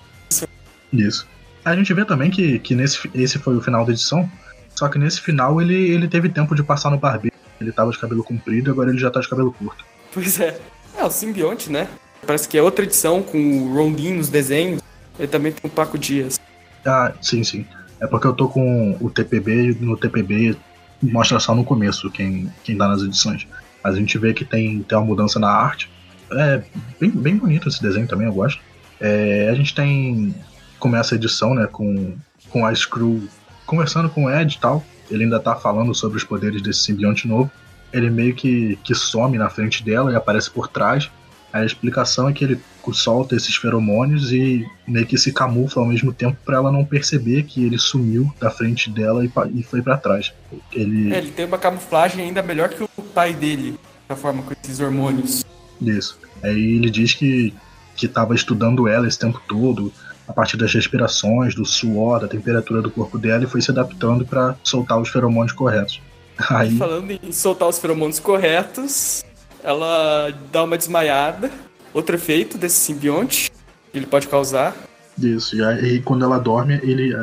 isso. 0.93 1.27
A 1.65 1.75
gente 1.75 1.93
vê 1.93 2.05
também 2.05 2.31
que, 2.31 2.59
que 2.61 2.75
nesse 2.75 3.11
esse 3.15 3.39
foi 3.39 3.57
o 3.57 3.61
final 3.61 3.85
da 3.85 3.93
edição, 3.93 4.29
só 4.77 4.89
que 4.89 4.99
nesse 4.99 5.21
final 5.21 5.61
ele, 5.61 5.75
ele 5.75 6.07
teve 6.07 6.29
tempo 6.29 6.55
de 6.55 6.63
passar 6.63 6.91
no 6.91 6.99
barbeiro. 6.99 7.35
Ele 7.61 7.73
tava 7.73 7.91
de 7.91 7.99
cabelo 7.99 8.23
comprido 8.23 8.69
e 8.69 8.71
agora 8.71 8.91
ele 8.91 8.99
já 8.99 9.11
tá 9.11 9.21
de 9.21 9.29
cabelo 9.29 9.51
curto. 9.53 9.85
Pois 10.13 10.39
é. 10.39 10.61
É, 10.97 11.05
o 11.05 11.11
simbionte, 11.11 11.73
né? 11.73 11.89
Parece 12.27 12.49
que 12.49 12.59
é 12.59 12.63
outra 12.63 12.85
edição 12.85 13.23
com 13.23 13.39
o 13.39 13.75
Rondin 13.75 14.15
nos 14.15 14.29
desenhos. 14.29 14.83
Ele 15.19 15.29
também 15.29 15.53
tem 15.53 15.71
um 15.71 15.73
Paco 15.73 15.99
Dias. 15.99 16.39
Ah, 16.85 17.13
sim, 17.23 17.43
sim. 17.43 17.67
É 18.01 18.07
porque 18.07 18.27
eu 18.27 18.35
tô 18.35 18.49
com 18.49 18.97
o 19.01 19.11
TPB 19.11 19.71
e 19.71 19.75
no 19.75 19.97
TPB 19.97 20.57
mostra 21.03 21.41
só 21.41 21.55
no 21.55 21.65
começo 21.65 22.11
quem, 22.11 22.53
quem 22.63 22.77
tá 22.77 22.87
nas 22.87 23.03
edições. 23.03 23.47
Mas 23.83 23.95
a 23.95 23.99
gente 23.99 24.19
vê 24.19 24.35
que 24.35 24.45
tem, 24.45 24.83
tem 24.83 24.99
uma 24.99 25.07
mudança 25.07 25.39
na 25.39 25.49
arte. 25.49 25.91
É 26.33 26.63
bem, 27.01 27.11
bem 27.11 27.37
bonito 27.37 27.69
esse 27.69 27.81
desenho 27.81 28.07
também, 28.07 28.27
eu 28.27 28.33
gosto. 28.35 28.61
É, 29.01 29.49
a 29.51 29.55
gente 29.55 29.75
tem. 29.75 30.35
Começa 30.79 31.15
a 31.15 31.17
edição, 31.17 31.55
né, 31.55 31.67
com, 31.67 32.15
com 32.51 32.67
a 32.67 32.75
Screw 32.75 33.27
conversando 33.67 34.09
com 34.09 34.25
o 34.25 34.31
Ed 34.31 34.55
e 34.55 34.59
tal. 34.59 34.85
Ele 35.11 35.25
ainda 35.25 35.39
tá 35.39 35.55
falando 35.55 35.95
sobre 35.95 36.17
os 36.17 36.25
poderes 36.25 36.63
desse 36.63 36.81
simbionte 36.81 37.29
novo. 37.29 37.51
Ele 37.93 38.11
meio 38.11 38.35
que, 38.35 38.79
que 38.83 38.95
some 38.95 39.37
na 39.39 39.49
frente 39.49 39.83
dela 39.85 40.13
e 40.13 40.17
aparece 40.17 40.51
por 40.51 40.69
trás. 40.69 41.11
A 41.53 41.65
explicação 41.65 42.29
é 42.29 42.33
que 42.33 42.45
ele 42.45 42.61
solta 42.93 43.35
esses 43.35 43.57
feromônios 43.57 44.31
e 44.33 44.67
meio 44.87 45.07
que 45.07 45.17
se 45.19 45.33
camufla 45.33 45.83
ao 45.83 45.89
mesmo 45.89 46.13
tempo 46.13 46.37
para 46.45 46.57
ela 46.57 46.71
não 46.71 46.85
perceber 46.85 47.45
que 47.45 47.65
ele 47.65 47.79
sumiu 47.79 48.33
da 48.41 48.51
frente 48.51 48.91
dela 48.91 49.25
e, 49.25 49.31
e 49.55 49.63
foi 49.63 49.83
para 49.83 49.97
trás. 49.97 50.33
Ele... 50.73 51.13
É, 51.13 51.19
ele 51.19 51.31
tem 51.31 51.47
uma 51.47 51.59
camuflagem 51.59 52.25
ainda 52.25 52.43
melhor 52.43 52.69
que 52.69 52.83
o 52.83 53.03
pai 53.03 53.33
dele, 53.33 53.79
da 54.09 54.15
forma 54.15 54.43
com 54.43 54.53
esses 54.63 54.79
hormônios. 54.81 55.45
Isso. 55.81 56.19
Aí 56.43 56.77
ele 56.77 56.91
diz 56.91 57.15
que 57.15 57.55
que 57.97 58.07
estava 58.07 58.35
estudando 58.35 58.87
ela 58.87 59.09
esse 59.09 59.19
tempo 59.19 59.41
todo, 59.49 59.93
a 60.27 60.33
partir 60.33 60.57
das 60.57 60.73
respirações, 60.73 61.55
do 61.55 61.65
suor, 61.65 62.21
da 62.21 62.29
temperatura 62.29 62.83
do 62.83 62.91
corpo 62.91 63.19
dela 63.19 63.45
e 63.45 63.47
foi 63.47 63.61
se 63.61 63.71
adaptando 63.71 64.27
para 64.27 64.57
soltar 64.63 65.01
os 65.01 65.09
feromônios 65.09 65.53
corretos. 65.53 66.01
Aí... 66.51 66.77
Falando 66.77 67.11
em 67.11 67.33
soltar 67.33 67.69
os 67.69 67.79
feromônios 67.79 68.19
corretos, 68.19 69.25
ela 69.63 70.33
dá 70.53 70.65
uma 70.65 70.77
desmaiada. 70.77 71.51
Outro 71.95 72.17
efeito 72.17 72.59
desse 72.59 72.77
simbionte 72.77 73.51
que 73.93 73.99
ele 73.99 74.07
pode 74.07 74.29
causar. 74.29 74.77
Isso, 75.19 75.57
e 75.57 75.65
aí 75.65 76.03
quando 76.03 76.27
ela 76.27 76.39
dorme, 76.39 76.75
ele, 76.83 77.15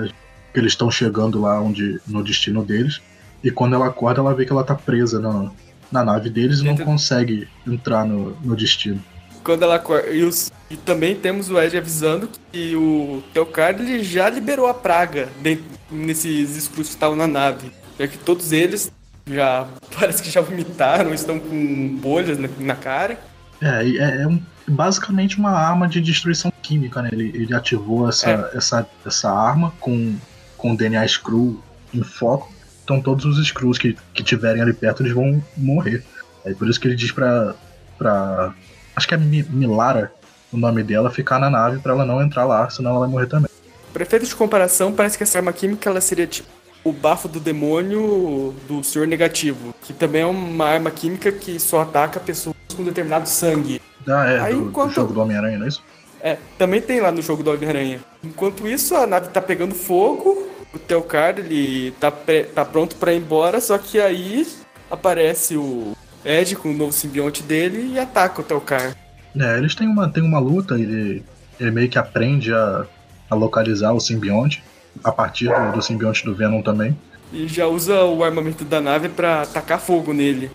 eles 0.55 0.71
estão 0.71 0.89
chegando 0.89 1.39
lá 1.39 1.61
onde, 1.61 2.01
no 2.07 2.23
destino 2.23 2.63
deles. 2.63 2.99
E 3.43 3.51
quando 3.51 3.75
ela 3.75 3.87
acorda, 3.87 4.19
ela 4.19 4.33
vê 4.33 4.45
que 4.45 4.51
ela 4.51 4.63
tá 4.63 4.73
presa 4.73 5.19
na, 5.19 5.51
na 5.91 6.03
nave 6.03 6.29
deles 6.29 6.59
e 6.59 6.63
não 6.63 6.75
consegue 6.75 7.47
entrar 7.67 8.03
no, 8.03 8.35
no 8.41 8.55
destino. 8.55 8.99
Quando 9.43 9.63
ela. 9.63 9.83
E, 10.11 10.23
os, 10.23 10.51
e 10.69 10.77
também 10.77 11.15
temos 11.15 11.49
o 11.49 11.59
Ed 11.59 11.77
avisando 11.77 12.29
que 12.51 12.75
o 12.75 13.23
Teocard 13.33 13.81
ele 13.81 14.03
já 14.03 14.29
liberou 14.29 14.67
a 14.67 14.73
praga 14.73 15.29
dentro, 15.41 15.65
nesses 15.91 16.55
escuros 16.55 16.87
que 16.87 16.95
estavam 16.95 17.15
na 17.15 17.27
nave. 17.27 17.71
Já 17.99 18.07
que 18.07 18.17
todos 18.17 18.51
eles 18.51 18.91
já 19.27 19.67
parece 19.99 20.23
que 20.23 20.29
já 20.29 20.41
vomitaram, 20.41 21.13
estão 21.13 21.39
com 21.39 21.95
bolhas 21.97 22.37
na, 22.37 22.49
na 22.59 22.75
cara. 22.75 23.19
É, 23.61 23.87
é, 23.87 24.21
é 24.23 24.27
um, 24.27 24.41
basicamente 24.67 25.37
uma 25.37 25.51
arma 25.51 25.87
de 25.87 26.01
destruição 26.01 26.51
química, 26.61 27.01
né? 27.01 27.09
Ele, 27.11 27.31
ele 27.33 27.55
ativou 27.55 28.07
essa, 28.07 28.29
é. 28.29 28.57
essa, 28.57 28.87
essa 29.05 29.31
arma 29.31 29.73
com, 29.79 30.15
com 30.57 30.73
o 30.73 30.77
DNA 30.77 31.07
Screw 31.07 31.61
em 31.93 32.03
foco. 32.03 32.51
Então 32.83 33.01
todos 33.01 33.25
os 33.25 33.45
Screws 33.45 33.77
que, 33.77 33.95
que 34.13 34.23
tiverem 34.23 34.61
ali 34.61 34.73
perto, 34.73 35.03
eles 35.03 35.13
vão 35.13 35.41
morrer. 35.55 36.03
É 36.45 36.53
por 36.53 36.67
isso 36.69 36.79
que 36.79 36.87
ele 36.87 36.95
diz 36.95 37.11
pra. 37.11 37.55
pra 37.97 38.53
acho 38.95 39.07
que 39.07 39.13
é 39.13 39.17
Milara 39.17 40.11
o 40.51 40.57
nome 40.57 40.83
dela, 40.83 41.09
ficar 41.09 41.39
na 41.39 41.49
nave 41.49 41.79
para 41.79 41.93
ela 41.93 42.05
não 42.05 42.21
entrar 42.21 42.45
lá, 42.45 42.69
senão 42.69 42.91
ela 42.91 42.99
vai 42.99 43.09
morrer 43.09 43.25
também. 43.25 43.49
Para 43.91 44.03
efeito 44.03 44.25
de 44.25 44.35
comparação, 44.35 44.93
parece 44.93 45.17
que 45.17 45.23
essa 45.23 45.39
arma 45.39 45.51
química 45.51 45.89
ela 45.89 45.99
seria 45.99 46.27
tipo 46.27 46.47
o 46.83 46.91
bafo 46.91 47.27
do 47.27 47.39
demônio 47.39 48.53
do 48.67 48.83
Senhor 48.83 49.07
Negativo, 49.07 49.73
que 49.81 49.93
também 49.93 50.21
é 50.21 50.25
uma 50.25 50.65
arma 50.65 50.91
química 50.91 51.31
que 51.31 51.59
só 51.59 51.81
ataca 51.81 52.19
pessoas 52.19 52.55
com 52.75 52.83
determinado 52.83 53.27
sangue. 53.27 53.81
Ah, 54.07 54.29
é, 54.29 54.39
Aí, 54.39 54.53
do, 54.53 54.67
enquanto... 54.67 54.89
do 54.89 54.95
jogo 54.95 55.13
do 55.13 55.21
Homem-Aranha, 55.21 55.57
não 55.57 55.65
é 55.65 55.69
isso? 55.69 55.81
É, 56.21 56.37
também 56.57 56.81
tem 56.81 56.99
lá 56.99 57.11
no 57.11 57.21
jogo 57.21 57.41
do 57.41 57.51
Homem-Aranha. 57.51 58.01
Enquanto 58.23 58.67
isso, 58.67 58.95
a 58.95 59.07
nave 59.07 59.29
tá 59.29 59.41
pegando 59.41 59.73
fogo, 59.73 60.47
o 60.73 60.79
Telcard, 60.79 61.39
ele 61.39 61.91
tá, 61.99 62.11
tá 62.53 62.65
pronto 62.65 62.97
para 62.97 63.13
ir 63.13 63.17
embora, 63.17 63.61
só 63.61 63.77
que 63.77 63.99
aí 63.99 64.45
aparece 64.91 65.55
o 65.55 65.95
Ed 66.25 66.55
com 66.55 66.69
o 66.69 66.73
novo 66.73 66.91
simbionte 66.91 67.43
dele 67.43 67.93
e 67.93 67.99
ataca 67.99 68.41
o 68.41 68.43
Telcard. 68.43 68.95
É, 69.37 69.57
eles 69.57 69.75
têm 69.75 69.87
uma, 69.87 70.09
têm 70.09 70.23
uma 70.23 70.39
luta, 70.39 70.75
ele, 70.75 71.23
ele 71.59 71.71
meio 71.71 71.89
que 71.89 71.97
aprende 71.97 72.53
a, 72.53 72.85
a 73.29 73.35
localizar 73.35 73.93
o 73.93 73.99
simbionte 73.99 74.63
a 75.03 75.11
partir 75.11 75.47
do, 75.47 75.71
do 75.73 75.81
simbionte 75.81 76.23
do 76.23 76.35
Venom 76.35 76.61
também. 76.61 76.95
E 77.31 77.47
já 77.47 77.65
usa 77.65 78.03
o 78.03 78.23
armamento 78.23 78.63
da 78.63 78.79
nave 78.79 79.09
para 79.09 79.45
tacar 79.47 79.79
fogo 79.79 80.13
nele. 80.13 80.51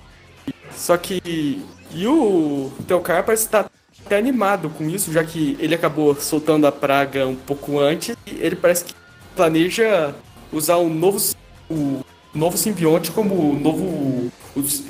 Só 0.75 0.97
que. 0.97 1.21
E 1.91 2.07
o 2.07 2.71
Telcar 2.87 3.25
parece 3.25 3.45
estar 3.45 3.69
até 4.05 4.19
animado 4.19 4.71
com 4.71 4.89
isso, 4.89 5.13
já 5.13 5.25
que 5.25 5.57
ele 5.59 5.75
acabou 5.75 6.15
soltando 6.15 6.67
a 6.67 6.73
praga 6.73 7.27
um 7.27 7.35
pouco 7.35 7.81
antes. 7.81 8.17
E 8.27 8.37
ele 8.41 8.55
parece 8.55 8.85
que 8.85 8.95
planeja 9.35 10.15
usar 10.53 10.77
um 10.79 10.89
novo. 10.89 11.19
O 11.69 12.05
novo 12.33 12.57
simbionte 12.57 13.11
como 13.11 13.35
o 13.35 13.59
novo. 13.59 14.18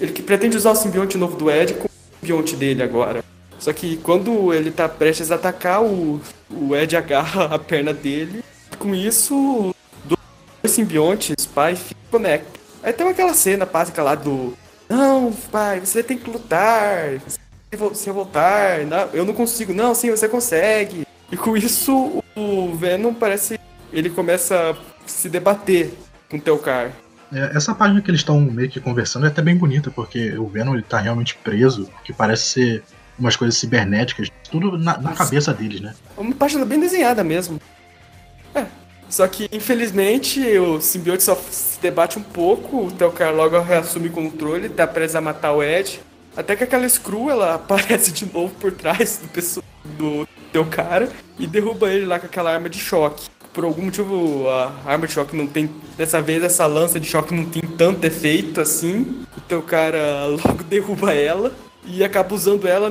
Ele 0.00 0.12
pretende 0.22 0.56
usar 0.56 0.72
o 0.72 0.76
simbionte 0.76 1.18
novo 1.18 1.36
do 1.36 1.50
Ed 1.50 1.74
como 1.74 1.86
o 1.86 2.20
simbionte 2.20 2.56
dele 2.56 2.82
agora. 2.82 3.24
Só 3.58 3.72
que 3.72 3.96
quando 3.98 4.52
ele 4.54 4.70
tá 4.70 4.88
prestes 4.88 5.30
a 5.30 5.34
atacar, 5.34 5.82
o, 5.82 6.20
o 6.50 6.76
Ed 6.76 6.94
agarra 6.96 7.46
a 7.46 7.58
perna 7.58 7.92
dele 7.92 8.44
com 8.78 8.94
isso, 8.94 9.74
dois 10.04 10.72
simbiontes, 10.72 11.46
pai 11.46 11.72
e 11.72 11.76
filho. 11.76 11.98
Aí 12.82 12.92
tem 12.92 13.08
aquela 13.08 13.34
cena 13.34 13.66
básica 13.66 14.02
lá 14.02 14.14
do. 14.14 14.56
Não, 14.88 15.32
pai, 15.50 15.80
você 15.80 16.02
tem 16.02 16.16
que 16.16 16.30
lutar. 16.30 17.20
Se 17.92 18.10
voltar, 18.10 18.86
não, 18.86 19.08
eu 19.12 19.24
não 19.24 19.34
consigo. 19.34 19.74
Não, 19.74 19.94
sim, 19.94 20.10
você 20.10 20.28
consegue. 20.28 21.06
E 21.30 21.36
com 21.36 21.56
isso, 21.56 22.22
o 22.34 22.74
Venom 22.74 23.12
parece. 23.12 23.58
Ele 23.92 24.08
começa 24.08 24.70
a 24.70 25.08
se 25.08 25.28
debater 25.28 25.92
com 26.30 26.36
o 26.36 26.40
Telcar. 26.40 26.92
É, 27.32 27.56
essa 27.56 27.74
página 27.74 28.00
que 28.00 28.10
eles 28.10 28.20
estão 28.20 28.40
meio 28.40 28.68
que 28.68 28.80
conversando 28.80 29.26
é 29.26 29.28
até 29.28 29.42
bem 29.42 29.56
bonita, 29.56 29.90
porque 29.90 30.36
o 30.38 30.46
Venom 30.46 30.74
ele 30.74 30.82
tá 30.82 30.98
realmente 30.98 31.36
preso, 31.36 31.88
que 32.04 32.12
parece 32.12 32.44
ser 32.44 32.82
umas 33.18 33.36
coisas 33.36 33.58
cibernéticas, 33.58 34.30
tudo 34.50 34.78
na, 34.78 34.96
na 34.98 35.12
cabeça 35.12 35.52
deles, 35.52 35.80
né? 35.80 35.94
Uma 36.16 36.34
página 36.34 36.64
bem 36.64 36.78
desenhada 36.78 37.24
mesmo. 37.24 37.60
É. 38.54 38.64
Só 39.10 39.26
que, 39.26 39.48
infelizmente, 39.50 40.40
o 40.58 40.80
simbionte 40.80 41.22
só 41.22 41.34
se 41.34 41.80
debate 41.80 42.18
um 42.18 42.22
pouco, 42.22 42.86
o 42.86 42.92
Telcar 42.92 43.34
logo 43.34 43.58
reassume 43.60 44.08
o 44.08 44.12
controle, 44.12 44.68
tá 44.68 44.86
preso 44.86 45.18
a 45.18 45.20
matar 45.20 45.52
o 45.52 45.62
Ed. 45.62 46.00
Até 46.36 46.54
que 46.54 46.64
aquela 46.64 46.88
Screw, 46.88 47.30
ela 47.30 47.54
aparece 47.56 48.12
de 48.12 48.26
novo 48.32 48.54
por 48.54 48.70
trás 48.70 49.18
do, 49.22 49.28
pessoa, 49.28 49.64
do 49.96 50.28
Telcar 50.52 51.08
e 51.38 51.46
derruba 51.46 51.90
ele 51.90 52.06
lá 52.06 52.18
com 52.18 52.26
aquela 52.26 52.52
arma 52.52 52.68
de 52.68 52.78
choque. 52.78 53.28
Por 53.58 53.64
algum 53.64 53.86
motivo, 53.86 54.48
a 54.48 54.72
arma 54.86 55.08
de 55.08 55.14
choque 55.14 55.36
não 55.36 55.44
tem... 55.44 55.68
Dessa 55.96 56.22
vez, 56.22 56.44
essa 56.44 56.64
lança 56.64 57.00
de 57.00 57.08
choque 57.08 57.34
não 57.34 57.44
tem 57.44 57.60
tanto 57.60 58.04
efeito 58.04 58.60
assim. 58.60 59.24
O 59.36 59.40
Telcar 59.40 59.94
logo 60.30 60.62
derruba 60.62 61.12
ela 61.12 61.52
e 61.84 62.04
acaba 62.04 62.32
usando 62.32 62.68
ela 62.68 62.88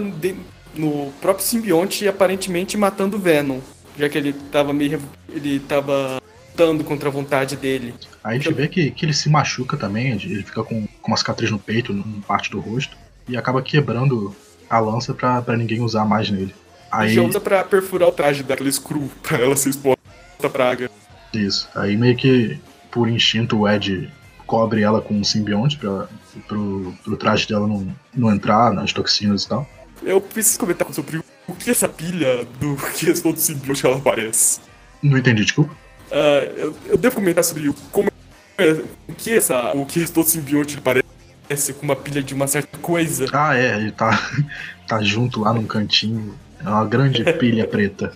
no 0.75 1.13
próprio 1.21 1.45
simbionte 1.45 2.03
e 2.03 2.09
aparentemente 2.09 2.75
matando 2.75 3.15
o 3.15 3.19
Venom 3.19 3.61
já 3.97 4.09
que 4.09 4.17
ele 4.17 4.33
tava 4.33 4.73
meio. 4.73 5.01
ele 5.29 5.57
tava 5.61 6.21
lutando 6.49 6.83
contra 6.83 7.07
a 7.07 7.11
vontade 7.13 7.55
dele. 7.55 7.93
Aí 8.21 8.35
a 8.35 8.37
gente 8.37 8.53
vê 8.53 8.67
que, 8.67 8.91
que 8.91 9.05
ele 9.05 9.13
se 9.13 9.29
machuca 9.29 9.77
também, 9.77 10.11
ele 10.11 10.43
fica 10.43 10.65
com, 10.65 10.85
com 11.01 11.07
uma 11.07 11.15
cicatriz 11.15 11.49
no 11.49 11.57
peito, 11.57 11.93
em 11.93 12.21
parte 12.27 12.51
do 12.51 12.59
rosto, 12.59 12.97
e 13.25 13.37
acaba 13.37 13.61
quebrando 13.61 14.35
a 14.69 14.79
lança 14.81 15.13
pra, 15.13 15.41
pra 15.41 15.55
ninguém 15.55 15.79
usar 15.79 16.03
mais 16.03 16.29
nele. 16.29 16.53
Aí 16.91 17.13
já 17.13 17.21
usa 17.21 17.39
pra 17.39 17.63
perfurar 17.63 18.09
o 18.09 18.11
traje 18.11 18.43
daquele 18.43 18.71
screw, 18.71 19.09
pra 19.23 19.37
ela 19.37 19.55
se 19.55 19.69
expor 19.69 19.97
praga. 20.49 20.89
Isso. 21.33 21.69
Aí 21.75 21.97
meio 21.97 22.15
que 22.15 22.59
por 22.91 23.09
instinto 23.09 23.59
o 23.59 23.67
Ed 23.69 24.11
cobre 24.45 24.81
ela 24.81 25.01
com 25.01 25.13
um 25.13 25.23
simbionte 25.23 25.77
pra, 25.77 26.07
pro, 26.47 26.93
pro 27.03 27.17
traje 27.17 27.47
dela 27.47 27.67
não, 27.67 27.87
não 28.15 28.31
entrar 28.31 28.73
nas 28.73 28.93
toxinas 28.93 29.43
e 29.43 29.49
tal. 29.49 29.69
Eu 30.01 30.21
preciso 30.21 30.59
comentar 30.59 30.91
sobre 30.93 31.21
o 31.47 31.53
que 31.53 31.69
essa 31.69 31.87
pilha 31.87 32.45
do 32.59 32.75
que 32.95 33.05
restou 33.05 33.33
do 33.33 33.39
simbionte 33.39 33.85
ela 33.85 33.99
parece? 33.99 34.59
Não 35.01 35.17
entendi, 35.17 35.43
desculpa. 35.43 35.73
Uh, 36.09 36.57
eu, 36.57 36.77
eu, 36.87 36.97
devo 36.97 37.15
comentar 37.15 37.43
sobre 37.43 37.71
como 37.91 38.09
é, 38.57 38.81
o 39.07 39.13
que 39.13 39.33
essa, 39.33 39.73
o 39.73 39.85
que 39.85 39.99
restou 39.99 40.23
do 40.23 40.29
simbionte 40.29 40.79
parece 40.81 41.73
com 41.73 41.83
uma 41.83 41.95
pilha 41.95 42.23
de 42.23 42.33
uma 42.33 42.47
certa 42.47 42.77
coisa. 42.77 43.25
Ah, 43.33 43.55
é, 43.57 43.75
ele 43.75 43.91
tá, 43.91 44.17
tá 44.87 45.01
junto 45.01 45.41
lá 45.41 45.53
num 45.53 45.67
cantinho. 45.67 46.33
É 46.59 46.69
uma 46.69 46.85
grande 46.85 47.23
pilha 47.37 47.67
preta. 47.67 48.13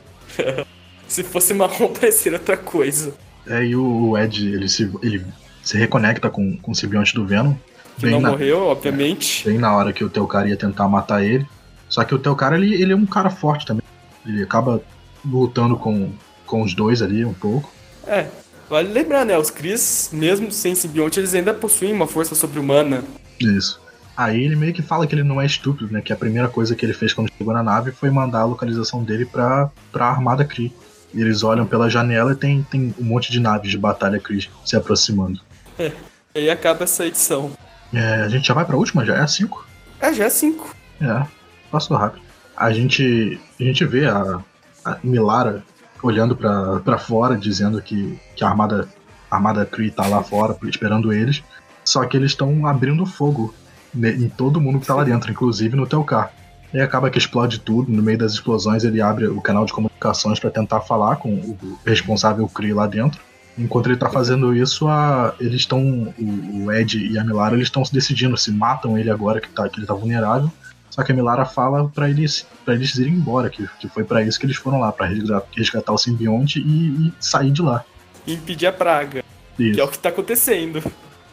Se 1.11 1.23
fosse 1.23 1.53
marrom, 1.53 1.89
pareceria 1.93 2.39
outra 2.39 2.55
coisa. 2.55 3.13
É, 3.45 3.65
e 3.65 3.75
o 3.75 4.17
Ed, 4.17 4.47
ele 4.47 4.69
se, 4.69 4.89
ele 5.03 5.25
se 5.61 5.77
reconecta 5.77 6.29
com, 6.29 6.55
com 6.57 6.71
o 6.71 6.75
simbionte 6.75 7.13
do 7.13 7.25
Venom. 7.25 7.53
Que 7.97 8.09
não 8.09 8.21
na, 8.21 8.31
morreu, 8.31 8.59
obviamente. 8.67 9.47
Bem 9.47 9.57
na 9.57 9.75
hora 9.75 9.91
que 9.91 10.03
o 10.03 10.09
teu 10.09 10.25
cara 10.25 10.47
ia 10.47 10.55
tentar 10.55 10.87
matar 10.87 11.23
ele. 11.23 11.45
Só 11.89 12.03
que 12.03 12.15
o 12.15 12.19
teu 12.19 12.35
cara, 12.35 12.55
ele, 12.55 12.81
ele 12.81 12.93
é 12.93 12.95
um 12.95 13.05
cara 13.05 13.29
forte 13.29 13.65
também. 13.65 13.83
Ele 14.25 14.41
acaba 14.41 14.81
lutando 15.25 15.75
com, 15.75 16.11
com 16.45 16.61
os 16.61 16.73
dois 16.73 17.01
ali 17.01 17.25
um 17.25 17.33
pouco. 17.33 17.69
É, 18.07 18.27
vale 18.69 18.87
lembrar, 18.91 19.25
né? 19.25 19.37
Os 19.37 19.49
Cris, 19.49 20.09
mesmo 20.13 20.51
sem 20.51 20.73
simbionte, 20.73 21.19
eles 21.19 21.33
ainda 21.33 21.53
possuem 21.53 21.91
uma 21.91 22.07
força 22.07 22.33
sobre-humana. 22.33 23.03
Isso. 23.39 23.81
Aí 24.15 24.43
ele 24.43 24.55
meio 24.55 24.73
que 24.73 24.81
fala 24.81 25.05
que 25.05 25.13
ele 25.13 25.23
não 25.23 25.41
é 25.41 25.45
estúpido, 25.45 25.91
né? 25.91 26.01
Que 26.01 26.13
a 26.13 26.15
primeira 26.17 26.47
coisa 26.47 26.75
que 26.75 26.85
ele 26.85 26.93
fez 26.93 27.13
quando 27.13 27.31
chegou 27.37 27.53
na 27.53 27.63
nave 27.63 27.91
foi 27.91 28.09
mandar 28.09 28.41
a 28.41 28.45
localização 28.45 29.03
dele 29.03 29.25
pra, 29.25 29.69
pra 29.91 30.07
Armada 30.07 30.45
Kree. 30.45 30.71
E 31.13 31.21
eles 31.21 31.43
olham 31.43 31.65
pela 31.65 31.89
janela 31.89 32.31
e 32.31 32.35
tem, 32.35 32.63
tem 32.63 32.93
um 32.99 33.03
monte 33.03 33.31
de 33.31 33.39
naves 33.39 33.69
de 33.69 33.77
batalha 33.77 34.19
Kree 34.19 34.49
se 34.65 34.75
aproximando. 34.75 35.39
É, 35.77 35.91
aí 36.35 36.49
acaba 36.49 36.83
essa 36.83 37.05
edição. 37.05 37.51
É, 37.93 38.21
a 38.21 38.29
gente 38.29 38.47
já 38.47 38.53
vai 38.53 38.65
pra 38.65 38.77
última? 38.77 39.05
Já 39.05 39.15
é 39.15 39.21
a 39.21 39.27
5? 39.27 39.67
É, 39.99 40.13
já 40.13 40.25
é 40.25 40.29
5. 40.29 40.75
É, 41.01 41.25
passou 41.69 41.97
rápido. 41.97 42.21
A 42.55 42.71
gente, 42.71 43.39
a 43.59 43.63
gente 43.63 43.85
vê 43.85 44.05
a, 44.05 44.39
a 44.85 44.97
Milara 45.03 45.63
olhando 46.01 46.35
para 46.35 46.97
fora, 46.97 47.35
dizendo 47.35 47.81
que, 47.81 48.19
que 48.35 48.43
a 48.43 48.47
Armada, 48.47 48.87
a 49.29 49.35
Armada 49.35 49.65
Kree 49.65 49.91
tá 49.91 50.07
lá 50.07 50.23
fora 50.23 50.57
esperando 50.63 51.11
eles. 51.11 51.43
Só 51.83 52.05
que 52.05 52.15
eles 52.15 52.31
estão 52.31 52.65
abrindo 52.65 53.05
fogo 53.05 53.53
em 53.95 54.29
todo 54.29 54.61
mundo 54.61 54.79
que 54.79 54.87
tá 54.87 54.95
lá 54.95 55.03
dentro, 55.03 55.31
inclusive 55.31 55.75
no 55.75 55.87
Telcar. 55.87 56.31
E 56.73 56.79
acaba 56.79 57.09
que 57.09 57.17
explode 57.17 57.59
tudo. 57.59 57.91
No 57.91 58.01
meio 58.01 58.17
das 58.17 58.33
explosões, 58.33 58.83
ele 58.83 59.01
abre 59.01 59.27
o 59.27 59.41
canal 59.41 59.65
de 59.65 59.73
comunicações 59.73 60.39
para 60.39 60.49
tentar 60.49 60.81
falar 60.81 61.17
com 61.17 61.29
o 61.29 61.79
responsável 61.85 62.47
Kree 62.47 62.73
lá 62.73 62.87
dentro. 62.87 63.21
Enquanto 63.57 63.87
ele 63.87 63.97
tá 63.97 64.09
fazendo 64.09 64.55
isso, 64.55 64.87
a, 64.87 65.35
eles 65.39 65.61
estão. 65.61 66.13
O, 66.17 66.65
o, 66.65 66.71
Ed 66.71 66.97
e 66.97 67.19
a 67.19 67.23
Milara 67.23 67.55
eles 67.55 67.67
estão 67.67 67.83
se 67.83 67.93
decidindo 67.93 68.37
se 68.37 68.51
matam 68.51 68.97
ele 68.97 69.09
agora 69.09 69.41
que, 69.41 69.49
tá, 69.49 69.67
que 69.67 69.79
ele 69.79 69.85
tá 69.85 69.93
vulnerável. 69.93 70.49
Só 70.89 71.03
que 71.03 71.11
a 71.11 71.15
Milara 71.15 71.45
fala 71.45 71.87
para 71.89 72.09
eles 72.09 72.45
para 72.65 72.73
eles 72.73 72.95
irem 72.95 73.13
embora, 73.13 73.49
que, 73.49 73.67
que 73.79 73.87
foi 73.87 74.03
para 74.03 74.23
isso 74.23 74.39
que 74.39 74.45
eles 74.45 74.57
foram 74.57 74.79
lá, 74.79 74.91
para 74.91 75.05
resgatar, 75.05 75.47
resgatar, 75.55 75.93
o 75.93 75.97
simbionte 75.97 76.59
e, 76.59 77.07
e, 77.07 77.13
sair 77.19 77.51
de 77.51 77.61
lá. 77.61 77.83
E 78.25 78.33
impedir 78.33 78.67
a 78.67 78.73
praga. 78.73 79.23
Isso. 79.59 79.73
Que 79.73 79.81
é 79.81 79.83
o 79.83 79.87
que 79.87 79.99
tá 79.99 80.09
acontecendo. 80.09 80.83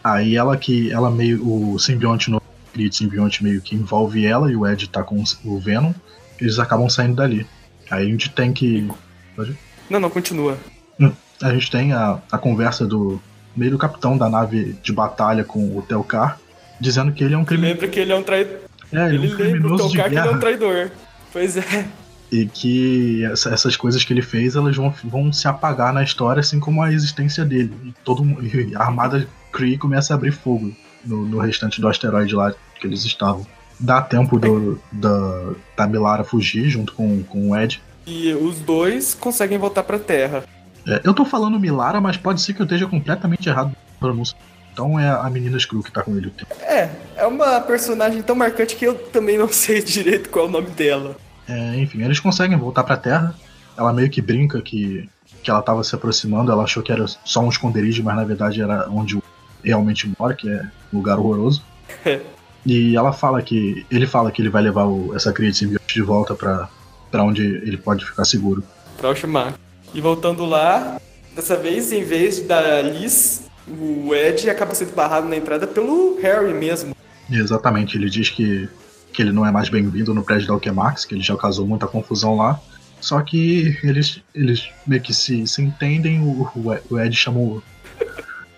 Aí 0.03 0.37
ela 0.37 0.57
que. 0.57 0.91
Ela 0.93 1.11
meio. 1.11 1.41
O 1.47 1.79
simbionte 1.79 2.31
no 2.31 2.41
cria 2.79 2.89
de 2.89 2.97
simbionte 2.97 3.43
meio 3.43 3.61
que 3.61 3.75
envolve 3.75 4.25
ela 4.25 4.51
e 4.51 4.57
o 4.57 4.65
Ed 4.65 4.89
tá 4.89 5.03
com 5.03 5.23
o 5.45 5.59
Venom. 5.59 5.93
Eles 6.41 6.61
acabam 6.61 6.89
saindo 6.89 7.17
dali. 7.17 7.45
Aí 7.91 8.07
a 8.07 8.11
gente 8.11 8.31
tem 8.31 8.53
que. 8.53 8.89
Pode? 9.35 9.59
Não, 9.91 9.99
não, 9.99 10.09
continua. 10.09 10.57
Hum, 11.01 11.11
a 11.43 11.53
gente 11.53 11.71
tem 11.71 11.93
a, 11.93 12.21
a 12.31 12.39
conversa 12.39 12.87
do 12.87 13.21
meio 13.57 13.73
do 13.73 13.79
capitão 13.79 14.17
da 14.17 14.29
nave 14.29 14.77
de 14.83 14.93
batalha 14.93 15.43
com 15.43 15.77
o 15.77 15.83
Telcar, 15.83 16.39
dizendo 16.81 17.13
que 17.13 17.25
ele 17.25 17.35
é 17.35 17.39
um 17.39 17.45
criminoso. 17.45 17.75
Lembra 17.75 17.89
que 17.89 17.99
ele 17.99 18.13
é 18.13 18.17
um 18.17 18.23
traidor. 18.23 18.59
É, 18.93 19.07
ele, 19.07 19.17
ele 19.17 19.27
é 19.27 19.33
um 19.33 19.37
criminoso 19.37 19.75
lembra 19.75 19.75
o 19.75 19.91
Telcar 19.91 20.09
que 20.09 20.17
ele 20.17 20.29
é 20.29 20.31
um 20.31 20.39
traidor. 20.39 20.91
Pois 21.33 21.57
é. 21.57 21.89
E 22.31 22.47
que 22.47 23.25
essa, 23.25 23.51
essas 23.51 23.75
coisas 23.75 24.05
que 24.05 24.13
ele 24.13 24.23
fez, 24.23 24.55
elas 24.55 24.77
vão, 24.77 24.95
vão 25.05 25.33
se 25.33 25.49
apagar 25.49 25.93
na 25.93 26.05
história, 26.05 26.41
assim 26.41 26.61
como 26.61 26.83
a 26.83 26.93
existência 26.93 27.45
dele. 27.45 27.75
E 27.83 27.95
todo 28.05 28.23
e 28.45 28.77
a 28.77 28.83
armada 28.83 29.27
Kree 29.51 29.79
começa 29.79 30.13
a 30.13 30.17
abrir 30.17 30.31
fogo 30.31 30.73
no, 31.05 31.25
no 31.25 31.39
restante 31.39 31.81
do 31.81 31.89
asteroide 31.89 32.35
lá 32.35 32.55
que 32.79 32.87
eles 32.87 33.05
estavam. 33.05 33.47
Dá 33.81 34.03
tempo 34.03 34.39
do, 34.39 34.81
da, 34.91 35.53
da 35.77 35.87
Milara 35.87 36.25
fugir 36.25 36.69
junto 36.69 36.93
com, 36.93 37.23
com 37.23 37.51
o 37.51 37.57
Ed. 37.57 37.81
E 38.07 38.33
os 38.33 38.59
dois 38.59 39.15
conseguem 39.15 39.59
voltar 39.59 39.85
pra 39.85 39.99
Terra. 39.99 40.45
É, 40.87 41.01
eu 41.05 41.13
tô 41.13 41.25
falando 41.25 41.61
Milara, 41.61 42.01
mas 42.01 42.17
pode 42.17 42.41
ser 42.41 42.55
que 42.55 42.63
eu 42.63 42.65
esteja 42.65 42.87
completamente 42.87 43.49
errado 43.49 43.69
no 43.69 43.77
pronúncia. 44.01 44.37
Então 44.73 44.99
é 44.99 45.09
a 45.09 45.29
menina 45.29 45.59
Screw 45.59 45.83
que 45.83 45.93
tá 45.93 46.03
com 46.03 46.17
ele. 46.17 46.33
É, 46.61 46.89
é 47.17 47.27
uma 47.27 47.61
personagem 47.61 48.23
tão 48.23 48.35
marcante 48.35 48.77
que 48.77 48.87
eu 48.87 48.95
também 48.95 49.37
não 49.37 49.49
sei 49.53 49.83
direito 49.83 50.31
qual 50.31 50.47
é 50.47 50.49
o 50.49 50.51
nome 50.51 50.71
dela. 50.71 51.17
É, 51.49 51.77
enfim, 51.77 52.03
eles 52.03 52.21
conseguem 52.21 52.57
voltar 52.57 52.85
pra 52.85 52.97
Terra. 52.97 53.35
Ela 53.77 53.93
meio 53.93 54.11
que 54.11 54.23
brinca 54.23 54.61
que, 54.61 55.09
que 55.43 55.51
ela 55.51 55.63
tava 55.63 55.85
se 55.85 55.95
aproximando, 55.95 56.51
ela 56.51 56.65
achou 56.65 56.83
que 56.83 56.91
era 56.91 57.07
só 57.07 57.41
um 57.41 57.49
esconderijo, 57.49 58.03
mas 58.03 58.17
na 58.17 58.25
verdade 58.25 58.61
era 58.63 58.89
onde 58.91 59.19
realmente 59.63 60.13
mora, 60.19 60.35
que 60.35 60.49
é 60.49 60.63
um 60.93 60.99
lugar 60.99 61.19
horroroso. 61.19 61.63
E 62.69 62.95
ela 62.95 63.15
fala 63.15 63.41
que. 63.41 63.87
Ele 63.91 64.07
fala 64.07 64.31
que 64.31 64.43
ele 64.43 64.51
vai 64.51 64.63
levar 64.63 64.85
o, 64.85 65.17
essa 65.17 65.33
cria 65.33 65.51
de 65.51 65.57
simbionte 65.57 65.95
de 65.95 66.03
volta 66.03 66.35
pra, 66.35 66.69
pra 67.11 67.25
onde 67.25 67.43
ele 67.43 67.79
pode 67.79 68.05
ficar 68.05 68.27
seguro. 68.27 68.63
Pra 68.99 69.09
Oshimar. 69.09 69.55
E 69.95 70.03
voltando 70.03 70.45
lá, 70.45 71.01
dessa 71.35 71.57
vez, 71.57 71.91
em 71.93 72.05
vez 72.05 72.41
da 72.41 72.83
Liz, 72.83 73.49
o 73.67 74.15
Ed 74.15 74.51
acaba 74.51 74.75
sendo 74.75 74.95
barrado 74.95 75.27
na 75.27 75.37
entrada 75.37 75.67
pelo 75.67 76.21
Harry 76.21 76.53
mesmo. 76.53 76.95
Exatamente, 77.31 77.97
ele 77.97 78.11
diz 78.11 78.29
que, 78.29 78.69
que 79.15 79.23
ele 79.23 79.33
não 79.33 79.47
é 79.47 79.51
mais 79.51 79.71
bem-vindo 79.71 80.13
no 80.13 80.23
prédio 80.23 80.49
da 80.49 80.53
Alquemax, 80.53 81.07
que 81.07 81.15
ele 81.15 81.23
já 81.23 81.35
causou 81.39 81.67
muita 81.67 81.87
confusão 81.87 82.37
lá. 82.37 82.61
Só 83.01 83.23
que 83.23 83.79
eles, 83.83 84.21
eles 84.35 84.69
meio 84.87 85.01
que 85.01 85.15
se, 85.15 85.47
se 85.47 85.63
entendem, 85.63 86.21
o, 86.21 86.47
o 86.91 87.01
Ed 87.01 87.17
chama 87.17 87.41
o. 87.41 87.63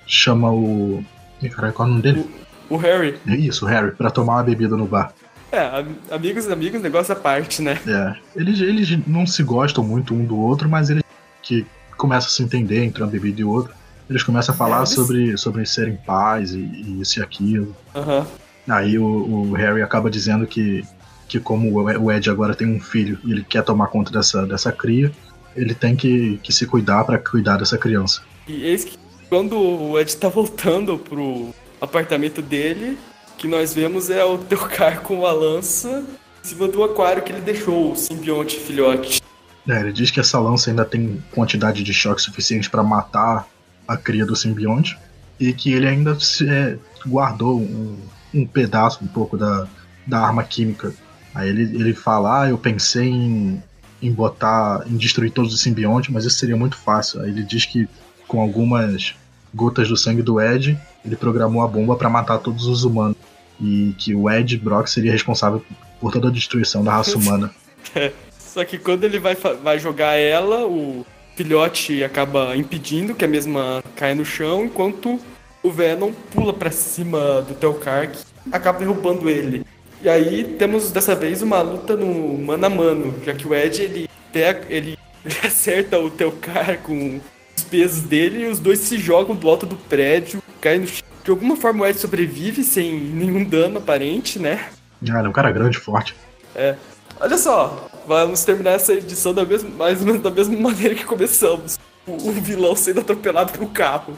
chama 0.04 0.50
o. 0.50 1.04
Caralho, 1.52 1.72
qual 1.72 1.86
é 1.86 1.90
o 1.90 1.94
nome 1.94 2.02
dele? 2.02 2.49
O 2.70 2.76
Harry. 2.76 3.18
Isso, 3.26 3.66
o 3.66 3.68
Harry, 3.68 3.90
pra 3.90 4.10
tomar 4.10 4.36
uma 4.36 4.44
bebida 4.44 4.76
no 4.76 4.86
bar. 4.86 5.12
É, 5.52 5.84
amigos, 6.10 6.48
amigos, 6.48 6.80
negócio 6.80 7.12
à 7.12 7.16
parte, 7.16 7.60
né? 7.60 7.78
É. 7.86 8.14
Eles, 8.40 8.60
eles 8.60 9.06
não 9.06 9.26
se 9.26 9.42
gostam 9.42 9.82
muito 9.82 10.14
um 10.14 10.24
do 10.24 10.38
outro, 10.38 10.68
mas 10.68 10.88
eles 10.88 11.02
que 11.42 11.66
começam 11.96 12.28
a 12.28 12.30
se 12.30 12.42
entender 12.42 12.84
entre 12.84 13.02
uma 13.02 13.10
bebida 13.10 13.40
e 13.40 13.44
outra. 13.44 13.74
Eles 14.08 14.22
começam 14.22 14.54
a 14.54 14.58
falar 14.58 14.76
é, 14.76 14.80
eles... 14.80 14.90
sobre, 14.90 15.36
sobre 15.36 15.66
serem 15.66 15.96
pais 15.96 16.54
e, 16.54 16.60
e 16.60 17.00
isso 17.00 17.18
e 17.18 17.22
aquilo. 17.22 17.74
Uhum. 17.94 18.24
Aí 18.68 18.96
o, 18.96 19.04
o, 19.04 19.52
Harry 19.54 19.82
acaba 19.82 20.08
dizendo 20.08 20.46
que, 20.46 20.84
que 21.28 21.40
como 21.40 21.72
o 21.72 22.12
Ed 22.12 22.30
agora 22.30 22.54
tem 22.54 22.68
um 22.68 22.80
filho 22.80 23.18
e 23.24 23.32
ele 23.32 23.44
quer 23.44 23.64
tomar 23.64 23.88
conta 23.88 24.12
dessa, 24.12 24.46
dessa 24.46 24.70
cria, 24.70 25.10
ele 25.56 25.74
tem 25.74 25.96
que, 25.96 26.38
que 26.42 26.52
se 26.52 26.66
cuidar 26.66 27.04
para 27.04 27.18
cuidar 27.18 27.56
dessa 27.56 27.76
criança. 27.76 28.22
E 28.46 28.64
eis 28.64 28.84
que 28.84 28.96
quando 29.28 29.58
o 29.58 29.98
Ed 29.98 30.16
tá 30.16 30.28
voltando 30.28 30.98
pro, 30.98 31.52
apartamento 31.80 32.42
dele, 32.42 32.98
que 33.38 33.48
nós 33.48 33.74
vemos 33.74 34.10
é 34.10 34.24
o 34.24 34.36
Teokar 34.44 35.00
com 35.00 35.26
a 35.26 35.32
lança 35.32 36.04
em 36.44 36.48
cima 36.48 36.68
do 36.68 36.82
aquário 36.82 37.22
que 37.22 37.32
ele 37.32 37.40
deixou, 37.40 37.92
o 37.92 37.96
simbionte 37.96 38.56
filhote. 38.58 39.20
É, 39.68 39.80
ele 39.80 39.92
diz 39.92 40.10
que 40.10 40.18
essa 40.18 40.38
lança 40.38 40.70
ainda 40.70 40.84
tem 40.84 41.22
quantidade 41.32 41.82
de 41.82 41.92
choque 41.92 42.22
suficiente 42.22 42.70
para 42.70 42.82
matar 42.82 43.46
a 43.86 43.96
cria 43.96 44.24
do 44.24 44.34
simbionte 44.34 44.98
e 45.38 45.52
que 45.52 45.72
ele 45.72 45.86
ainda 45.86 46.18
se, 46.18 46.48
é, 46.48 46.78
guardou 47.06 47.60
um, 47.60 47.98
um, 48.34 48.46
pedaço, 48.46 49.04
um 49.04 49.06
pouco 49.06 49.36
da, 49.36 49.66
da 50.06 50.20
arma 50.20 50.42
química. 50.42 50.94
Aí 51.34 51.48
ele, 51.48 51.62
ele 51.62 51.94
fala: 51.94 52.42
Ah, 52.42 52.48
eu 52.48 52.58
pensei 52.58 53.08
em, 53.08 53.62
em 54.02 54.12
botar, 54.12 54.84
em 54.86 54.96
destruir 54.96 55.30
todos 55.30 55.52
os 55.52 55.60
simbiontes, 55.60 56.10
mas 56.10 56.24
isso 56.24 56.38
seria 56.38 56.56
muito 56.56 56.76
fácil. 56.76 57.20
Aí 57.20 57.30
ele 57.30 57.42
diz 57.42 57.64
que 57.66 57.88
com 58.26 58.40
algumas 58.40 59.14
gotas 59.54 59.88
do 59.88 59.96
sangue 59.96 60.22
do 60.22 60.40
Ed, 60.40 60.78
ele 61.04 61.16
programou 61.16 61.62
a 61.62 61.68
bomba 61.68 61.96
para 61.96 62.10
matar 62.10 62.38
todos 62.38 62.66
os 62.66 62.84
humanos. 62.84 63.16
E 63.60 63.94
que 63.98 64.14
o 64.14 64.30
Ed 64.30 64.56
Brock 64.56 64.88
seria 64.88 65.12
responsável 65.12 65.62
por 66.00 66.12
toda 66.12 66.28
a 66.28 66.32
destruição 66.32 66.82
da 66.82 66.92
raça 66.92 67.16
humana. 67.16 67.50
É. 67.94 68.12
Só 68.38 68.62
que 68.62 68.76
quando 68.76 69.04
ele 69.04 69.18
vai, 69.18 69.34
vai 69.34 69.78
jogar 69.78 70.14
ela, 70.16 70.66
o 70.66 71.04
filhote 71.34 72.04
acaba 72.04 72.54
impedindo 72.54 73.14
que 73.14 73.24
a 73.24 73.28
mesma 73.28 73.82
caia 73.96 74.14
no 74.14 74.24
chão, 74.24 74.64
enquanto 74.66 75.18
o 75.62 75.70
Venom 75.70 76.12
pula 76.32 76.52
para 76.52 76.70
cima 76.70 77.42
do 77.42 77.54
Telcar, 77.54 78.10
que 78.10 78.18
acaba 78.52 78.78
derrubando 78.78 79.30
ele. 79.30 79.64
E 80.02 80.08
aí 80.08 80.44
temos 80.58 80.90
dessa 80.90 81.14
vez 81.14 81.42
uma 81.42 81.60
luta 81.60 81.96
no 81.96 82.38
mano 82.38 82.66
a 82.66 82.70
mano, 82.70 83.14
já 83.24 83.34
que 83.34 83.46
o 83.46 83.54
Ed 83.54 83.82
ele, 83.82 84.08
pega, 84.32 84.66
ele, 84.68 84.98
acerta 85.44 85.98
o 85.98 86.10
Telcar 86.10 86.78
com 86.78 87.20
os 87.56 87.64
pesos 87.64 88.02
dele 88.02 88.44
e 88.44 88.48
os 88.48 88.58
dois 88.58 88.78
se 88.80 88.98
jogam 88.98 89.36
do 89.36 89.48
alto 89.48 89.66
do 89.66 89.76
prédio, 89.76 90.39
caem 90.60 90.80
no 90.80 90.86
chão. 90.86 91.04
De 91.22 91.30
alguma 91.30 91.56
forma 91.56 91.84
o 91.84 91.86
Ed 91.86 91.98
sobrevive 91.98 92.62
sem 92.64 92.98
nenhum 92.98 93.44
dano 93.44 93.78
aparente, 93.78 94.38
né? 94.38 94.68
Ah, 95.08 95.18
ele 95.18 95.26
é 95.26 95.28
um 95.28 95.32
cara 95.32 95.50
grande, 95.50 95.78
forte. 95.78 96.14
É. 96.54 96.76
Olha 97.20 97.36
só, 97.36 97.88
vamos 98.06 98.44
terminar 98.44 98.72
essa 98.72 98.92
edição 98.94 99.34
da 99.34 99.44
mesma, 99.44 99.70
mais 99.70 100.00
ou 100.00 100.06
menos 100.06 100.22
da 100.22 100.30
mesma 100.30 100.56
maneira 100.60 100.94
que 100.94 101.04
começamos. 101.04 101.78
O, 102.06 102.12
o 102.12 102.32
vilão 102.32 102.74
sendo 102.74 103.00
atropelado 103.00 103.52
pelo 103.52 103.68
carro. 103.68 104.16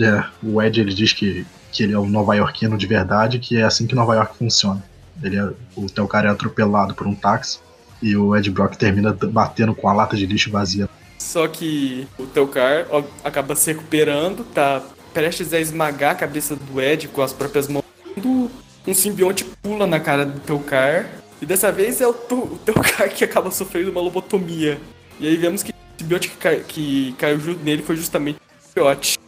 É, 0.00 0.24
o 0.42 0.60
Ed 0.60 0.80
ele 0.80 0.92
diz 0.92 1.12
que, 1.12 1.46
que 1.70 1.84
ele 1.84 1.92
é 1.92 1.98
um 1.98 2.08
nova-iorquino 2.08 2.76
de 2.76 2.86
verdade, 2.86 3.38
que 3.38 3.58
é 3.58 3.62
assim 3.62 3.86
que 3.86 3.94
Nova 3.94 4.14
York 4.14 4.36
funciona. 4.36 4.82
Ele 5.22 5.38
é, 5.38 5.50
o 5.76 5.86
teu 5.86 6.08
cara 6.08 6.28
é 6.28 6.32
atropelado 6.32 6.94
por 6.94 7.06
um 7.06 7.14
táxi, 7.14 7.60
E 8.02 8.16
o 8.16 8.36
Ed 8.36 8.50
Brock 8.50 8.76
termina 8.76 9.12
batendo 9.12 9.74
com 9.74 9.88
a 9.88 9.92
lata 9.92 10.16
de 10.16 10.26
lixo 10.26 10.50
vazia. 10.50 10.88
Só 11.18 11.46
que 11.48 12.06
o 12.18 12.26
Telcar 12.26 12.86
ó, 12.90 13.02
acaba 13.22 13.54
se 13.54 13.72
recuperando, 13.72 14.44
tá 14.44 14.82
prestes 15.14 15.54
a 15.54 15.60
esmagar 15.60 16.12
a 16.12 16.14
cabeça 16.16 16.56
do 16.56 16.80
Ed 16.80 17.08
com 17.08 17.22
as 17.22 17.32
próprias 17.32 17.68
mãos. 17.68 17.84
Um 18.86 18.92
simbionte 18.92 19.44
pula 19.62 19.86
na 19.86 19.98
cara 19.98 20.26
do 20.26 20.40
Telcar. 20.40 21.08
E 21.40 21.46
dessa 21.46 21.72
vez 21.72 22.00
é 22.00 22.06
o, 22.06 22.10
o 22.10 22.58
Telcar 22.64 23.08
que 23.14 23.24
acaba 23.24 23.50
sofrendo 23.50 23.90
uma 23.90 24.00
lobotomia. 24.00 24.78
E 25.18 25.26
aí 25.26 25.36
vemos 25.36 25.62
que 25.62 25.70
o 25.70 25.74
simbionte 25.98 26.28
que, 26.28 26.36
cai, 26.36 26.56
que 26.60 27.14
caiu 27.18 27.40
junto 27.40 27.64
nele 27.64 27.82
foi 27.82 27.96
justamente 27.96 28.36
o 28.36 28.72
filhote. 28.74 29.18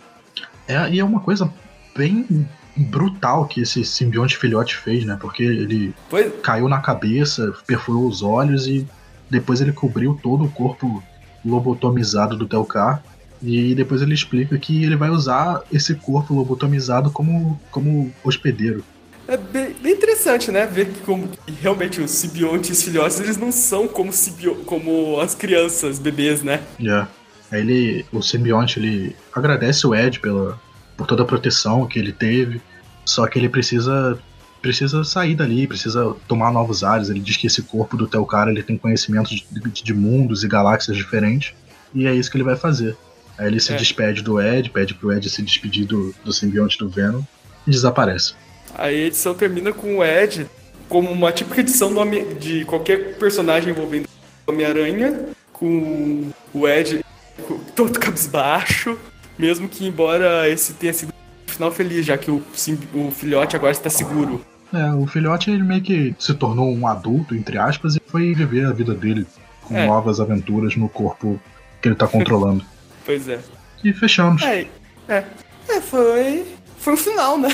É, 0.69 0.91
e 0.91 0.99
é 0.99 1.05
uma 1.05 1.21
coisa 1.21 1.51
bem 1.97 2.47
brutal 2.77 3.47
que 3.47 3.63
esse 3.63 3.83
simbionte 3.85 4.37
filhote 4.37 4.77
fez, 4.77 5.05
né? 5.05 5.17
Porque 5.19 5.43
ele 5.43 5.95
Foi. 6.11 6.31
caiu 6.43 6.69
na 6.69 6.81
cabeça, 6.81 7.55
perfurou 7.67 8.07
os 8.07 8.23
olhos 8.23 8.67
e 8.67 8.87
depois 9.31 9.61
ele 9.61 9.73
cobriu 9.73 10.19
todo 10.23 10.45
o 10.45 10.51
corpo 10.51 11.03
lobotomizado 11.45 12.37
do 12.37 12.47
Telcar. 12.47 13.03
E 13.43 13.75
depois 13.75 14.03
ele 14.03 14.15
explica 14.15 14.59
que 14.59 14.85
ele 14.85 14.97
vai 14.97 15.11
usar 15.11 15.63
esse 15.73 15.95
corpo 15.95 16.35
lobotomizado 16.35 17.11
como, 17.11 17.61
como 17.71 18.13
hospedeiro. 18.25 18.85
É 19.29 19.37
bem, 19.37 19.75
bem 19.83 19.93
interessante, 19.93 20.53
né? 20.53 20.67
Ver 20.67 20.87
que 20.87 21.01
como 21.01 21.29
realmente 21.61 22.01
os 22.01 22.13
simbiontes 22.13 22.83
filhotes 22.83 23.19
eles 23.19 23.37
não 23.37 23.51
são 23.51 23.89
como, 23.89 24.13
simbio, 24.13 24.55
como 24.65 25.21
as 25.21 25.35
crianças, 25.35 25.99
bebês, 25.99 26.43
né? 26.43 26.63
Yeah. 26.79 27.09
Aí 27.51 27.61
ele, 27.61 28.07
o 28.13 28.23
simbionte 28.23 28.79
ele 28.79 29.17
agradece 29.35 29.87
o 29.87 29.95
Ed 29.95 30.21
pela, 30.21 30.61
por 30.97 31.07
toda 31.07 31.23
a 31.23 31.27
proteção 31.27 31.87
que 31.87 31.99
ele 31.99 32.13
teve, 32.13 32.61
só 33.05 33.27
que 33.27 33.39
ele 33.39 33.49
precisa 33.49 34.19
precisa 34.63 35.05
sair 35.05 35.37
dali, 35.37 35.67
precisa 35.67 36.17
tomar 36.27 36.53
novos 36.53 36.83
ares. 36.83 37.09
Ele 37.09 37.21
diz 37.21 37.37
que 37.37 37.47
esse 37.47 37.63
corpo 37.63 37.97
do 37.97 38.09
Telcar 38.09 38.49
ele 38.49 38.65
tem 38.65 38.77
conhecimento 38.77 39.31
de, 39.31 39.47
de 39.71 39.95
mundos 39.95 40.43
e 40.43 40.49
galáxias 40.49 40.97
diferentes, 40.97 41.55
e 41.95 42.07
é 42.07 42.15
isso 42.15 42.31
que 42.31 42.37
ele 42.37 42.45
vai 42.45 42.57
fazer. 42.57 42.97
Aí 43.39 43.47
ele 43.49 43.61
se 43.61 43.73
É. 43.73 43.77
despede 43.77 44.23
do 44.23 44.41
Ed, 44.41 44.71
pede 44.71 44.95
pro 44.95 45.13
Ed 45.13 45.29
se 45.29 45.43
despedir 45.43 45.87
do, 45.87 46.15
do 46.25 46.33
simbionte 46.33 46.79
do 46.79 46.89
Venom 46.89 47.23
e 47.67 47.71
desaparece. 47.71 48.35
A 48.75 48.91
edição 48.93 49.35
termina 49.35 49.73
com 49.73 49.99
o 49.99 50.05
Ed 50.05 50.47
como 50.89 51.11
uma 51.11 51.33
típica 51.33 51.61
edição 51.61 51.93
do 51.93 52.35
de 52.39 52.65
qualquer 52.65 53.17
personagem 53.17 53.71
envolvendo 53.71 54.07
o 54.47 54.53
Homem-Aranha, 54.53 55.27
com 55.53 56.31
o 56.55 56.69
Ed 56.69 57.05
com- 57.47 57.59
todo 57.75 57.99
cabisbaixo, 57.99 58.97
mesmo 59.39 59.69
que 59.69 59.87
embora 59.87 60.49
esse 60.49 60.75
tenha 60.75 60.93
sido 60.93 61.13
um 61.13 61.51
final 61.51 61.73
feliz, 61.73 62.07
já 62.07 62.17
que 62.17 62.31
o, 62.31 62.43
sim- 62.55 62.79
o 62.95 63.11
filhote 63.11 63.57
agora 63.57 63.73
está 63.73 63.91
seguro. 63.91 64.41
É, 64.73 64.93
o 64.95 65.07
filhote 65.07 65.51
ele 65.51 65.63
meio 65.63 65.81
que 65.83 66.15
se 66.19 66.35
tornou 66.35 66.73
um 66.73 66.87
adulto, 66.87 67.35
entre 67.35 67.57
aspas, 67.59 67.97
e 67.97 68.01
foi 68.07 68.35
viver 68.35 68.67
a 68.67 68.73
vida 68.73 68.95
dele 68.95 69.27
com 69.63 69.77
É. 69.77 69.87
novas 69.87 70.21
aventuras 70.21 70.77
no 70.77 70.89
corpo 70.89 71.41
que 71.83 71.89
ele 71.89 71.95
tá 71.97 72.07
controlando. 72.07 72.65
Pois 73.07 73.29
é. 73.29 73.39
e 73.83 73.93
fechamos. 73.93 74.43
É, 74.43 74.67
é. 75.09 75.25
É, 75.69 75.81
foi. 75.81 76.45
Foi 76.79 76.95
um 76.95 76.97
final, 76.97 77.39
né? 77.39 77.49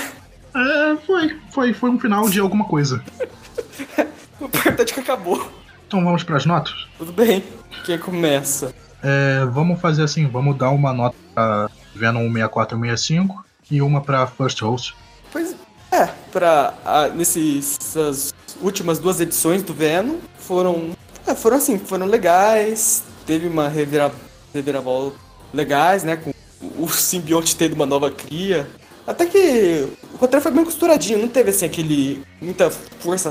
É, 0.54 0.96
foi, 1.06 1.38
foi, 1.50 1.72
foi 1.72 1.90
um 1.90 1.98
final 1.98 2.28
de 2.28 2.40
alguma 2.40 2.64
coisa. 2.64 3.02
O 4.40 4.46
importante 4.46 4.90
é 4.90 4.94
que 4.94 5.00
acabou. 5.00 5.48
Então 5.86 6.04
vamos 6.04 6.24
pras 6.24 6.44
notas? 6.44 6.74
Tudo 6.98 7.12
bem. 7.12 7.44
Quem 7.84 7.96
começa? 7.96 8.74
É, 9.00 9.44
vamos 9.44 9.80
fazer 9.80 10.02
assim, 10.02 10.26
vamos 10.26 10.56
dar 10.56 10.70
uma 10.70 10.92
nota 10.92 11.14
pra 11.32 11.70
Venom 11.94 12.22
164 12.22 12.76
e 12.76 12.80
165 12.80 13.44
e 13.70 13.80
uma 13.80 14.00
pra 14.00 14.26
First 14.26 14.60
Host. 14.60 14.96
Pois 15.30 15.54
é, 15.92 16.06
pra 16.32 16.74
a, 16.84 17.06
nessas 17.08 18.34
últimas 18.60 18.98
duas 18.98 19.20
edições 19.20 19.62
do 19.62 19.72
Venom 19.72 20.16
foram. 20.38 20.90
é, 21.24 21.36
foram 21.36 21.58
assim, 21.58 21.78
foram 21.78 22.06
legais. 22.06 23.04
Teve 23.24 23.46
uma 23.46 23.68
revira, 23.68 24.10
reviravolta 24.52 25.16
legais, 25.52 26.02
né? 26.02 26.16
Com 26.16 26.32
o 26.78 26.88
simbionte 26.88 27.56
tendo 27.56 27.74
uma 27.74 27.86
nova 27.86 28.10
cria. 28.10 28.68
Até 29.06 29.26
que 29.26 29.88
o 30.14 30.16
roteiro 30.16 30.42
foi 30.42 30.52
bem 30.52 30.64
costuradinho, 30.64 31.18
não 31.18 31.28
teve 31.28 31.50
assim 31.50 31.66
aquele. 31.66 32.22
muita 32.40 32.70
força 32.70 33.30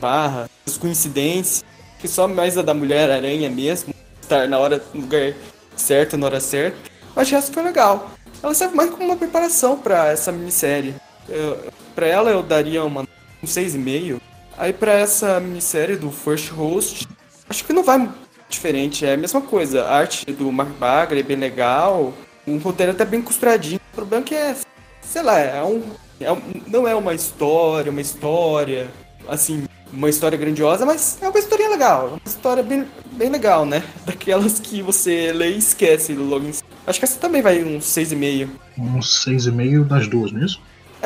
barra, 0.00 0.50
as 0.66 0.76
coincidências. 0.76 1.64
Que 1.98 2.08
só 2.08 2.26
mais 2.26 2.58
a 2.58 2.62
da 2.62 2.74
Mulher 2.74 3.10
Aranha 3.10 3.48
mesmo, 3.48 3.94
estar 4.20 4.48
na 4.48 4.58
hora, 4.58 4.82
no 4.92 5.02
lugar 5.02 5.34
certo, 5.76 6.16
na 6.16 6.26
hora 6.26 6.40
certa. 6.40 6.76
Mas 7.14 7.28
o 7.28 7.34
resto 7.34 7.52
foi 7.52 7.62
legal. 7.62 8.10
Ela 8.42 8.54
serve 8.54 8.74
mais 8.74 8.90
como 8.90 9.04
uma 9.04 9.16
preparação 9.16 9.78
pra 9.78 10.08
essa 10.08 10.32
minissérie. 10.32 10.96
Eu, 11.28 11.58
pra 11.94 12.06
ela 12.06 12.30
eu 12.30 12.42
daria 12.42 12.82
uma, 12.82 13.02
um 13.02 13.46
6,5. 13.46 14.20
Aí 14.58 14.72
pra 14.72 14.92
essa 14.92 15.38
minissérie 15.38 15.96
do 15.96 16.10
First 16.10 16.50
Host, 16.50 17.08
acho 17.48 17.64
que 17.64 17.72
não 17.72 17.84
vai 17.84 18.08
diferente. 18.52 19.04
É 19.04 19.14
a 19.14 19.16
mesma 19.16 19.40
coisa. 19.40 19.84
A 19.84 19.96
arte 19.98 20.26
do 20.32 20.50
Mark 20.52 20.70
Bagley 20.78 21.20
é 21.20 21.24
bem 21.24 21.36
legal. 21.36 22.12
Um 22.46 22.58
roteiro 22.58 22.92
até 22.92 23.04
bem 23.04 23.20
costuradinho. 23.22 23.80
O 23.92 23.94
problema 23.96 24.24
é 24.24 24.26
que 24.28 24.34
é, 24.34 24.56
sei 25.00 25.22
lá, 25.22 25.38
é 25.38 25.62
um, 25.62 25.82
é 26.20 26.32
um- 26.32 26.42
não 26.66 26.86
é 26.86 26.94
uma 26.94 27.14
história, 27.14 27.90
uma 27.90 28.00
história, 28.00 28.88
assim, 29.28 29.64
uma 29.92 30.08
história 30.08 30.36
grandiosa, 30.38 30.84
mas 30.86 31.18
é 31.20 31.28
uma 31.28 31.38
historinha 31.38 31.68
legal. 31.70 32.08
Uma 32.08 32.20
história 32.26 32.62
bem, 32.62 32.86
bem 33.12 33.28
legal, 33.30 33.64
né? 33.64 33.82
Daquelas 34.06 34.58
que 34.58 34.82
você 34.82 35.32
lê 35.32 35.52
e 35.52 35.58
esquece 35.58 36.14
logo 36.14 36.46
em. 36.46 36.52
Acho 36.86 36.98
que 36.98 37.04
essa 37.04 37.18
também 37.18 37.42
vai 37.42 37.62
um 37.62 37.78
6,5. 37.80 38.48
Um 38.78 38.98
6,5 39.00 39.84
das 39.84 40.08
duas, 40.08 40.32
não 40.32 40.42
é? 40.42 40.46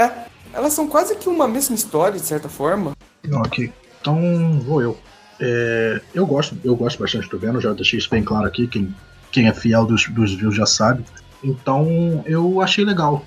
É, 0.05 0.13
elas 0.55 0.73
são 0.73 0.87
quase 0.89 1.17
que 1.17 1.29
uma 1.29 1.47
mesma 1.47 1.75
história, 1.75 2.19
de 2.19 2.25
certa 2.27 2.49
forma. 2.49 2.93
Ok. 3.31 3.71
Então 4.01 4.59
vou 4.61 4.81
eu. 4.81 4.97
É, 5.41 6.01
eu 6.15 6.27
gosto, 6.27 6.57
eu 6.65 6.75
gosto 6.77 6.99
bastante 6.99 7.29
do 7.29 7.39
Venom, 7.39 7.61
já 7.61 7.73
deixei 7.73 7.99
isso 7.99 8.09
bem 8.11 8.23
claro 8.23 8.47
aqui, 8.47 8.67
quem, 8.67 8.95
quem 9.31 9.49
é 9.49 9.53
fiel 9.53 9.85
dos, 9.87 10.09
dos 10.09 10.33
views 10.35 10.55
já 10.55 10.67
sabe. 10.67 11.05
Então 11.45 12.23
eu 12.27 12.61
achei 12.61 12.85
legal. 12.85 13.25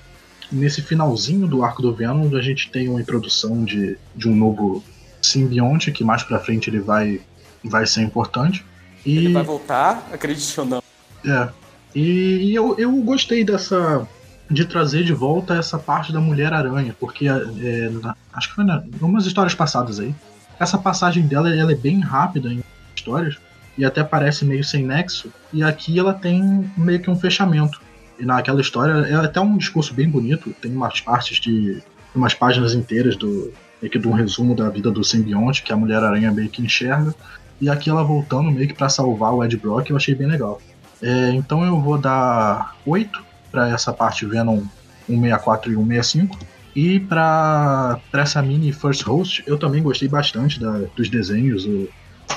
Nesse 0.50 0.82
finalzinho 0.82 1.46
do 1.46 1.62
arco 1.62 1.80
do 1.80 1.94
Venom, 1.94 2.34
a 2.36 2.42
gente 2.42 2.70
tem 2.70 2.88
uma 2.88 3.00
introdução 3.00 3.64
de, 3.64 3.96
de 4.16 4.28
um 4.28 4.34
novo 4.34 4.82
simbionte, 5.22 5.92
que 5.92 6.02
mais 6.02 6.22
pra 6.24 6.40
frente 6.40 6.68
ele 6.68 6.80
vai, 6.80 7.20
vai 7.64 7.86
ser 7.86 8.02
importante. 8.02 8.64
E, 9.06 9.16
Ele 9.16 9.32
vai 9.32 9.44
voltar, 9.44 10.08
acredite 10.12 10.58
ou 10.58 10.66
não. 10.66 10.82
é, 11.24 11.48
e, 11.94 12.50
e 12.50 12.54
eu, 12.54 12.74
eu 12.78 12.90
gostei 13.02 13.44
dessa. 13.44 14.06
de 14.50 14.64
trazer 14.64 15.04
de 15.04 15.12
volta 15.12 15.54
essa 15.54 15.78
parte 15.78 16.12
da 16.12 16.20
Mulher-Aranha, 16.20 16.96
porque 16.98 17.28
é, 17.28 17.88
na- 18.02 18.16
acho 18.32 18.48
que 18.48 18.54
foi 18.56 18.64
na, 18.64 18.82
umas 19.00 19.26
histórias 19.26 19.54
passadas 19.54 20.00
aí. 20.00 20.12
Essa 20.60 20.76
passagem 20.76 21.26
dela 21.26 21.52
ela 21.52 21.72
é 21.72 21.74
bem 21.74 22.00
rápida 22.00 22.50
em 22.50 22.62
histórias 22.94 23.38
e 23.78 23.84
até 23.84 24.04
parece 24.04 24.44
meio 24.44 24.62
sem 24.62 24.84
nexo. 24.84 25.32
E 25.52 25.62
aqui 25.62 25.98
ela 25.98 26.12
tem 26.12 26.70
meio 26.76 27.00
que 27.00 27.10
um 27.10 27.16
fechamento. 27.16 27.80
E 28.18 28.26
naquela 28.26 28.60
história 28.60 28.92
é 29.08 29.14
até 29.14 29.40
um 29.40 29.56
discurso 29.56 29.94
bem 29.94 30.08
bonito, 30.08 30.54
tem 30.60 30.70
umas 30.70 31.00
partes 31.00 31.40
de. 31.40 31.82
umas 32.14 32.34
páginas 32.34 32.74
inteiras 32.74 33.16
do. 33.16 33.54
meio 33.80 33.90
que 33.90 33.98
de 33.98 34.06
um 34.06 34.12
resumo 34.12 34.54
da 34.54 34.68
vida 34.68 34.90
do 34.90 35.02
simbionte, 35.02 35.62
que 35.62 35.72
a 35.72 35.76
Mulher-Aranha 35.76 36.30
meio 36.30 36.50
que 36.50 36.60
enxerga. 36.60 37.14
E 37.58 37.70
aqui 37.70 37.88
ela 37.88 38.04
voltando 38.04 38.50
meio 38.50 38.68
que 38.68 38.74
pra 38.74 38.90
salvar 38.90 39.32
o 39.32 39.42
Ed 39.42 39.56
Brock, 39.56 39.88
eu 39.88 39.96
achei 39.96 40.14
bem 40.14 40.26
legal. 40.26 40.60
É, 41.00 41.30
então 41.30 41.64
eu 41.64 41.80
vou 41.80 41.96
dar 41.96 42.76
8 42.84 43.24
para 43.50 43.70
essa 43.70 43.92
parte 43.94 44.26
Venom 44.26 44.62
164 45.06 45.72
e 45.72 45.74
165. 45.74 46.38
E 46.74 47.00
para 47.00 48.00
essa 48.12 48.40
mini 48.42 48.72
First 48.72 49.02
Host, 49.02 49.42
eu 49.46 49.58
também 49.58 49.82
gostei 49.82 50.08
bastante 50.08 50.58
da- 50.60 50.82
dos 50.96 51.08
desenhos. 51.08 51.64
o- 51.66 51.88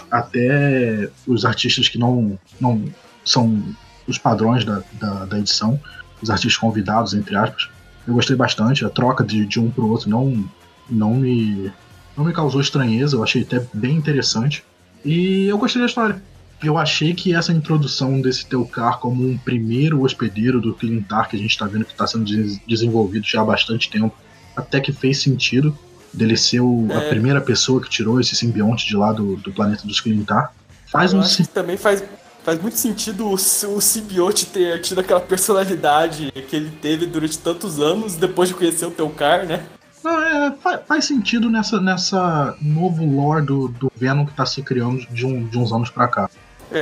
até 0.09 1.09
os 1.27 1.45
artistas 1.45 1.88
que 1.88 1.97
não, 1.99 2.38
não 2.59 2.84
são 3.23 3.63
os 4.07 4.17
padrões 4.17 4.65
da, 4.65 4.81
da, 4.93 5.25
da 5.25 5.39
edição, 5.39 5.79
os 6.21 6.29
artistas 6.29 6.57
convidados, 6.57 7.13
entre 7.13 7.36
aspas. 7.36 7.69
Eu 8.07 8.13
gostei 8.15 8.36
bastante. 8.36 8.84
A 8.86 8.89
troca 8.89 9.23
de, 9.23 9.45
de 9.45 9.59
um 9.59 9.69
pro 9.69 9.88
outro 9.88 10.09
não, 10.09 10.43
não, 10.89 11.15
me, 11.15 11.71
não 12.17 12.25
me 12.25 12.34
causou 12.34 12.59
estranheza, 12.59 13.15
eu 13.15 13.23
achei 13.23 13.43
até 13.43 13.65
bem 13.73 13.95
interessante. 13.95 14.63
E 15.05 15.45
eu 15.45 15.57
gostei 15.57 15.79
da 15.81 15.86
história. 15.88 16.21
Eu 16.63 16.77
achei 16.77 17.13
que 17.13 17.34
essa 17.36 17.51
introdução 17.51 18.21
desse 18.21 18.45
Telcar 18.45 18.97
como 18.99 19.27
um 19.27 19.38
primeiro 19.38 20.01
hospedeiro 20.01 20.61
do 20.61 20.73
Clintar 20.73 21.29
que 21.29 21.36
a 21.36 21.39
gente 21.39 21.51
está 21.51 21.65
vendo 21.67 21.86
que 21.86 21.91
está 21.91 22.07
sendo 22.07 22.23
des- 22.25 22.59
desenvolvido 22.67 23.25
já 23.25 23.41
há 23.41 23.45
bastante 23.45 23.89
tempo, 23.89 24.15
até 24.56 24.80
que 24.80 24.91
fez 24.91 25.22
sentido 25.22 25.78
dele 26.14 26.38
ser 26.38 26.60
o- 26.62 26.88
a 26.91 26.95
É. 27.04 27.10
primeira 27.10 27.41
pessoa 27.41 27.82
que 27.82 27.89
tirou 27.89 28.20
esse 28.20 28.36
simbionte 28.36 28.86
de 28.86 28.95
lá 28.95 29.12
do, 29.12 29.36
do 29.38 29.51
planeta 29.51 29.88
dos 29.88 29.99
Clintar. 29.99 30.54
Faz 30.91 31.12
Eu 31.12 31.20
um 31.20 31.22
acho 31.22 31.38
que 31.38 31.47
também 31.47 31.76
faz, 31.76 32.04
faz 32.43 32.62
muito 32.62 32.78
sentido 32.78 33.26
o, 33.28 33.34
o 33.34 33.82
simbionte 33.82 34.45
ter 34.45 34.80
tido 34.82 34.99
aquela 35.01 35.20
personalidade 35.20 36.32
que 36.47 36.56
ele 36.56 36.70
teve 36.82 37.06
durante 37.08 37.38
tantos 37.39 37.80
anos 37.80 38.16
depois 38.16 38.49
de 38.49 38.56
conhecer 38.56 38.86
o 38.86 38.91
Telcar, 38.91 39.45
né? 39.45 39.64
Não, 40.04 40.22
é, 40.22 40.51
fa- 40.62 40.80
faz 40.80 41.06
sentido 41.06 41.49
nessa, 41.49 41.80
nessa 41.80 42.56
novo 42.62 43.04
lore 43.06 43.45
do, 43.45 43.68
do 43.70 43.91
Venom 43.95 44.26
que 44.26 44.34
tá 44.36 44.45
se 44.45 44.62
criando 44.62 45.06
de, 45.10 45.26
um- 45.26 45.47
de 45.47 45.58
uns 45.58 45.72
anos 45.72 45.89
pra 45.89 46.08
cá. 46.08 46.30
É. 46.72 46.80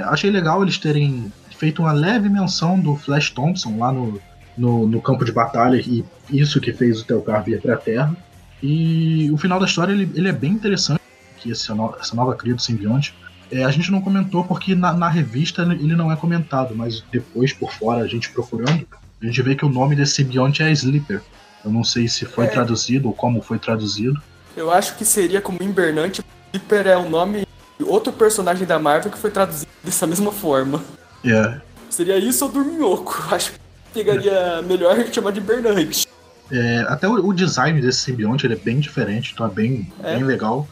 É, 0.00 0.04
achei 0.06 0.30
legal 0.30 0.62
eles 0.62 0.78
terem 0.78 1.30
feito 1.58 1.82
uma 1.82 1.92
leve 1.92 2.28
menção 2.28 2.78
do 2.78 2.96
Flash 2.96 3.30
Thompson 3.30 3.76
lá 3.78 3.92
no, 3.92 4.20
no, 4.56 4.86
no 4.86 5.00
campo 5.00 5.24
de 5.24 5.32
batalha 5.32 5.76
e 5.76 6.04
isso 6.30 6.60
que 6.60 6.72
fez 6.72 7.00
o 7.00 7.04
Telcar 7.04 7.44
vir 7.44 7.60
pra 7.60 7.76
Terra. 7.76 8.16
E 8.62 9.30
o 9.32 9.36
final 9.36 9.58
da 9.58 9.66
história 9.66 9.92
ele, 9.92 10.10
ele 10.14 10.28
é 10.28 10.32
bem 10.32 10.52
interessante, 10.52 11.00
aqui, 11.36 11.50
essa, 11.50 11.74
no, 11.74 11.94
essa 12.00 12.14
nova 12.14 12.34
cria 12.34 12.54
do 12.54 12.62
simbionte. 12.62 13.14
É, 13.50 13.64
a 13.64 13.70
gente 13.70 13.90
não 13.90 14.00
comentou 14.00 14.44
porque 14.44 14.74
na, 14.74 14.92
na, 14.92 15.08
revista 15.08 15.62
ele 15.62 15.94
não 15.94 16.10
é 16.10 16.16
comentado, 16.16 16.74
mas 16.74 17.04
depois 17.12 17.52
por 17.52 17.72
fora, 17.72 18.02
a 18.02 18.06
gente 18.06 18.30
procurando, 18.30 18.86
a 19.20 19.26
gente 19.26 19.42
vê 19.42 19.54
que 19.54 19.64
o 19.64 19.68
nome 19.68 19.94
desse 19.94 20.14
simbionte 20.14 20.62
é 20.62 20.70
Sleeper. 20.70 21.20
Eu 21.64 21.70
não 21.70 21.84
sei 21.84 22.08
se 22.08 22.24
foi 22.24 22.46
é. 22.46 22.48
traduzido 22.48 23.08
ou 23.08 23.14
como 23.14 23.42
foi 23.42 23.58
traduzido. 23.58 24.20
Eu 24.56 24.70
acho 24.70 24.96
que 24.96 25.04
seria 25.04 25.40
como 25.40 25.62
Invernante. 25.62 26.22
Sleeper 26.52 26.86
é 26.86 26.96
o 26.96 27.08
nome 27.08 27.46
de 27.78 27.84
outro 27.84 28.12
personagem 28.12 28.66
da 28.66 28.78
Marvel 28.78 29.10
que 29.12 29.18
foi 29.18 29.30
traduzido 29.30 29.70
dessa 29.82 30.06
mesma 30.06 30.32
forma. 30.32 30.82
É. 31.24 31.60
Seria 31.90 32.18
isso 32.18 32.44
ou 32.44 32.50
Dorminhoco. 32.50 33.22
Acho 33.30 33.52
que 33.52 33.61
pegaria 33.92 34.32
é. 34.32 34.62
melhor 34.62 34.96
chamar 35.12 35.32
de 35.32 35.40
Invernante. 35.40 36.06
É, 36.50 36.84
até 36.88 37.08
o, 37.08 37.14
o, 37.14 37.32
design 37.32 37.80
desse 37.80 38.00
simbionte 38.00 38.46
ele 38.46 38.54
é 38.54 38.58
bem 38.58 38.78
diferente, 38.78 39.32
então 39.32 39.46
é 39.46 39.50
bem, 39.50 39.90
é. 40.02 40.14
bem 40.14 40.24
legal. 40.24 40.68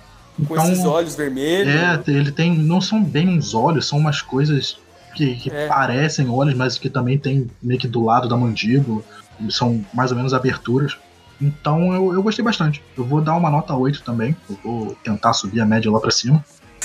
Com 0.46 0.54
então, 0.54 0.72
esses 0.72 0.84
olhos 0.84 1.14
vermelhos. 1.14 1.74
É, 1.74 2.02
ele 2.08 2.32
tem. 2.32 2.56
Não 2.56 2.80
são 2.80 3.02
bem 3.02 3.28
uns 3.28 3.54
olhos, 3.54 3.86
são 3.86 3.98
umas 3.98 4.20
coisas 4.22 4.78
que, 5.14 5.36
que 5.36 5.50
é. 5.50 5.66
parecem 5.66 6.28
olhos, 6.28 6.54
mas 6.54 6.78
que 6.78 6.88
também 6.88 7.18
tem 7.18 7.50
meio 7.62 7.80
que 7.80 7.88
do 7.88 8.04
lado 8.04 8.28
da 8.28 8.36
mandíbula. 8.36 9.02
São 9.48 9.84
mais 9.94 10.10
ou 10.10 10.16
menos 10.16 10.34
aberturas. 10.34 10.96
Então 11.40 11.94
eu, 11.94 12.12
eu 12.12 12.22
gostei 12.22 12.44
bastante. 12.44 12.82
Eu 12.96 13.04
vou 13.04 13.20
dar 13.20 13.34
uma 13.34 13.50
nota 13.50 13.74
8 13.74 14.02
também. 14.02 14.36
Eu 14.48 14.58
vou 14.62 14.96
tentar 15.02 15.32
subir 15.32 15.60
a 15.60 15.66
média 15.66 15.90
lá 15.90 15.98
pra 15.98 16.10
cima. 16.10 16.44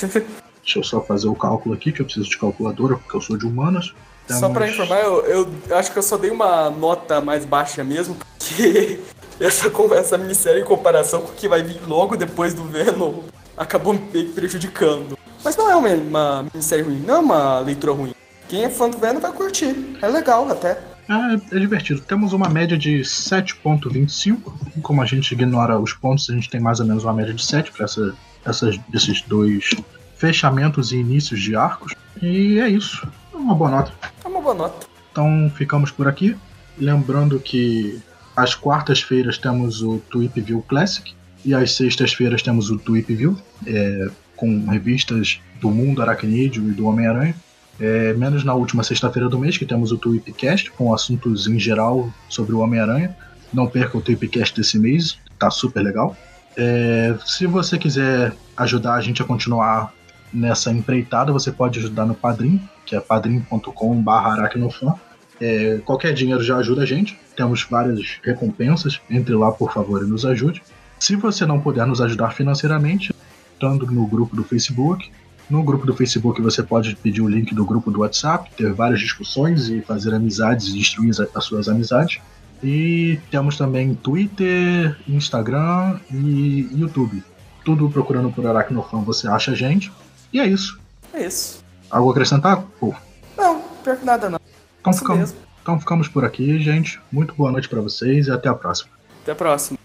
Deixa 0.66 0.80
eu 0.80 0.82
só 0.82 1.00
fazer 1.00 1.28
o 1.28 1.34
cálculo 1.34 1.74
aqui, 1.74 1.92
que 1.92 2.00
eu 2.00 2.04
preciso 2.04 2.28
de 2.28 2.36
calculadora, 2.36 2.96
porque 2.96 3.16
eu 3.16 3.20
sou 3.20 3.36
de 3.36 3.46
humanas. 3.46 3.94
Temos... 4.26 4.40
Só 4.40 4.48
pra 4.48 4.68
informar, 4.68 4.98
eu, 5.00 5.24
eu, 5.24 5.76
acho 5.76 5.92
que 5.92 5.98
eu 5.98 6.02
só 6.02 6.16
dei 6.16 6.30
uma 6.30 6.68
nota 6.70 7.20
mais 7.20 7.44
baixa 7.44 7.84
mesmo, 7.84 8.16
porque 8.16 9.00
essa, 9.38 9.70
essa 9.94 10.18
minissérie 10.18 10.62
em 10.62 10.64
comparação 10.64 11.22
com 11.22 11.28
o 11.28 11.34
que 11.34 11.48
vai 11.48 11.62
vir 11.62 11.80
logo 11.86 12.16
depois 12.16 12.52
do 12.52 12.64
Venom 12.64 13.22
acabou 13.56 13.94
me 13.94 14.24
prejudicando. 14.24 15.16
Mas 15.44 15.56
não 15.56 15.70
é 15.70 15.76
uma, 15.76 15.88
uma 15.90 16.46
minissérie 16.52 16.84
ruim, 16.84 17.02
não 17.06 17.14
é 17.14 17.18
uma 17.18 17.60
leitura 17.60 17.92
ruim. 17.92 18.14
Quem 18.48 18.64
é 18.64 18.68
fã 18.70 18.88
do 18.88 18.98
Venom 18.98 19.20
vai 19.20 19.32
curtir. 19.32 19.96
É 20.02 20.08
legal 20.08 20.48
até. 20.50 20.78
É, 21.08 21.56
é 21.56 21.58
divertido. 21.58 22.00
Temos 22.00 22.32
uma 22.32 22.48
média 22.48 22.76
de 22.76 23.00
7.25. 23.00 24.82
Como 24.82 25.02
a 25.02 25.06
gente 25.06 25.32
ignora 25.32 25.78
os 25.78 25.92
pontos, 25.92 26.28
a 26.30 26.32
gente 26.32 26.50
tem 26.50 26.60
mais 26.60 26.80
ou 26.80 26.86
menos 26.86 27.04
uma 27.04 27.12
média 27.12 27.32
de 27.32 27.44
7 27.44 27.70
para 27.72 27.84
essa, 27.84 28.14
essas, 28.44 28.78
esses 28.92 29.22
dois 29.22 29.70
fechamentos 30.16 30.92
e 30.92 30.96
inícios 30.96 31.40
de 31.40 31.54
arcos. 31.54 31.94
E 32.20 32.58
é 32.58 32.68
isso. 32.68 33.06
É 33.36 33.38
uma 33.38 33.54
boa 33.54 33.70
nota. 33.70 33.92
É 34.24 34.28
uma 34.28 34.40
boa 34.40 34.54
nota. 34.54 34.86
Então 35.12 35.52
ficamos 35.54 35.90
por 35.90 36.08
aqui. 36.08 36.34
Lembrando 36.78 37.38
que 37.38 38.00
às 38.34 38.54
quartas-feiras 38.54 39.36
temos 39.36 39.82
o 39.82 39.98
Tweep 40.10 40.40
View 40.40 40.64
Classic 40.66 41.14
e 41.44 41.54
às 41.54 41.76
sextas-feiras 41.76 42.42
temos 42.42 42.70
o 42.70 42.78
Tweep 42.78 43.14
View, 43.14 43.36
é, 43.66 44.08
com 44.36 44.66
revistas 44.66 45.38
do 45.60 45.70
mundo 45.70 46.00
aracnídeo 46.00 46.66
e 46.68 46.72
do 46.72 46.86
Homem-Aranha. 46.86 47.34
É, 47.78 48.14
menos 48.14 48.42
na 48.42 48.54
última 48.54 48.82
sexta-feira 48.82 49.28
do 49.28 49.38
mês, 49.38 49.58
que 49.58 49.66
temos 49.66 49.92
o 49.92 49.98
Tweepcast, 49.98 50.70
com 50.70 50.94
assuntos 50.94 51.46
em 51.46 51.58
geral 51.58 52.10
sobre 52.28 52.54
o 52.54 52.60
Homem-Aranha. 52.60 53.14
Não 53.52 53.66
perca 53.66 53.98
o 53.98 54.00
Tweepcast 54.00 54.56
desse 54.56 54.78
mês, 54.78 55.18
tá 55.38 55.50
super 55.50 55.82
legal. 55.82 56.16
É, 56.56 57.14
se 57.26 57.46
você 57.46 57.76
quiser 57.76 58.34
ajudar 58.56 58.94
a 58.94 59.00
gente 59.02 59.20
a 59.20 59.24
continuar 59.26 59.92
nessa 60.36 60.70
empreitada, 60.70 61.32
você 61.32 61.50
pode 61.50 61.78
ajudar 61.78 62.04
no 62.04 62.14
Padrim, 62.14 62.60
que 62.84 62.94
é 62.94 63.00
padrim.com.br 63.00 64.10
aracnofan. 64.10 64.94
É, 65.40 65.80
qualquer 65.84 66.12
dinheiro 66.12 66.42
já 66.42 66.58
ajuda 66.58 66.82
a 66.82 66.86
gente. 66.86 67.18
Temos 67.34 67.66
várias 67.68 68.18
recompensas. 68.22 69.00
Entre 69.10 69.34
lá, 69.34 69.50
por 69.50 69.72
favor, 69.72 70.02
e 70.02 70.06
nos 70.06 70.26
ajude. 70.26 70.62
Se 70.98 71.16
você 71.16 71.46
não 71.46 71.60
puder 71.60 71.86
nos 71.86 72.00
ajudar 72.00 72.32
financeiramente, 72.32 73.14
estando 73.54 73.86
no 73.86 74.06
grupo 74.06 74.36
do 74.36 74.44
Facebook, 74.44 75.10
no 75.48 75.62
grupo 75.62 75.86
do 75.86 75.94
Facebook 75.94 76.40
você 76.42 76.62
pode 76.62 76.96
pedir 76.96 77.22
o 77.22 77.28
link 77.28 77.54
do 77.54 77.64
grupo 77.64 77.90
do 77.90 78.00
WhatsApp, 78.00 78.50
ter 78.56 78.72
várias 78.72 79.00
discussões 79.00 79.68
e 79.68 79.80
fazer 79.80 80.12
amizades 80.12 80.68
e 80.68 80.78
destruir 80.78 81.12
as 81.34 81.44
suas 81.44 81.68
amizades. 81.68 82.20
E 82.62 83.18
temos 83.30 83.56
também 83.56 83.94
Twitter, 83.94 84.96
Instagram 85.06 85.98
e 86.10 86.68
YouTube. 86.72 87.22
Tudo 87.64 87.88
procurando 87.88 88.30
por 88.30 88.46
Aracnofan 88.46 89.00
você 89.00 89.28
acha 89.28 89.52
a 89.52 89.54
gente. 89.54 89.92
E 90.32 90.40
é 90.40 90.46
isso. 90.46 90.80
É 91.12 91.26
isso. 91.26 91.64
Algo 91.90 92.10
a 92.10 92.12
acrescentar? 92.12 92.62
Pô. 92.80 92.94
Não, 93.36 93.60
pior 93.82 93.96
que 93.96 94.04
nada 94.04 94.28
não. 94.28 94.40
Então 94.80 94.92
ficamos, 94.92 95.34
então 95.62 95.80
ficamos 95.80 96.08
por 96.08 96.24
aqui, 96.24 96.58
gente. 96.60 97.00
Muito 97.10 97.34
boa 97.34 97.50
noite 97.50 97.68
para 97.68 97.80
vocês 97.80 98.26
e 98.26 98.30
até 98.30 98.48
a 98.48 98.54
próxima. 98.54 98.90
Até 99.22 99.32
a 99.32 99.34
próxima. 99.34 99.78